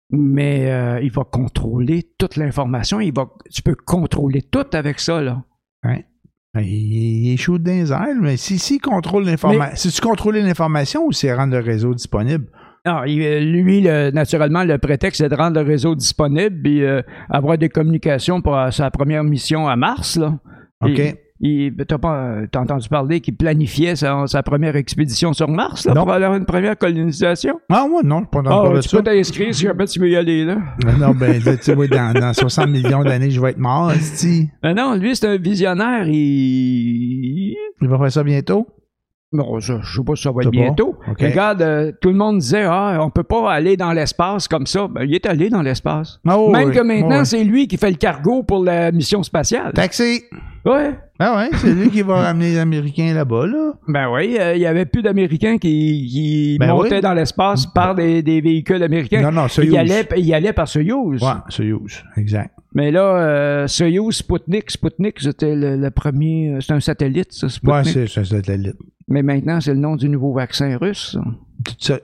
Mais 0.09 0.71
euh, 0.71 1.01
il 1.01 1.11
va 1.11 1.25
contrôler 1.25 2.09
toute 2.17 2.37
l'information. 2.37 3.01
Il 3.01 3.13
va, 3.13 3.27
tu 3.51 3.61
peux 3.61 3.75
contrôler 3.75 4.41
tout 4.41 4.65
avec 4.71 5.01
ça, 5.01 5.21
là. 5.21 5.43
Ouais. 5.83 6.05
Ben, 6.53 6.61
Il, 6.61 7.33
est 7.33 7.37
chaud 7.37 7.57
dans 7.57 7.71
les 7.71 7.91
airs, 7.91 8.15
mais 8.21 8.37
si, 8.37 8.57
si 8.57 8.79
contrôle 8.79 9.25
l'information, 9.25 9.75
si 9.75 9.91
tu 9.91 10.01
contrôles 10.01 10.37
l'information 10.37 11.05
ou 11.05 11.11
c'est 11.11 11.33
rendre 11.33 11.53
le 11.53 11.61
réseau 11.61 11.93
disponible? 11.93 12.47
Non, 12.85 13.01
euh, 13.01 13.39
lui, 13.41 13.81
le- 13.81 14.11
naturellement, 14.11 14.63
le 14.63 14.77
prétexte, 14.77 15.21
c'est 15.21 15.27
de 15.27 15.35
rendre 15.35 15.61
le 15.61 15.67
réseau 15.67 15.93
disponible 15.93 16.65
et 16.65 16.81
euh, 16.83 17.01
avoir 17.29 17.57
des 17.57 17.67
communications 17.67 18.41
pour 18.41 18.57
euh, 18.57 18.71
sa 18.71 18.89
première 18.89 19.25
mission 19.25 19.67
à 19.67 19.75
Mars. 19.75 20.15
Là. 20.15 20.39
OK. 20.81 20.97
Et, 20.97 21.15
t'as 21.87 21.97
pas 21.97 22.35
t'as 22.51 22.59
entendu 22.61 22.89
parler 22.89 23.21
qu'il 23.21 23.35
planifiait 23.35 23.95
sa, 23.95 24.25
sa 24.27 24.43
première 24.43 24.75
expédition 24.75 25.33
sur 25.33 25.49
Mars 25.49 25.85
là, 25.85 25.93
Non. 25.93 26.03
pour 26.03 26.13
avoir 26.13 26.35
une 26.35 26.45
première 26.45 26.77
colonisation? 26.77 27.59
Ah, 27.69 27.85
ouais, 27.85 28.01
non, 28.03 28.21
je 28.21 28.25
pas 28.25 28.41
dans 28.41 28.73
de 28.73 28.79
tu 28.81 28.95
peux 28.95 29.03
t'inscrire 29.03 29.53
si 29.53 29.63
jamais 29.63 29.85
tu 29.85 29.99
veux 29.99 30.09
y 30.09 30.15
aller 30.15 30.45
là. 30.45 30.57
Non, 30.99 31.11
ben, 31.13 31.41
là, 31.43 31.57
tu 31.57 31.63
sais, 31.63 31.75
oui, 31.75 31.87
dans, 31.87 32.13
dans 32.19 32.33
60 32.33 32.69
millions 32.69 33.03
d'années, 33.03 33.29
je 33.29 33.39
vais 33.41 33.51
être 33.51 33.57
mort, 33.59 33.91
esti. 33.91 34.49
Mais 34.63 34.73
non, 34.73 34.95
lui, 34.95 35.15
c'est 35.15 35.27
un 35.27 35.37
visionnaire. 35.37 36.07
Il. 36.07 37.55
Il 37.81 37.87
va 37.87 37.97
faire 37.99 38.11
ça 38.11 38.23
bientôt? 38.23 38.67
Bon, 39.33 39.59
ça, 39.59 39.79
je 39.83 39.97
sais 39.97 40.03
pas 40.05 40.15
si 40.15 40.23
ça 40.23 40.31
va 40.31 40.41
être 40.41 40.51
bientôt. 40.51 40.95
Regarde, 41.19 41.61
euh, 41.61 41.91
tout 42.01 42.09
le 42.09 42.15
monde 42.15 42.37
disait, 42.39 42.63
ah, 42.63 42.97
on 43.01 43.09
peut 43.09 43.23
pas 43.23 43.51
aller 43.51 43.75
dans 43.75 43.91
l'espace 43.91 44.47
comme 44.47 44.65
ça. 44.65 44.87
Ben, 44.87 45.03
il 45.03 45.13
est 45.13 45.25
allé 45.25 45.49
dans 45.49 45.61
l'espace. 45.61 46.19
Ah, 46.25 46.37
Même 46.51 46.69
oui. 46.69 46.75
que 46.75 46.81
maintenant, 46.81 47.25
c'est 47.25 47.43
lui 47.43 47.67
qui 47.67 47.75
fait 47.77 47.89
le 47.91 47.97
cargo 47.97 48.43
pour 48.43 48.63
la 48.63 48.91
mission 48.93 49.21
spatiale. 49.23 49.73
Taxi! 49.73 50.23
Ouais. 50.65 50.95
Ah 51.19 51.37
ouais, 51.37 51.49
c'est 51.57 51.73
lui 51.73 51.89
qui 51.89 52.01
va 52.01 52.15
ramener 52.21 52.51
les 52.51 52.57
Américains 52.57 53.13
là-bas, 53.13 53.47
là. 53.47 53.73
Ben 53.87 54.09
oui, 54.11 54.37
euh, 54.39 54.53
il 54.55 54.61
y 54.61 54.65
avait 54.65 54.85
plus 54.85 55.01
d'Américains 55.01 55.57
qui, 55.57 56.07
qui 56.11 56.57
Ben 56.59 56.67
montaient 56.69 56.95
oui. 56.95 57.01
dans 57.01 57.13
l'espace 57.13 57.65
par 57.65 57.95
des, 57.95 58.21
des 58.21 58.41
véhicules 58.41 58.81
américains. 58.83 59.21
Non, 59.21 59.31
non, 59.31 59.45
il 59.45 59.49
Soyuz. 59.49 59.73
y 59.73 59.77
allait, 59.77 60.07
il 60.17 60.25
y 60.25 60.33
allait 60.33 60.53
par 60.53 60.67
Soyuz. 60.67 61.21
Ouais, 61.23 61.29
Soyuz, 61.49 62.03
exact. 62.17 62.53
Mais 62.73 62.91
là, 62.91 63.01
euh, 63.17 63.67
Soyuz, 63.67 64.17
Sputnik, 64.17 64.69
Sputnik, 64.69 65.19
c'était 65.19 65.55
le, 65.55 65.77
le 65.77 65.89
premier, 65.91 66.53
euh, 66.55 66.59
c'est 66.61 66.73
un 66.73 66.79
satellite, 66.79 67.31
ça, 67.31 67.47
Ouais, 67.47 67.83
Sputnik. 67.83 67.85
c'est 67.93 68.07
c'est 68.07 68.19
un 68.19 68.23
satellite. 68.25 68.75
Mais 69.07 69.23
maintenant, 69.23 69.61
c'est 69.61 69.73
le 69.73 69.79
nom 69.79 69.95
du 69.95 70.09
nouveau 70.09 70.33
vaccin 70.33 70.77
russe. 70.77 71.17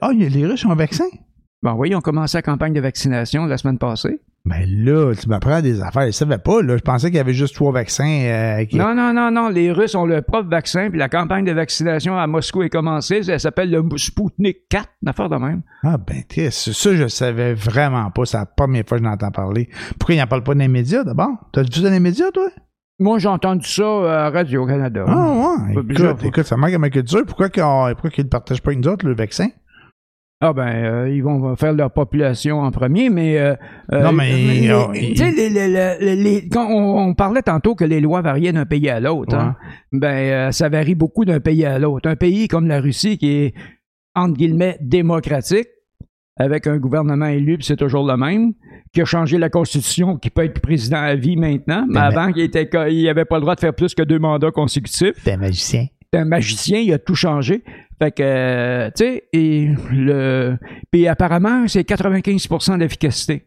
Ah, 0.01 0.11
les 0.13 0.45
Russes 0.45 0.65
ont 0.65 0.71
un 0.71 0.75
vaccin? 0.75 1.03
Ben 1.63 1.73
oui, 1.77 1.89
ils 1.91 1.95
ont 1.95 2.01
commencé 2.01 2.37
la 2.37 2.41
campagne 2.41 2.73
de 2.73 2.81
vaccination 2.81 3.45
la 3.45 3.57
semaine 3.57 3.77
passée. 3.77 4.19
Ben 4.45 4.65
là, 4.67 5.13
tu 5.15 5.29
m'apprends 5.29 5.61
des 5.61 5.81
affaires. 5.81 6.05
Je 6.07 6.11
savais 6.11 6.37
pas, 6.37 6.61
là. 6.61 6.75
Je 6.75 6.81
pensais 6.81 7.07
qu'il 7.07 7.15
y 7.15 7.19
avait 7.19 7.33
juste 7.33 7.55
trois 7.55 7.71
vaccins. 7.71 8.03
euh, 8.05 8.65
qui- 8.65 8.75
Non, 8.75 8.93
non, 8.93 9.13
non, 9.13 9.31
non. 9.31 9.47
Les 9.47 9.71
Russes 9.71 9.95
ont 9.95 10.05
leur 10.05 10.21
propre 10.25 10.49
vaccin, 10.49 10.89
puis 10.89 10.99
la 10.99 11.07
campagne 11.07 11.45
de 11.45 11.53
vaccination 11.53 12.17
à 12.17 12.27
Moscou 12.27 12.61
est 12.63 12.69
commencée. 12.69 13.21
Elle 13.29 13.39
s'appelle 13.39 13.71
le 13.71 13.81
Sputnik 13.95 14.67
4, 14.69 14.89
une 15.01 15.07
affaire 15.07 15.29
de 15.29 15.37
même. 15.37 15.61
Ah, 15.83 15.97
ben, 15.97 16.23
ça, 16.51 16.93
je 16.95 17.07
savais 17.07 17.53
vraiment 17.53 18.11
pas. 18.11 18.25
C'est 18.25 18.35
la 18.35 18.45
première 18.45 18.83
fois 18.85 18.97
que 18.97 19.03
je 19.05 19.09
n'entends 19.09 19.31
parler. 19.31 19.69
Pourquoi 19.97 20.15
ils 20.15 20.19
n'en 20.19 20.27
parlent 20.27 20.43
pas 20.43 20.53
dans 20.55 20.59
les 20.59 20.67
médias, 20.67 21.05
d'abord? 21.05 21.31
T'as 21.53 21.61
vu 21.61 21.69
dans 21.81 21.89
les 21.89 22.01
médias, 22.01 22.29
toi? 22.31 22.49
Moi, 22.99 23.19
j'ai 23.19 23.29
entendu 23.29 23.65
ça 23.65 24.25
à 24.25 24.29
Radio-Canada. 24.29 25.05
Ah, 25.07 25.31
ouais. 25.65 25.81
Écoute, 25.89 26.23
écoute, 26.25 26.43
ça 26.43 26.57
manque 26.57 26.73
à 26.73 26.79
ma 26.79 26.89
culture. 26.89 27.25
Pourquoi 27.25 27.47
pourquoi 27.49 28.09
qu'ils 28.09 28.25
ne 28.25 28.29
partagent 28.29 28.61
pas 28.61 28.71
avec 28.71 28.83
nous 28.83 28.91
autres, 28.91 29.05
le 29.07 29.15
vaccin? 29.15 29.47
Ah 30.45 30.51
ben, 30.51 30.67
euh, 30.67 31.09
ils 31.09 31.23
vont 31.23 31.55
faire 31.55 31.71
leur 31.71 31.89
population 31.89 32.59
en 32.59 32.71
premier, 32.71 33.09
mais... 33.09 33.37
euh, 33.37 33.55
euh, 33.93 34.03
Non, 34.03 34.11
mais, 34.11 34.67
tu 34.93 35.15
sais, 35.15 36.49
quand 36.51 36.67
on, 36.69 36.97
on 36.97 37.13
parlait 37.13 37.41
tantôt 37.41 37.75
que 37.75 37.85
les 37.85 38.01
lois 38.01 38.21
variaient 38.21 38.51
d'un 38.51 38.65
pays 38.65 38.89
à 38.89 38.99
l'autre, 38.99 39.35
hein, 39.35 39.55
ben, 39.93 40.51
ça 40.51 40.67
varie 40.67 40.95
beaucoup 40.95 41.23
d'un 41.23 41.39
pays 41.39 41.63
à 41.63 41.79
l'autre. 41.79 42.09
Un 42.09 42.17
pays 42.17 42.49
comme 42.49 42.67
la 42.67 42.81
Russie, 42.81 43.17
qui 43.17 43.31
est, 43.31 43.53
entre 44.15 44.35
guillemets, 44.35 44.77
démocratique, 44.81 45.67
avec 46.35 46.67
un 46.67 46.77
gouvernement 46.77 47.27
élu, 47.27 47.57
puis 47.57 47.65
c'est 47.65 47.77
toujours 47.77 48.05
le 48.05 48.17
même, 48.17 48.51
qui 48.93 48.99
a 49.01 49.05
changé 49.05 49.37
la 49.37 49.49
Constitution, 49.49 50.17
qui 50.17 50.29
peut 50.29 50.43
être 50.43 50.59
président 50.59 50.97
à 50.97 51.15
vie 51.15 51.37
maintenant, 51.37 51.85
mais 51.87 51.99
avant, 51.99 52.27
il 52.35 52.41
était, 52.41 52.69
il 52.91 53.07
avait 53.07 53.23
pas 53.23 53.37
le 53.37 53.41
droit 53.43 53.55
de 53.55 53.61
faire 53.61 53.73
plus 53.73 53.95
que 53.95 54.03
deux 54.03 54.19
mandats 54.19 54.51
consécutifs 54.51 55.23
T'es 55.23 55.31
un 55.33 55.37
magicien. 55.37 55.85
C'est 56.13 56.19
un 56.19 56.25
magicien, 56.25 56.79
il 56.79 56.93
a 56.93 56.99
tout 56.99 57.15
changé. 57.15 57.63
Fait 57.99 58.11
que, 58.11 58.21
euh, 58.23 58.91
tu 58.95 59.03
sais, 59.03 59.23
et 59.33 59.69
le. 59.91 60.57
Puis 60.91 61.07
apparemment, 61.07 61.67
c'est 61.67 61.81
95% 61.81 62.77
d'efficacité. 62.77 63.45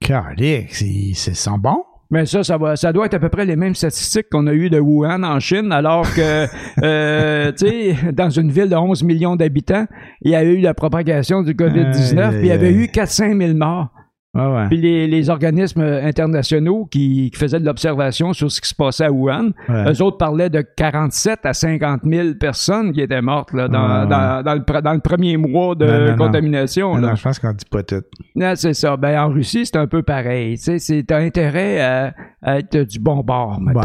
Calique, 0.00 0.74
c'est 0.74 1.12
c'est 1.14 1.34
sont 1.34 1.58
bons. 1.58 1.84
Mais 2.10 2.26
ça, 2.26 2.42
ça, 2.42 2.58
va, 2.58 2.74
ça 2.74 2.92
doit 2.92 3.06
être 3.06 3.14
à 3.14 3.20
peu 3.20 3.28
près 3.28 3.44
les 3.44 3.54
mêmes 3.54 3.76
statistiques 3.76 4.28
qu'on 4.28 4.48
a 4.48 4.52
eues 4.52 4.68
de 4.68 4.80
Wuhan 4.80 5.22
en 5.22 5.38
Chine, 5.38 5.70
alors 5.70 6.12
que, 6.12 6.46
euh, 6.82 7.52
tu 7.52 7.68
sais, 7.68 8.12
dans 8.12 8.30
une 8.30 8.50
ville 8.50 8.68
de 8.68 8.74
11 8.74 9.04
millions 9.04 9.36
d'habitants, 9.36 9.86
il 10.22 10.32
y 10.32 10.34
a 10.34 10.42
eu 10.42 10.58
la 10.58 10.74
propagation 10.74 11.42
du 11.42 11.54
COVID-19, 11.54 12.18
Aïe, 12.18 12.30
puis 12.30 12.40
il 12.40 12.46
y 12.46 12.50
avait 12.50 12.72
eu 12.72 12.88
400 12.88 13.38
000 13.38 13.54
morts. 13.54 13.90
Ouais. 14.32 14.68
Puis 14.68 14.76
les, 14.76 15.08
les 15.08 15.28
organismes 15.28 15.80
internationaux 15.82 16.86
qui, 16.88 17.30
qui 17.32 17.38
faisaient 17.38 17.58
de 17.58 17.64
l'observation 17.64 18.32
sur 18.32 18.50
ce 18.50 18.60
qui 18.60 18.68
se 18.68 18.74
passait 18.76 19.04
à 19.06 19.10
Wuhan, 19.12 19.50
Ouais. 19.68 19.92
eux 19.92 20.02
autres 20.02 20.18
parlaient 20.18 20.50
de 20.50 20.60
47 20.60 21.40
à 21.44 21.52
50 21.52 22.02
000 22.04 22.34
personnes 22.38 22.92
qui 22.92 23.00
étaient 23.00 23.22
mortes 23.22 23.52
là, 23.52 23.66
dans, 23.66 23.82
Ouais, 23.88 24.00
ouais. 24.02 24.06
dans, 24.08 24.42
dans 24.44 24.54
le, 24.54 24.60
pre- 24.60 24.82
dans 24.82 24.92
le 24.92 25.00
premier 25.00 25.36
mois 25.36 25.74
de 25.74 25.84
Non, 25.84 25.98
non, 25.98 26.06
non. 26.10 26.16
contamination. 26.16 26.94
Non, 26.94 27.00
là. 27.00 27.08
non, 27.08 27.14
je 27.16 27.22
pense 27.24 27.38
qu'on 27.40 27.52
dit 27.52 27.64
pas 27.68 27.82
tout. 27.82 28.02
Non, 28.36 28.52
c'est 28.54 28.74
ça. 28.74 28.96
Ben, 28.96 29.18
en 29.20 29.30
Russie, 29.30 29.66
c'est 29.66 29.76
un 29.76 29.88
peu 29.88 30.02
pareil. 30.02 30.56
Tu 30.58 30.62
sais, 30.64 30.78
c'est 30.78 31.02
t'as 31.02 31.18
intérêt 31.18 31.80
à, 31.80 32.14
à 32.42 32.58
être 32.60 32.78
du 32.78 33.00
bon 33.00 33.22
bord, 33.24 33.60
mettons. 33.60 33.80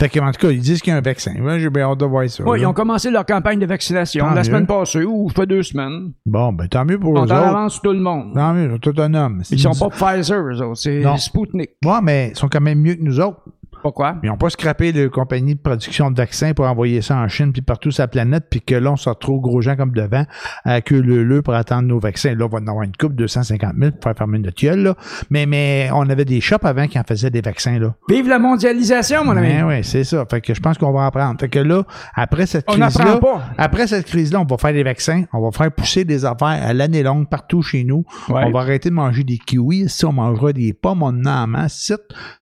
Fait 0.00 0.08
que, 0.08 0.20
en 0.20 0.30
tout 0.30 0.46
cas, 0.46 0.50
ils 0.52 0.60
disent 0.60 0.80
qu'il 0.80 0.92
y 0.92 0.94
a 0.94 0.98
un 0.98 1.02
vaccin. 1.02 1.34
Ouais, 1.40 1.58
j'ai 1.58 1.70
bien 1.70 1.82
hâte 1.90 1.98
de 1.98 2.04
voir 2.06 2.28
ça. 2.30 2.44
Là. 2.44 2.56
ils 2.56 2.66
ont 2.66 2.72
commencé 2.72 3.10
leur 3.10 3.26
campagne 3.26 3.58
de 3.58 3.66
vaccination 3.66 4.24
Tant 4.26 4.30
la 4.34 4.40
mieux. 4.40 4.44
semaine 4.44 4.66
passée, 4.66 5.04
ou 5.04 5.28
fait 5.28 5.46
deux 5.46 5.62
semaines. 5.62 6.12
Bon, 6.24 6.52
ben 6.52 6.68
tant 6.68 6.84
mieux 6.84 6.98
pour 6.98 7.10
On 7.14 7.20
eux 7.20 7.22
autres. 7.22 7.34
avance 7.34 7.72
sur 7.74 7.82
tout 7.82 7.92
le 7.92 8.00
monde. 8.00 8.32
Tant 8.34 8.54
mieux, 8.54 8.78
tout 8.78 8.94
un 8.98 9.12
homme. 9.14 9.42
Ils 9.50 9.58
sont 9.58 9.72
pas 9.72 9.88
Pfizer, 9.90 10.40
eux 10.40 10.62
autres. 10.62 10.76
C'est. 10.80 11.02
Sputnik. 11.18 11.70
Ouais, 11.84 12.00
mais 12.02 12.28
ils 12.32 12.36
sont 12.36 12.48
quand 12.48 12.60
même 12.60 12.80
mieux 12.80 12.94
que 12.94 13.02
nous 13.02 13.18
autres. 13.18 13.40
Pourquoi? 13.82 14.16
Ils 14.22 14.28
n'ont 14.28 14.36
pas 14.36 14.50
scrappé 14.50 14.92
de 14.92 15.06
compagnie 15.08 15.54
de 15.54 15.60
production 15.60 16.10
de 16.10 16.16
vaccins 16.16 16.52
pour 16.52 16.66
envoyer 16.66 17.02
ça 17.02 17.16
en 17.16 17.28
Chine 17.28 17.52
puis 17.52 17.62
partout 17.62 17.90
sur 17.90 18.02
la 18.02 18.08
planète, 18.08 18.44
puis 18.50 18.60
que 18.60 18.74
là, 18.74 18.92
on 18.92 18.96
se 18.96 19.08
retrouve 19.08 19.40
gros 19.40 19.60
gens 19.60 19.76
comme 19.76 19.92
devant 19.92 20.24
à 20.64 20.80
queue 20.80 21.00
le 21.00 21.22
le 21.24 21.42
pour 21.42 21.54
attendre 21.54 21.82
nos 21.88 21.98
vaccins. 21.98 22.34
Là, 22.34 22.46
on 22.46 22.48
va 22.48 22.58
en 22.58 22.66
avoir 22.66 22.82
une 22.84 22.96
coupe, 22.96 23.14
250 23.14 23.74
000 23.78 23.92
pour 23.92 24.02
faire 24.02 24.16
fermer 24.16 24.38
notre 24.38 24.60
gueule, 24.60 24.80
là. 24.80 24.94
Mais, 25.30 25.46
mais 25.46 25.88
on 25.92 26.08
avait 26.10 26.24
des 26.24 26.40
shops 26.40 26.64
avant 26.64 26.86
qui 26.86 26.98
en 26.98 27.02
faisaient 27.04 27.30
des 27.30 27.40
vaccins, 27.40 27.78
là. 27.78 27.94
Vive 28.08 28.28
la 28.28 28.38
mondialisation, 28.38 29.24
mon 29.24 29.36
ami. 29.36 29.62
Ouais, 29.62 29.82
c'est 29.82 30.04
ça. 30.04 30.24
Fait 30.30 30.40
que 30.40 30.54
je 30.54 30.60
pense 30.60 30.78
qu'on 30.78 30.92
va 30.92 31.00
en 31.06 31.10
prendre. 31.10 31.38
Fait 31.40 31.48
que 31.48 31.58
là, 31.58 31.84
après 32.14 32.46
cette 32.46 32.66
crise-là, 32.66 33.20
après 33.56 33.86
cette 33.86 34.06
crise-là, 34.06 34.40
on 34.40 34.44
va 34.44 34.56
faire 34.58 34.72
des 34.72 34.82
vaccins, 34.82 35.24
on 35.32 35.40
va 35.40 35.50
faire 35.50 35.70
pousser 35.72 36.04
des 36.04 36.24
affaires 36.24 36.48
à 36.62 36.72
l'année 36.72 37.02
longue 37.02 37.28
partout 37.28 37.62
chez 37.62 37.84
nous. 37.84 38.04
Ouais. 38.28 38.42
On 38.46 38.50
va 38.50 38.60
arrêter 38.60 38.88
de 38.90 38.94
manger 38.94 39.24
des 39.24 39.38
kiwis, 39.38 39.88
si 39.88 40.04
on 40.04 40.12
mangera 40.12 40.52
des 40.52 40.72
pommes, 40.72 41.02
on 41.02 41.24
en 41.24 41.46
masse. 41.46 41.92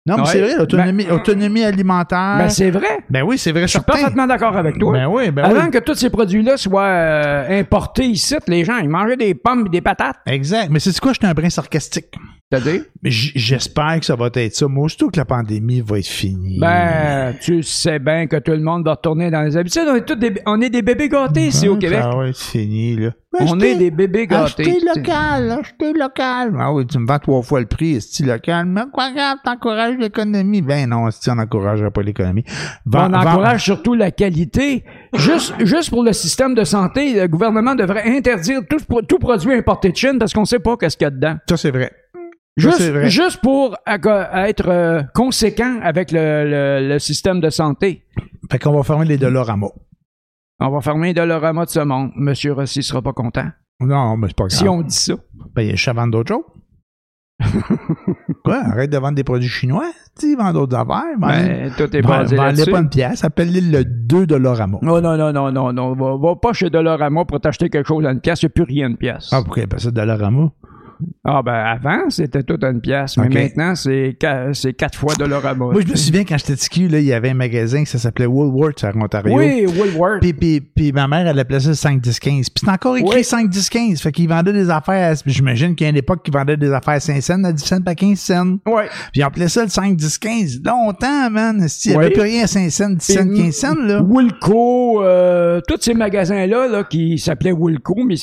Non, 0.06 0.16
mais 0.16 0.22
Ouais. 0.22 0.28
c'est 0.32 0.40
vrai, 0.40 0.56
l'autonomie 0.58 1.04
Ben- 1.04 1.14
autonomie 1.32 1.64
alimentaire. 1.64 2.36
Ben, 2.38 2.48
c'est 2.48 2.70
vrai. 2.70 2.98
Ben 3.10 3.22
oui, 3.22 3.38
c'est 3.38 3.52
vrai, 3.52 3.62
Je 3.62 3.66
suis 3.68 3.72
certain. 3.78 3.92
parfaitement 3.92 4.26
d'accord 4.26 4.56
avec 4.56 4.78
toi. 4.78 4.92
Ben 4.92 5.06
oui, 5.08 5.30
ben 5.30 5.44
Avant 5.44 5.64
oui. 5.64 5.70
que 5.70 5.78
tous 5.78 5.94
ces 5.94 6.10
produits-là 6.10 6.56
soient 6.56 6.82
euh, 6.82 7.60
importés 7.60 8.04
ici, 8.04 8.34
les 8.46 8.64
gens, 8.64 8.78
ils 8.78 8.88
mangeaient 8.88 9.16
des 9.16 9.34
pommes 9.34 9.66
et 9.66 9.70
des 9.70 9.80
patates. 9.80 10.16
Exact. 10.26 10.68
Mais 10.70 10.78
c'est 10.80 10.98
quoi, 11.00 11.12
j'étais 11.12 11.26
un 11.26 11.34
brin 11.34 11.50
sarcastique? 11.50 12.14
C'est-à-dire? 12.50 12.82
J'espère 13.02 13.98
que 13.98 14.06
ça 14.06 14.14
va 14.14 14.28
être 14.32 14.54
ça. 14.54 14.68
Moi, 14.68 14.84
aussitôt 14.84 15.10
que 15.10 15.18
la 15.18 15.24
pandémie 15.24 15.80
va 15.80 15.98
être 15.98 16.06
finie. 16.06 16.58
Ben, 16.60 17.34
tu 17.40 17.62
sais 17.64 17.98
bien 17.98 18.28
que 18.28 18.36
tout 18.36 18.52
le 18.52 18.60
monde 18.60 18.84
va 18.84 18.92
retourner 18.92 19.32
dans 19.32 19.42
les 19.42 19.56
habitudes. 19.56 19.82
On 19.88 19.96
est 19.96 20.04
tous 20.04 20.14
des, 20.14 20.32
on 20.46 20.60
est 20.60 20.70
des 20.70 20.82
bébés 20.82 21.08
gâtés 21.08 21.48
ici 21.48 21.66
au 21.68 21.72
Ben, 21.74 21.80
Québec. 21.80 21.98
Ça 22.02 22.16
va 22.16 22.28
être 22.28 22.38
fini, 22.38 22.96
là. 22.96 23.10
On 23.38 23.58
Achetez- 23.58 23.72
est 23.72 23.76
des 23.76 23.90
bébés 23.90 24.26
gâtés. 24.28 24.62
Achetez 24.62 24.78
local, 24.96 25.50
achetez 25.50 25.92
local. 25.92 26.54
Ah 26.58 26.72
oui, 26.72 26.86
tu 26.86 26.98
me 26.98 27.06
vends 27.06 27.18
trois 27.18 27.42
fois 27.42 27.60
le 27.60 27.66
prix, 27.66 27.96
est 27.96 28.20
local? 28.20 28.64
Mais 28.66 28.82
quoi 28.92 29.10
grave, 29.12 29.38
t'encourages 29.44 29.96
l'économie? 29.98 30.62
Ben 30.62 30.88
non, 30.88 31.10
si 31.10 31.28
on 31.28 31.34
n'encouragerait 31.34 31.90
pas 31.90 32.02
l'économie. 32.02 32.44
On 32.90 33.12
encourage 33.12 33.64
surtout 33.64 33.94
la 33.94 34.10
qualité. 34.12 34.84
Juste, 35.14 35.52
juste 35.64 35.90
pour 35.90 36.02
le 36.04 36.12
système 36.12 36.54
de 36.54 36.64
santé, 36.64 37.20
le 37.20 37.26
gouvernement 37.26 37.74
devrait 37.74 38.04
interdire 38.06 38.60
tout, 38.70 38.78
tout 39.06 39.18
produit 39.18 39.52
importé 39.52 39.90
de 39.90 39.96
Chine 39.96 40.16
parce 40.18 40.32
qu'on 40.32 40.44
sait 40.46 40.60
pas 40.60 40.76
qu'est-ce 40.76 40.96
qu'il 40.96 41.04
y 41.04 41.08
a 41.08 41.10
dedans. 41.10 41.36
Ça, 41.48 41.56
c'est 41.58 41.70
vrai. 41.72 41.92
Juste, 42.56 43.04
juste 43.08 43.40
pour 43.42 43.76
être 43.86 44.68
euh, 44.68 45.02
conséquent 45.14 45.78
avec 45.82 46.10
le, 46.10 46.44
le- 46.80 46.88
le 46.88 46.98
système 46.98 47.40
de 47.40 47.50
santé. 47.50 48.02
Fait 48.50 48.58
qu'on 48.58 48.72
va 48.72 48.82
fermer 48.82 49.04
les 49.04 49.18
Dolorama. 49.18 49.66
On 50.60 50.70
va 50.70 50.80
fermer 50.80 51.12
Dolorama 51.12 51.66
de 51.66 51.70
ce 51.70 51.80
monde. 51.80 52.12
Monsieur 52.16 52.54
Rossi 52.54 52.82
sera 52.82 53.02
pas 53.02 53.12
content. 53.12 53.48
Non, 53.80 54.16
mais 54.16 54.28
c'est 54.28 54.36
pas 54.36 54.46
grave. 54.46 54.58
Si 54.58 54.66
on 54.68 54.80
dit 54.80 54.94
ça. 54.94 55.14
Ben, 55.54 55.62
il 55.62 55.92
vendre 55.92 56.12
d'autres 56.12 56.34
choses. 56.34 56.44
Quoi? 58.44 58.56
Arrête 58.64 58.90
de 58.90 58.96
vendre 58.96 59.16
des 59.16 59.24
produits 59.24 59.48
chinois. 59.50 59.90
Tu 60.18 60.30
sais, 60.30 60.36
vends 60.36 60.52
d'autres 60.54 60.76
affaires. 60.76 61.18
Ben, 61.18 61.70
tout 61.76 61.94
est 61.94 62.00
basé 62.00 62.36
là-dessus. 62.36 62.70
pas 62.70 62.78
une 62.80 62.88
pièce. 62.88 63.22
Appelle-les 63.22 63.60
le 63.60 63.84
2 63.84 64.26
Dolorama. 64.26 64.78
Non, 64.80 65.02
non, 65.02 65.18
non, 65.18 65.30
non, 65.32 65.52
non, 65.52 65.72
non. 65.74 65.94
Va, 65.94 66.16
va 66.16 66.36
pas 66.36 66.54
chez 66.54 66.70
Dolorama 66.70 67.26
pour 67.26 67.38
t'acheter 67.40 67.68
quelque 67.68 67.86
chose 67.88 68.06
à 68.06 68.12
une 68.12 68.20
pièce. 68.20 68.40
Il 68.42 68.46
n'y 68.46 68.50
a 68.50 68.54
plus 68.54 68.62
rien 68.64 68.88
de 68.88 68.96
pièce. 68.96 69.28
Ah, 69.32 69.42
pourquoi 69.42 69.60
il 69.60 69.64
appelle 69.64 69.80
ça 69.80 69.90
Dolorama? 69.90 70.50
Ah, 71.24 71.42
ben, 71.42 71.52
avant, 71.54 72.08
c'était 72.10 72.42
tout 72.42 72.58
à 72.62 72.68
une 72.70 72.80
pièce. 72.80 73.16
Mais 73.16 73.28
maintenant, 73.28 73.74
c'est 73.74 74.16
qua- 74.20 74.52
c'est 74.54 74.72
quatre 74.74 74.98
fois 74.98 75.14
Dolorama. 75.18 75.66
Moi, 75.66 75.80
je 75.84 75.90
me 75.90 75.96
souviens 75.96 76.24
quand 76.24 76.38
j'étais 76.38 76.54
petit 76.54 76.88
là, 76.88 76.98
il 76.98 77.04
y 77.06 77.12
avait 77.12 77.30
un 77.30 77.34
magasin 77.34 77.84
qui 77.84 77.98
s'appelait 77.98 78.26
Woolworths 78.26 78.84
à 78.84 78.92
Ontario. 78.96 79.36
Oui, 79.36 79.66
Woolworth. 79.66 80.20
Puis, 80.20 80.32
puis, 80.32 80.60
puis 80.60 80.92
ma 80.92 81.08
mère, 81.08 81.26
elle 81.26 81.38
appelait 81.38 81.60
ça 81.60 81.74
5 81.74 82.00
10 82.00 82.20
15 82.20 82.50
Puis 82.50 82.62
c'est 82.64 82.70
encore 82.70 82.96
écrit 82.96 83.16
Oui. 83.16 83.24
5 83.24 83.48
10 83.48 83.68
15 83.68 84.00
Fait 84.00 84.12
qu'ils 84.12 84.28
vendaient 84.28 84.52
des 84.52 84.70
affaires. 84.70 85.12
à- 85.12 85.22
J'imagine 85.26 85.74
qu'il 85.74 85.84
y 85.84 85.88
a 85.88 85.90
une 85.90 85.96
époque 85.96 86.22
qu'ils 86.22 86.34
vendaient 86.34 86.56
des 86.56 86.70
affaires 86.72 86.94
à 86.94 87.00
5 87.00 87.20
cents, 87.20 87.42
à 87.44 87.52
10 87.52 87.64
cents, 87.64 87.80
pas 87.80 87.94
15 87.94 88.18
cents. 88.18 88.56
Ouais. 88.66 88.86
Puis 89.12 89.20
ils 89.20 89.22
appelaient 89.22 89.48
ça 89.48 89.62
le 89.64 89.68
5 89.70 89.96
10 89.96 90.18
15 90.18 90.60
Longtemps, 90.64 91.30
man. 91.30 91.66
Il 91.84 91.90
n'y 91.90 91.96
Oui. 91.96 92.04
avait 92.04 92.12
plus 92.12 92.22
rien 92.22 92.44
à 92.44 92.46
5 92.46 92.70
cents, 92.70 92.90
10 92.90 93.04
cents, 93.14 93.26
Puis, 93.28 93.36
15 93.38 93.54
cents, 93.54 93.74
là. 93.74 94.00
Woolco, 94.02 95.02
euh, 95.02 95.60
tous 95.66 95.78
ces 95.80 95.94
magasins-là, 95.94 96.68
là, 96.68 96.84
qui 96.84 97.18
s'appelaient 97.18 97.52
Woolco, 97.52 97.94
mais, 98.04 98.14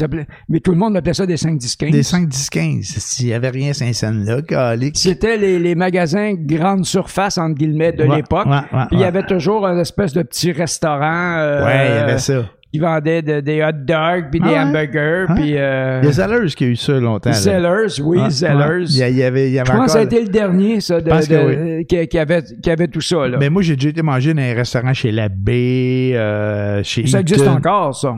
mais 0.49 0.59
tout 0.59 0.71
le 0.71 0.77
monde 0.77 0.95
appelait 0.97 1.13
ça 1.13 1.25
des 1.25 1.37
5 1.37 1.57
10 1.57 1.75
15 1.75 1.91
Des 1.91 2.03
5 2.03 2.27
10 2.27 2.49
15 2.63 2.93
95. 2.93 3.19
Il 3.19 3.25
n'y 3.27 3.33
avait 3.33 3.49
rien 3.49 3.73
Saint-Saëns-là, 3.73 4.41
calique. 4.41 4.97
C'était 4.97 5.37
les, 5.37 5.59
les 5.59 5.75
magasins 5.75 6.33
grande 6.37 6.85
surface, 6.85 7.37
entre 7.37 7.55
guillemets, 7.55 7.91
de 7.91 8.03
Ouais, 8.05 8.17
l'époque. 8.17 8.45
ouais, 8.45 8.51
ouais, 8.51 8.85
Puis 8.89 8.97
il 8.97 8.99
y 8.99 9.03
avait 9.05 9.23
toujours 9.23 9.65
un 9.67 9.77
espèce 9.79 10.13
de 10.13 10.23
petit 10.23 10.51
restaurant 10.51 11.37
euh, 11.37 11.65
Ouais, 11.65 11.87
il 11.89 11.95
y 11.95 11.97
avait 11.99 12.17
ça. 12.17 12.45
qui 12.71 12.79
vendait 12.79 13.21
de- 13.21 13.39
des 13.41 13.61
hot 13.63 13.71
dogs, 13.85 14.29
puis 14.31 14.39
des 14.39 14.47
Ah 14.49 14.51
ouais? 14.51 14.59
hamburgers, 14.59 15.25
Ouais. 15.29 15.35
puis 15.35 15.57
euh, 15.57 15.99
Il 16.01 16.05
y 16.05 16.09
a 16.09 16.11
Zellers 16.11 16.47
qui 16.55 16.63
a 16.63 16.67
eu 16.67 16.75
ça 16.75 16.93
longtemps. 16.93 17.29
là. 17.29 17.35
Zellers, 17.35 18.01
oui, 18.01 18.17
Ouais, 18.19 18.29
Zellers. 18.31 18.85
Il 18.89 18.97
y, 19.17 19.23
avait, 19.23 19.47
il 19.49 19.53
y 19.53 19.59
avait 19.59 19.71
Je 19.71 19.77
pense 19.77 19.85
que 19.85 19.91
ça 19.91 19.99
a 19.99 20.03
été 20.03 20.21
le 20.21 20.29
dernier, 20.29 20.81
ça, 20.81 20.99
de, 20.99 21.83
qui, 21.83 22.07
qui 22.07 22.17
avait, 22.19 22.43
qui 22.63 22.71
avait 22.71 22.87
tout 22.87 23.01
ça. 23.01 23.27
Là. 23.27 23.37
Mais 23.39 23.49
moi, 23.49 23.61
j'ai 23.61 23.75
déjà 23.75 23.89
été 23.89 24.01
manger 24.01 24.33
dans 24.33 24.41
un 24.41 24.53
restaurant 24.55 24.93
chez 24.93 25.11
La 25.11 25.29
Baie, 25.29 26.13
euh, 26.15 26.81
chez 26.83 27.05
ça 27.07 27.19
existe 27.19 27.47
encore, 27.47 27.95
ça. 27.95 28.15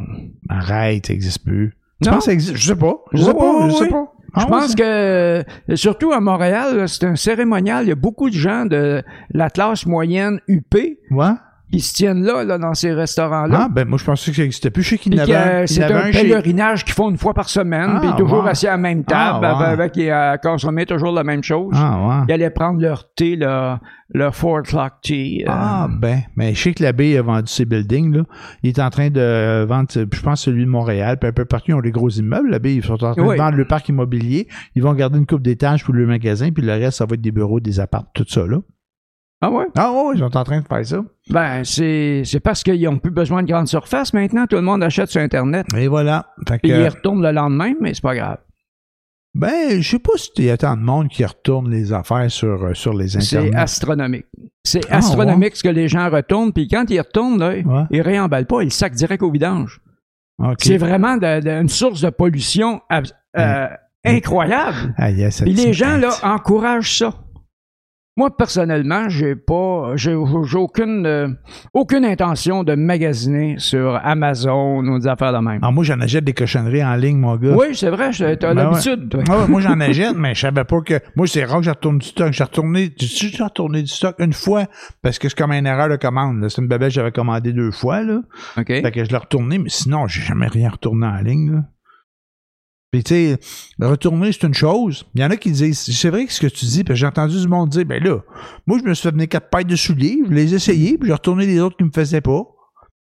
Arrête, 0.47 1.07
ça 1.07 1.13
n'existe 1.13 1.43
plus. 1.43 1.73
Tu 2.01 2.09
Non? 2.09 2.15
penses 2.15 2.25
que 2.25 2.31
ça 2.31 2.33
existe? 2.33 2.57
Je 2.57 2.67
sais 2.67 2.75
pas. 2.75 2.93
Je 3.13 3.17
sais 3.23 3.29
Oui, 3.29 3.35
pas. 3.37 3.55
oui, 3.65 3.71
je 3.71 3.75
sais 3.75 3.87
pas. 3.89 4.11
Je 4.37 4.41
Ah, 4.43 4.47
pense 4.47 4.75
que, 4.75 4.83
euh, 4.83 5.43
surtout 5.75 6.11
à 6.11 6.19
Montréal, 6.19 6.87
c'est 6.89 7.05
un 7.05 7.15
cérémonial. 7.15 7.85
Il 7.85 7.89
y 7.89 7.91
a 7.91 7.95
beaucoup 7.95 8.29
de 8.29 8.35
gens 8.35 8.65
de 8.65 9.01
la 9.31 9.49
classe 9.49 9.85
moyenne 9.85 10.39
UP 10.47 10.75
Ouais. 11.11 11.27
Qui 11.71 11.79
se 11.79 11.93
tiennent 11.93 12.23
là, 12.23 12.43
là 12.43 12.57
dans 12.57 12.73
ces 12.73 12.93
restaurants-là. 12.93 13.63
Ah, 13.63 13.69
ben 13.69 13.87
moi, 13.87 13.97
je 13.97 14.05
pensais 14.05 14.31
que 14.31 14.37
ça 14.37 14.43
existait 14.43 14.69
plus. 14.69 14.83
Je 14.83 14.89
sais 14.89 14.97
qu'il 14.97 15.19
avait 15.19 15.33
euh, 15.35 15.65
c'est 15.65 15.83
un 15.83 16.11
chez- 16.11 16.21
pèlerinage 16.21 16.85
qu'ils 16.85 16.93
font 16.93 17.09
une 17.09 17.17
fois 17.17 17.33
par 17.33 17.49
semaine, 17.49 17.93
Ah, 17.95 17.99
puis 17.99 18.09
toujours 18.17 18.45
assis 18.45 18.67
à 18.67 18.71
la 18.71 18.77
même 18.77 19.03
table, 19.03 19.45
Ah, 19.45 19.59
ouais. 19.59 19.65
avec, 19.65 19.97
et 19.97 20.11
à 20.11 20.37
consommer 20.37 20.85
toujours 20.85 21.11
la 21.11 21.23
même 21.23 21.43
chose. 21.43 21.73
Ah, 21.75 21.99
ouais. 22.07 22.25
Ils 22.29 22.33
allaient 22.33 22.49
prendre 22.51 22.79
leur 22.79 23.11
thé, 23.15 23.35
leur, 23.35 23.79
leur 24.13 24.35
Four 24.35 24.59
O'Clock 24.59 24.93
Tea. 25.01 25.43
euh, 25.43 25.49
Ah, 25.51 25.87
ben, 25.91 26.21
mais 26.35 26.53
je 26.53 26.61
sais 26.61 26.73
que 26.73 26.83
l'abbé 26.83 27.17
a 27.17 27.21
vendu 27.23 27.47
ses 27.51 27.65
buildings, 27.65 28.15
là. 28.17 28.23
Il 28.63 28.69
est 28.69 28.79
en 28.79 28.89
train 28.89 29.09
de 29.09 29.65
vendre, 29.67 29.87
je 29.91 30.21
pense, 30.21 30.41
celui 30.43 30.65
de 30.65 30.69
Montréal, 30.69 31.17
puis 31.19 31.27
un 31.29 31.33
peu 31.33 31.45
partout, 31.45 31.71
ils 31.71 31.73
ont 31.73 31.81
des 31.81 31.91
gros 31.91 32.09
immeubles. 32.09 32.49
L'abbé, 32.51 32.75
ils 32.75 32.83
sont 32.83 32.93
en 33.03 33.13
train 33.13 33.23
Oui. 33.23 33.35
de 33.35 33.41
vendre 33.41 33.57
le 33.57 33.65
parc 33.65 33.89
immobilier. 33.89 34.47
Ils 34.75 34.83
vont 34.83 34.93
garder 34.93 35.17
une 35.17 35.25
coupe 35.25 35.41
d'étages 35.41 35.83
pour 35.83 35.93
le 35.95 36.05
magasin, 36.05 36.51
puis 36.51 36.63
le 36.63 36.73
reste, 36.73 36.99
ça 36.99 37.05
va 37.05 37.15
être 37.15 37.21
des 37.21 37.31
bureaux, 37.31 37.59
des 37.59 37.79
apparts, 37.79 38.05
tout 38.13 38.25
ça, 38.27 38.45
là. 38.45 38.57
Ah 39.41 39.49
ouais? 39.51 39.65
Ah, 39.75 39.91
ouais, 39.91 40.13
ils 40.15 40.19
sont 40.19 40.37
en 40.37 40.43
train 40.43 40.61
de 40.61 40.65
faire 40.67 40.85
ça. 40.85 41.01
Ben, 41.29 41.63
c'est 41.63 42.21
c'est 42.23 42.39
parce 42.39 42.61
qu'ils 42.63 42.81
n'ont 42.83 42.99
plus 42.99 43.11
besoin 43.11 43.41
de 43.41 43.47
grande 43.47 43.67
surface 43.67 44.13
maintenant. 44.13 44.45
Tout 44.47 44.57
le 44.57 44.61
monde 44.61 44.83
achète 44.83 45.09
sur 45.09 45.21
Internet. 45.21 45.65
Et 45.75 45.87
voilà. 45.87 46.27
Fait 46.47 46.59
que, 46.59 46.67
ils 46.67 46.87
retournent 46.87 47.23
le 47.23 47.31
lendemain, 47.31 47.73
mais 47.81 47.93
c'est 47.93 48.03
pas 48.03 48.15
grave. 48.15 48.37
ben, 49.33 49.81
je 49.81 49.89
sais 49.89 49.99
pas 49.99 50.11
s'il 50.17 50.45
y 50.45 50.49
a 50.51 50.57
tant 50.57 50.77
de 50.77 50.81
monde 50.81 51.09
qui 51.09 51.25
retourne 51.25 51.69
les 51.69 51.91
affaires 51.91 52.29
sur, 52.31 52.63
euh, 52.65 52.73
sur 52.73 52.93
les 52.93 53.07
C'est 53.09 53.37
internets. 53.37 53.55
astronomique. 53.57 54.25
C'est 54.63 54.81
Ah, 54.89 54.97
astronomique 54.97 55.55
ce 55.57 55.63
que 55.63 55.69
les 55.69 55.87
gens 55.87 56.09
retournent. 56.09 56.53
Puis 56.53 56.67
quand 56.69 56.89
ils 56.89 56.99
retournent, 56.99 57.39
là, 57.39 57.49
Ouais. 57.57 57.83
ils 57.91 58.01
réemballent 58.01 58.45
pas, 58.47 58.61
ils 58.61 58.65
le 58.65 58.69
sac 58.69 58.93
direct 58.93 59.21
au 59.23 59.31
vidange. 59.31 59.81
C'est 60.59 60.77
vraiment 60.77 61.17
de- 61.17 61.41
de- 61.41 61.49
une 61.49 61.69
source 61.69 62.01
de 62.01 62.09
pollution 62.11 62.81
ab- 62.89 63.05
euh, 63.37 63.67
incroyable. 64.05 64.93
Ah, 64.97 65.09
Puis 65.41 65.53
les 65.53 65.73
gens 65.73 65.97
là 65.97 66.11
encouragent 66.23 66.97
ça. 66.99 67.13
Moi 68.17 68.35
personnellement, 68.37 69.09
j'ai 69.09 69.35
pas, 69.35 69.91
j'ai 69.97 70.13
aucune, 70.13 71.05
euh, 71.05 71.27
aucune 71.73 72.05
intention 72.05 72.63
de 72.63 72.73
magasiner 72.73 73.55
sur 73.57 73.99
Amazon 74.01 74.85
ou 74.87 74.99
des 74.99 75.07
affaires 75.07 75.33
de 75.33 75.39
même. 75.39 75.59
Ah, 75.61 75.71
moi, 75.71 75.83
j'en 75.83 75.99
achète 75.99 76.23
des 76.23 76.31
cochonneries 76.31 76.81
en 76.81 76.95
ligne, 76.95 77.17
mon 77.17 77.35
gars. 77.35 77.57
Oui, 77.57 77.75
c'est 77.75 77.89
vrai, 77.89 78.11
t'as 78.11 78.53
Ben 78.53 78.71
l'habitude. 78.71 79.09
toi. 79.09 79.23
Ah 79.29 79.39
ouais, 79.39 79.47
moi, 79.49 79.59
j'en 79.59 79.77
achète, 79.81 80.15
mais 80.15 80.33
je 80.33 80.39
savais 80.39 80.63
pas 80.63 80.79
que. 80.79 81.01
Moi, 81.17 81.27
c'est 81.27 81.43
rare 81.43 81.57
que 81.59 81.65
je 81.65 81.71
retourne 81.71 81.97
du 81.97 82.07
stock. 82.07 82.31
J'ai 82.31 82.43
retourné, 82.45 82.93
j'ai 82.97 83.43
retourné 83.43 83.81
du 83.81 83.91
stock 83.91 84.15
une 84.19 84.31
fois 84.31 84.63
parce 85.01 85.19
que 85.19 85.27
c'est 85.27 85.37
comme 85.37 85.51
une 85.51 85.67
erreur 85.67 85.89
de 85.89 85.97
commande. 85.97 86.47
C'est 86.47 86.61
une 86.61 86.69
bébête 86.69 86.87
que 86.89 86.93
j'avais 86.93 87.11
commandé 87.11 87.51
deux 87.51 87.71
fois, 87.71 88.01
là. 88.01 88.21
OK. 88.57 88.67
Fait 88.67 88.91
que 88.93 89.03
je 89.03 89.09
l'ai 89.09 89.17
retourné, 89.17 89.57
mais 89.57 89.69
sinon, 89.69 90.07
j'ai 90.07 90.21
jamais 90.21 90.47
rien 90.47 90.69
retourné 90.69 91.05
en 91.05 91.17
ligne, 91.17 91.51
là. 91.51 91.63
Puis, 92.95 93.03
tu 93.03 93.13
sais, 93.13 93.37
retourner, 93.81 94.31
c'est 94.31 94.47
une 94.47 94.53
chose. 94.53 95.05
Il 95.15 95.21
y 95.21 95.25
en 95.25 95.29
a 95.29 95.35
qui 95.35 95.51
disent, 95.51 95.81
c'est 95.81 96.09
vrai 96.09 96.25
que 96.25 96.31
ce 96.31 96.39
que 96.39 96.47
tu 96.47 96.65
dis, 96.65 96.83
puis 96.85 96.95
j'ai 96.95 97.05
entendu 97.05 97.37
du 97.39 97.47
monde 97.47 97.67
dire, 97.69 97.83
ben 97.85 98.01
là, 98.01 98.19
moi, 98.65 98.77
je 98.81 98.87
me 98.87 98.93
suis 98.93 99.03
fait 99.03 99.11
venir 99.13 99.27
quatre 99.27 99.49
paires 99.49 99.65
de 99.65 99.75
souliers, 99.75 100.17
je 100.25 100.33
les 100.33 100.53
ai 100.53 100.55
essayés, 100.55 100.97
puis 100.97 101.07
j'ai 101.07 101.13
retourné 101.13 101.45
les 101.45 101.59
autres 101.59 101.75
qui 101.75 101.83
me 101.83 101.91
faisaient 101.93 102.21
pas. 102.21 102.41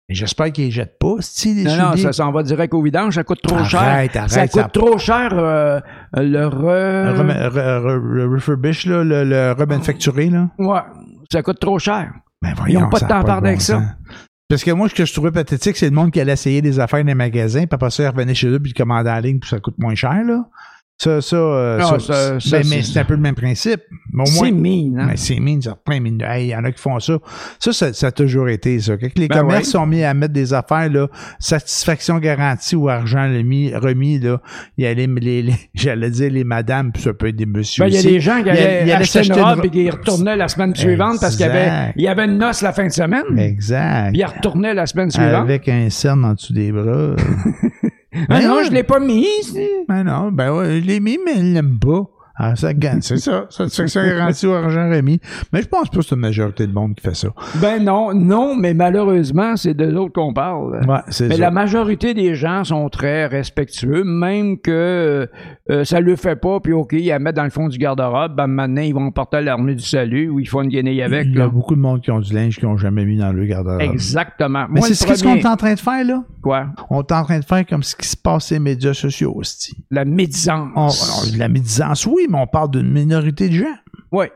J'espère 0.09 0.51
qu'ils 0.53 0.65
les 0.65 0.71
jettent 0.73 0.99
pas, 0.99 1.15
si 1.21 1.55
les 1.55 1.63
Non, 1.63 1.77
non, 1.77 1.91
souliers. 1.93 2.03
ça 2.03 2.13
s'en 2.13 2.33
va 2.33 2.43
direct 2.43 2.75
au 2.75 2.83
vidange, 2.83 3.15
ça 3.15 3.23
coûte 3.25 3.41
trop 3.43 3.63
cher. 3.65 3.81
Arrête, 3.81 4.19
ça 4.27 4.43
coûte 4.49 4.61
ça- 4.63 4.69
trop 4.69 4.99
cher 4.99 5.31
euh, 5.33 5.81
le 6.15 6.47
re... 6.47 7.53
Re- 7.53 8.35
refurbish, 8.35 8.87
là, 8.87 9.05
le, 9.05 9.25
le 9.25 9.53
remanufacturé, 9.53 10.29
là. 10.29 10.51
Ouais, 10.59 10.81
ça 11.33 11.43
coûte 11.43 11.61
trop 11.61 11.79
cher. 11.79 12.13
Ben 12.43 12.51
Ils 12.51 12.57
voyons, 12.57 12.87
ont 12.87 12.91
pas 12.91 13.01
de 13.01 13.07
temps 13.07 13.21
à 13.21 13.25
perdre 13.25 13.47
avec 13.47 13.61
ça. 13.61 13.81
Parce 14.49 14.63
que 14.63 14.71
moi, 14.71 14.89
ce 14.89 14.95
que 14.95 15.07
je 15.07 15.13
trouvais 15.13 15.33
pathétique, 15.33 15.77
c'est 15.77 15.89
le 15.89 15.95
monde 15.95 16.11
qui 16.11 16.21
allait 16.21 16.35
essayer 16.35 16.61
des 16.61 16.79
affaires 16.79 17.01
dans 17.01 17.09
les 17.09 17.15
magasins, 17.15 17.61
puis 17.61 17.71
après 17.73 17.91
ça, 17.91 18.03
ils 18.03 18.09
revenaient 18.09 18.35
chez 18.35 18.49
eux, 18.49 18.61
puis 18.61 18.73
ils 18.73 18.75
commandaient 18.75 19.11
en 19.11 19.21
ligne, 19.21 19.39
puis 19.39 19.49
ça 19.49 19.59
coûte 19.59 19.79
moins 19.79 19.95
cher, 19.95 20.23
là. 20.25 20.47
Ça, 20.97 21.21
ça, 21.21 21.37
euh, 21.37 21.79
Ah, 21.83 21.85
ça, 21.85 21.99
ça- 21.99 22.41
ça, 22.41 22.59
ben, 22.61 22.67
mais 22.71 22.83
c'est- 22.83 23.01
un 23.01 23.05
peu 23.05 23.15
le 23.15 23.21
même 23.21 23.35
principe. 23.35 23.81
Mais 24.13 24.23
au 24.23 24.27
C'est 24.27 24.53
mine, 24.53 24.97
hein? 25.01 25.07
mais 25.09 25.17
c'est 25.17 25.41
mine, 25.41 25.61
ça 25.61 25.75
plein 25.85 25.99
mine. 25.99 26.23
Hey, 26.23 26.47
il 26.47 26.51
y 26.51 26.57
en 26.57 26.63
a 26.63 26.71
qui 26.71 26.81
font 26.81 27.01
ça. 27.01 27.19
Ça, 27.59 27.73
ça, 27.73 27.93
ça 27.93 28.07
a 28.07 28.13
toujours 28.13 28.49
été 28.49 28.79
ça. 28.79 28.97
Quand 28.97 29.09
les 29.17 29.27
Ben 29.27 29.41
commerces 29.41 29.59
ouais. 29.67 29.71
sont 29.73 29.87
mis 29.87 30.05
à 30.05 30.15
mettre 30.15 30.33
des 30.33 30.55
affaires, 30.55 30.89
là, 30.89 31.09
satisfaction 31.41 32.19
garantie 32.21 32.77
ou 32.77 32.89
argent 32.89 33.25
remis, 33.25 33.75
remis 33.75 34.21
là, 34.21 34.41
il 34.79 34.85
y 34.85 34.87
a 34.87 34.95
les, 34.95 35.09
les- 35.09 35.43
les- 35.43 35.55
j'allais 35.75 36.11
dire 36.11 36.31
les 36.31 36.45
madames, 36.45 36.93
puis 36.93 37.03
ça 37.03 37.13
peut 37.13 37.27
être 37.27 37.37
des 37.37 37.47
messieurs 37.47 37.83
Ben, 37.85 37.89
il 37.91 37.95
y 37.97 37.99
a 37.99 38.03
des 38.03 38.21
gens 38.21 38.41
qui 38.41 38.51
allaient 38.51 38.93
acheter 38.93 39.27
une 39.27 39.33
robe 39.33 39.59
ro- 39.59 39.65
et 39.65 39.71
qui 39.71 39.91
retournaient 39.91 40.37
la 40.37 40.47
semaine 40.47 40.77
suivante 40.77 41.19
parce 41.21 41.35
qu'il 41.37 41.47
y 41.47 41.49
avait, 41.49 41.93
il 41.97 42.03
y 42.03 42.09
avait 42.09 42.25
une 42.27 42.39
noce 42.39 42.63
la 42.63 42.73
fin 42.73 42.87
de 42.87 42.93
semaine. 42.93 43.37
Exact. 43.37 44.11
Puis 44.13 44.21
ils 44.21 44.25
retournaient 44.25 44.75
la 44.75 44.87
semaine 44.87 45.11
suivante. 45.11 45.43
Avec 45.43 45.69
un 45.69 45.91
cerne 45.91 46.25
en 46.25 46.35
dessous 46.35 46.53
des 46.53 46.71
bras. 46.71 47.17
Ah 48.29 48.41
non, 48.43 48.57
ouais. 48.57 48.65
je 48.65 48.71
l'ai 48.73 48.83
pas 48.83 49.01
mis. 49.01 49.27
c'est- 49.43 49.85
Ben 49.89 50.05
non, 50.05 50.31
ben 50.33 50.53
ouais, 50.53 50.81
je 50.81 50.87
l'ai 50.87 51.01
mis, 51.01 51.19
mais 51.25 51.33
elle 51.37 51.53
l'aime 51.53 51.79
pas. 51.79 52.05
Ah, 52.37 52.57
ça 52.57 52.75
gagne, 52.75 53.01
c'est 53.01 53.19
ça. 53.19 53.47
Satisfaction 53.49 54.03
garantie 54.05 54.47
au 54.47 54.53
argent 54.55 54.91
remis. 54.91 55.21
Mais 55.53 55.63
je 55.63 55.69
pense 55.69 55.89
pas 55.89 55.99
que 55.99 56.03
c'est 56.05 56.15
une 56.17 56.21
majorité 56.21 56.67
de 56.67 56.73
monde 56.73 56.95
qui 56.97 57.03
fait 57.03 57.15
ça. 57.15 57.29
Ben 57.61 57.83
non, 57.85 58.13
non, 58.13 58.57
mais 58.57 58.75
malheureusement, 58.75 59.57
c'est 59.57 59.75
de 59.75 59.85
l'autre 59.85 60.13
qu'on 60.15 60.33
parle. 60.35 60.85
Ouais, 60.89 60.99
c'est 61.09 61.29
Mais 61.29 61.37
ça. 61.37 61.41
la 61.43 61.51
majorité 61.53 62.13
des 62.13 62.35
gens 62.35 62.65
sont 62.65 62.89
très 62.89 63.27
respectueux, 63.27 64.03
même 64.05 64.59
que 64.59 65.29
euh, 65.71 65.85
ça 65.85 66.01
le 66.01 66.17
fait 66.17 66.37
pas, 66.37 66.59
puis 66.61 66.73
OK, 66.73 66.93
ils 66.93 67.07
la 67.07 67.19
mettent 67.21 67.37
dans 67.37 67.45
le 67.45 67.51
fond 67.51 67.69
du 67.69 67.79
garde-robe, 67.79 68.35
ben 68.37 68.47
maintenant, 68.49 68.83
ils 68.83 68.95
vont 68.95 69.11
porter 69.13 69.41
l'armée 69.41 69.75
du 69.77 69.85
salut 69.85 70.29
ou 70.29 70.41
ils 70.41 70.49
font 70.49 70.63
une 70.63 70.71
guenille 70.71 71.03
avec. 71.03 71.27
Il 71.27 71.35
y 71.35 71.37
a 71.37 71.45
Là. 71.45 71.49
beaucoup 71.49 71.77
de 71.77 71.81
monde 71.81 72.01
qui 72.01 72.11
ont 72.11 72.21
du 72.21 72.35
linge 72.35 72.57
qu'ils 72.59 72.69
n'ont 72.69 72.77
jamais 72.77 73.05
mis 73.05 73.17
dans 73.17 73.33
le 73.33 73.45
garde-robe. 73.47 73.81
Exactement. 73.81 74.67
Mais 74.71 74.81
Moi, 74.81 74.89
c'est 74.89 74.95
ce 75.17 75.23
qu'on 75.23 75.35
est 75.37 75.47
en 75.47 75.57
train 75.57 75.75
de 75.75 75.79
faire, 75.81 76.05
là? 76.05 76.25
Quoi? 76.43 76.67
On 76.91 77.01
est 77.01 77.13
en 77.13 77.25
train 77.25 77.39
de 77.39 77.45
faire 77.45 77.65
comme 77.65 77.83
ce 77.83 77.95
qui 77.97 78.07
se 78.09 78.17
passe 78.17 78.47
sur 78.47 78.55
les 78.55 78.61
médias 78.61 78.93
sociaux, 78.93 79.33
hostie. 79.37 79.77
La 79.91 80.05
médisance. 80.05 80.71
On, 81.33 81.39
la 81.39 81.49
médisance, 81.49 82.05
oui, 82.07 82.24
mais 82.29 82.39
on 82.39 82.47
parle 82.47 82.71
d'une 82.71 82.91
minorité 82.91 83.49
de 83.49 83.55
gens. 83.55 83.75
Oui, 84.13 84.27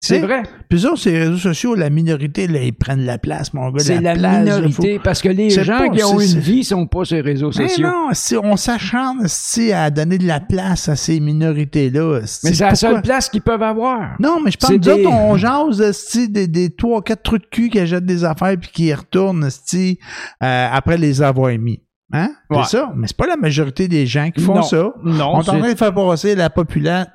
c'est 0.00 0.20
vrai. 0.20 0.44
Puis 0.68 0.80
ça, 0.80 0.90
les 1.06 1.18
réseaux 1.18 1.36
sociaux, 1.38 1.74
la 1.74 1.90
minorité, 1.90 2.46
là, 2.46 2.62
ils 2.62 2.72
prennent 2.72 3.04
la 3.04 3.18
place, 3.18 3.52
mon 3.52 3.70
gars. 3.70 3.80
C'est 3.82 4.00
la, 4.00 4.14
là, 4.14 4.40
minorité, 4.40 4.94
faut- 4.96 5.02
parce 5.02 5.20
que 5.20 5.28
les 5.28 5.50
gens 5.50 5.76
pas- 5.78 5.88
qui 5.88 6.04
ont 6.04 6.20
une 6.20 6.38
vie 6.38 6.62
sont 6.62 6.86
pas 6.86 7.04
sur 7.04 7.16
les 7.16 7.22
réseaux 7.22 7.50
Mais 7.58 7.66
sociaux. 7.68 7.86
non, 7.88 8.08
si 8.12 8.36
on 8.36 8.56
s'acharne 8.56 9.24
si, 9.26 9.72
à 9.72 9.90
donner 9.90 10.18
de 10.18 10.26
la 10.26 10.38
place 10.38 10.88
à 10.88 10.94
ces 10.94 11.18
minorités-là. 11.18 12.20
mais 12.44 12.52
c'est 12.54 12.60
la 12.64 12.74
seule 12.76 13.02
place 13.02 13.28
qu'ils 13.28 13.42
peuvent 13.42 13.62
avoir. 13.62 14.14
Non, 14.20 14.38
mais 14.44 14.52
je 14.52 14.56
pense 14.58 14.70
que 14.70 14.76
des- 14.76 14.90
autres, 14.90 15.10
on 15.10 15.36
jase 15.36 15.90
si, 15.92 16.28
des, 16.28 16.46
des 16.46 16.70
trois, 16.70 17.02
quatre 17.02 17.22
trucs 17.24 17.42
de 17.42 17.48
cul 17.48 17.68
qui 17.68 17.80
achètent 17.80 18.06
des 18.06 18.24
affaires 18.24 18.56
puis 18.60 18.70
qui 18.72 18.94
retournent 18.94 19.48
si, 19.50 19.98
euh, 20.44 20.68
après 20.72 20.96
les 20.96 21.22
avoir 21.22 21.50
mis. 21.58 21.82
Hein? 22.12 22.30
Ouais. 22.50 22.58
C'est 22.64 22.78
ça. 22.78 22.92
Mais 22.96 23.06
c'est 23.06 23.16
pas 23.16 23.26
la 23.26 23.36
majorité 23.36 23.86
des 23.88 24.06
gens 24.06 24.30
qui 24.30 24.42
font 24.42 24.54
Non. 24.56 24.62
ça. 24.62 24.92
Non, 25.04 25.32
on 25.34 25.42
est 25.42 25.50
en 25.50 25.58
train 25.58 25.72
de 25.72 25.76
faire 25.76 25.94
passer 25.94 26.34
la 26.34 26.50
population. 26.50 27.10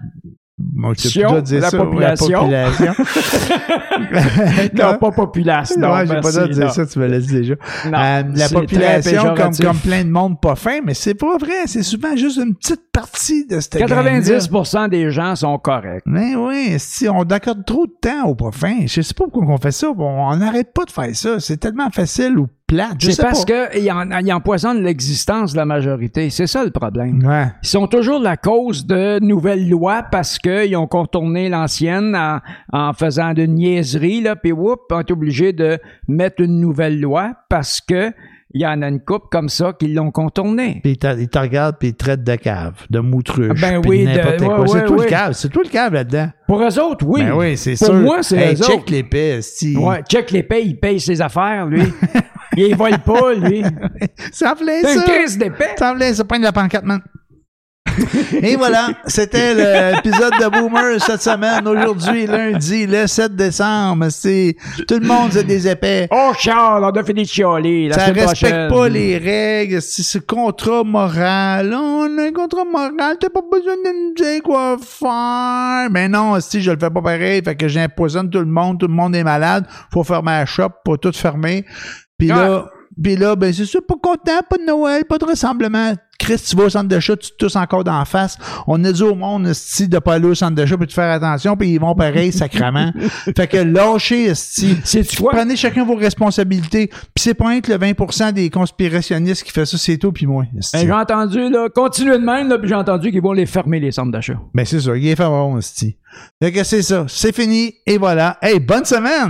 Sion, 0.96 1.30
pas 1.30 1.42
dire 1.42 1.62
la 1.62 1.70
ça, 1.72 1.78
population. 1.78 2.48
La 2.48 2.66
population. 2.70 2.94
non, 4.76 4.98
pas 4.98 5.12
populace. 5.12 5.78
Non, 5.78 5.94
ouais, 5.94 6.06
j'ai 6.08 6.22
pas 6.22 6.32
le 6.32 6.54
dire 6.54 6.66
non. 6.66 6.72
ça, 6.72 6.86
tu 6.86 7.00
me 7.00 7.08
l'as 7.08 7.20
dit 7.20 7.34
déjà. 7.34 7.56
Non, 7.86 7.98
Euh, 7.98 8.24
la 8.36 8.50
population, 8.50 9.36
comme, 9.36 9.78
plein 9.78 10.04
de 10.04 10.10
monde 10.10 10.40
pas 10.40 10.56
fin, 10.56 10.80
mais 10.84 10.94
c'est 10.94 11.16
pas 11.16 11.38
vrai. 11.38 11.66
C'est 11.66 11.84
souvent 11.84 12.16
juste 12.16 12.38
une 12.38 12.56
petite 12.56 12.82
partie 12.92 13.46
de 13.48 13.60
cette 13.60 13.78
gang-là. 13.78 14.20
90% 14.20 14.90
des 14.90 15.12
gens 15.12 15.36
sont 15.36 15.58
corrects. 15.58 16.04
Mais 16.06 16.36
oui, 16.36 16.76
si 16.78 17.10
on 17.10 17.22
accorde 17.24 17.66
trop 17.66 17.88
de 17.88 17.94
temps 18.02 18.26
aux 18.28 18.36
pas 18.36 18.52
fins, 18.52 18.86
je 18.86 19.02
sais 19.02 19.14
pas 19.14 19.26
pourquoi 19.32 19.54
on 19.54 19.58
fait 19.58 19.72
ça. 19.72 19.88
On 19.90 20.36
n'arrête 20.38 20.72
pas 20.74 20.86
de 20.86 20.92
faire 20.92 21.16
ça. 21.16 21.40
C'est 21.40 21.58
tellement 21.58 21.90
facile 21.90 22.38
ou 22.38 22.48
plate. 22.76 22.98
C'est 23.00 23.22
parce 23.22 23.46
qu'ils 23.46 23.92
ils 24.24 24.34
empoisonnent 24.34 24.84
l'existence 24.84 25.54
de 25.54 25.58
la 25.58 25.66
majorité. 25.66 26.30
C'est 26.30 26.48
ça 26.48 26.64
le 26.64 26.72
problème. 26.72 27.24
Ouais. 27.26 27.48
Ils 27.64 27.68
sont 27.68 27.88
toujours 27.88 28.20
la 28.20 28.38
cause 28.38 28.86
de 28.86 29.20
nouvelles 29.20 29.70
lois 29.70 30.04
parce 30.04 30.38
qu'ils 30.40 30.76
ont 30.76 30.88
contourné 30.88 31.50
l'ancienne 31.50 32.16
en, 32.16 32.40
en 32.72 32.94
faisant 32.94 33.34
de 33.34 33.44
niaiseries, 33.44 34.22
là, 34.22 34.36
puis 34.36 34.52
whoop, 34.52 34.82
on 34.92 35.00
est 35.00 35.12
obligé 35.12 35.54
de 35.54 35.78
mettre 36.08 36.42
une 36.42 36.60
nouvelle 36.60 37.00
loi 37.00 37.34
parce 37.50 37.82
que 37.82 38.12
il 38.56 38.62
y 38.62 38.68
en 38.68 38.84
a 38.84 38.88
une 38.88 39.00
couple 39.00 39.30
comme 39.32 39.50
ça 39.50 39.74
qui 39.74 39.88
l'ont 39.88 40.12
contourné. 40.12 40.80
Puis 40.84 40.92
ils 40.92 40.98
te- 40.98 41.40
regardent 41.40 41.78
puis 41.80 41.88
ils 41.88 41.94
te 41.96 42.04
traitent 42.04 42.24
de 42.24 42.36
cave, 42.36 42.76
de 42.92 43.00
moutruche, 43.00 43.60
Ben 43.60 43.82
oui, 43.88 44.06
n'importe 44.06 44.44
quoi. 44.44 44.60
ouais, 44.62 44.68
c'est 44.68 44.74
ouais, 44.76 44.86
tout 44.86 44.94
ouais. 44.94 45.04
le 45.06 45.10
cave. 45.10 45.34
C'est 45.34 45.50
tout 45.50 45.62
le 45.64 45.70
cave 45.70 45.94
là-dedans. 45.94 46.28
Pour 46.48 46.62
eux 46.62 46.80
autres, 46.80 47.04
oui. 47.08 47.24
Ben 47.24 47.34
oui, 47.34 47.58
c'est 47.58 47.72
Pour 47.80 47.88
sûr. 47.88 47.96
moi, 47.96 48.22
c'est 48.22 48.38
hey, 48.38 48.54
eux 48.54 48.58
check 48.58 48.76
autres. 48.82 48.92
l'épée. 48.92 49.40
Ouais, 49.76 50.04
check 50.08 50.48
payes, 50.48 50.68
il 50.68 50.80
paye 50.80 51.00
ses 51.00 51.20
affaires, 51.20 51.66
lui. 51.66 51.82
il 52.58 52.76
vole 52.76 53.00
pas, 53.00 53.34
lui. 53.34 53.64
Ça 54.32 54.54
en 54.54 54.56
plaît 54.56 54.82
C'est 54.84 54.94
une 54.96 55.00
ça. 55.02 55.06
crise 55.12 55.38
d'épée. 55.38 55.66
Ça 55.78 55.92
en 55.92 55.96
plaît 55.96 56.14
ça. 56.14 56.24
Prends 56.24 56.38
de 56.40 56.44
la 56.44 56.52
pancarte, 56.52 56.86
man. 56.86 57.02
Et 58.42 58.56
voilà, 58.56 58.88
c'était 59.06 59.54
l'épisode 59.54 60.34
de 60.42 60.50
Boomer 60.50 61.00
cette 61.00 61.22
semaine. 61.22 61.68
Aujourd'hui, 61.68 62.26
lundi, 62.26 62.88
le 62.88 63.06
7 63.06 63.36
décembre. 63.36 64.08
C'est 64.10 64.56
tout 64.88 64.98
le 65.00 65.06
monde 65.06 65.38
a 65.38 65.44
des 65.44 65.68
épais. 65.68 66.08
Oh, 66.10 66.32
Charles, 66.40 66.84
on 66.84 66.90
a 66.90 67.04
fini 67.04 67.22
de 67.22 67.28
chialer. 67.28 67.90
La 67.90 67.96
Ça 67.96 68.06
respecte 68.06 68.26
prochaine. 68.26 68.70
pas 68.72 68.90
les 68.90 69.18
règles. 69.20 69.80
C'est 69.80 70.02
ce 70.02 70.18
contrat 70.18 70.84
moral. 70.84 71.72
On 71.72 72.18
a 72.18 72.24
un 72.24 72.32
contrat 72.32 72.66
moral. 72.66 73.18
T'as 73.20 73.30
pas 73.30 73.42
besoin 73.52 73.76
de 73.76 74.08
nous 74.08 74.14
dire 74.16 74.42
quoi 74.42 74.76
faire. 74.82 75.92
Mais 75.92 76.10
non, 76.10 76.40
si 76.42 76.62
je 76.64 76.72
le 76.72 76.80
fais 76.80 76.90
pas 76.90 77.02
pareil, 77.02 77.44
fait 77.46 77.56
que 77.56 77.68
j'impoisonne 77.68 78.28
tout 78.32 78.40
le 78.40 78.46
monde. 78.46 78.80
Tout 78.80 78.88
le 78.88 78.94
monde 78.94 79.16
est 79.16 79.24
malade. 79.24 79.68
Faut 79.94 80.04
fermer 80.04 80.32
la 80.32 80.46
shop, 80.48 80.70
pas 80.84 80.98
tout 80.98 81.12
fermer. 81.14 81.64
Puis 82.28 82.30
là, 82.30 82.66
puis 83.02 83.16
là, 83.16 83.36
ben 83.36 83.52
c'est 83.52 83.66
ça, 83.66 83.80
pas 83.82 83.96
content, 84.02 84.40
pas 84.50 84.58
de 84.58 84.66
Noël, 84.66 85.04
pas 85.06 85.18
de 85.18 85.26
rassemblement. 85.26 85.94
Chris, 86.20 86.42
tu 86.48 86.56
vas 86.56 86.66
au 86.66 86.70
centre 86.70 86.88
d'achat, 86.88 87.18
tu 87.18 87.32
te 87.32 87.36
tousses 87.38 87.56
encore 87.56 87.84
d'en 87.84 88.06
face. 88.06 88.38
On 88.68 88.82
a 88.86 88.92
dit 88.92 89.04
au 89.04 89.16
monde, 89.16 89.48
esti, 89.48 89.90
de 89.90 90.00
pas 90.00 90.14
aller 90.14 90.28
au 90.28 90.36
centre 90.36 90.56
d'achat 90.56 90.78
puis 90.78 90.88
de 90.88 90.92
faire 90.92 91.12
attention, 91.12 91.58
puis 91.58 91.72
ils 91.72 91.80
vont 91.80 91.96
pareil, 91.96 92.32
sacrament. 92.32 92.94
fait 93.36 93.48
que 93.48 93.58
lâchez, 93.58 94.26
esti. 94.26 94.78
C'est-tu 94.84 95.22
quoi? 95.22 95.34
Prenez 95.34 95.56
chacun 95.56 95.84
vos 95.84 95.96
responsabilités. 95.96 96.88
Puis 96.88 97.24
c'est 97.24 97.34
pas 97.34 97.60
que 97.60 97.72
le 97.72 97.78
20% 97.78 98.32
des 98.32 98.50
conspirationnistes 98.50 99.44
qui 99.44 99.52
fait 99.52 99.66
ça, 99.66 99.78
c'est 99.78 99.98
tout, 99.98 100.12
puis 100.12 100.26
moi. 100.26 100.46
Ben, 100.54 100.62
j'ai 100.74 100.92
entendu, 100.92 101.50
là, 101.50 101.68
continuez 101.74 102.20
de 102.20 102.24
même, 102.24 102.48
là, 102.48 102.58
puis 102.58 102.70
j'ai 102.70 102.76
entendu 102.76 103.12
qu'ils 103.12 103.22
vont 103.22 103.34
les 103.34 103.46
fermer, 103.46 103.80
les 103.80 103.92
centres 103.92 104.12
d'achat. 104.12 104.40
Ben 104.54 104.66
c'est 104.66 104.80
ça, 104.80 104.96
il 104.96 105.06
est 105.08 105.16
favori, 105.16 105.60
esti. 105.60 105.98
Fait 106.42 106.52
que 106.52 106.64
c'est 106.64 106.82
ça, 106.82 107.06
c'est 107.08 107.34
fini, 107.34 107.74
et 107.86 107.98
voilà. 107.98 108.38
Hey, 108.42 108.60
bonne 108.60 108.86
semaine! 108.86 109.30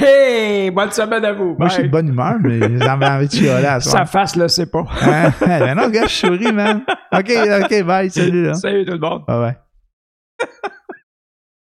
hey, 0.00 0.70
bonne 0.70 0.90
semaine 0.92 1.24
à 1.24 1.32
vous. 1.32 1.56
Moi, 1.58 1.68
je 1.68 1.74
suis 1.74 1.82
de 1.84 1.88
bonne 1.88 2.08
humeur, 2.08 2.36
mais 2.42 2.60
j'avais 2.78 3.06
envie 3.06 3.28
de 3.28 3.32
chialer 3.32 3.66
à 3.66 3.80
Sa 3.80 4.04
face, 4.04 4.36
là, 4.36 4.48
c'est 4.48 4.70
pas. 4.70 4.84
Hein? 5.02 5.32
Ben 5.40 5.74
non, 5.74 5.88
gars, 5.88 6.06
je 6.06 6.14
souris, 6.14 6.52
man. 6.52 6.82
OK, 7.12 7.32
OK, 7.62 7.82
bye, 7.84 8.10
salut, 8.10 8.44
là. 8.44 8.54
Salut 8.54 8.84
tout 8.84 8.92
le 8.92 8.98
monde. 8.98 9.24
Bye 9.26 9.38
bye. 9.38 10.76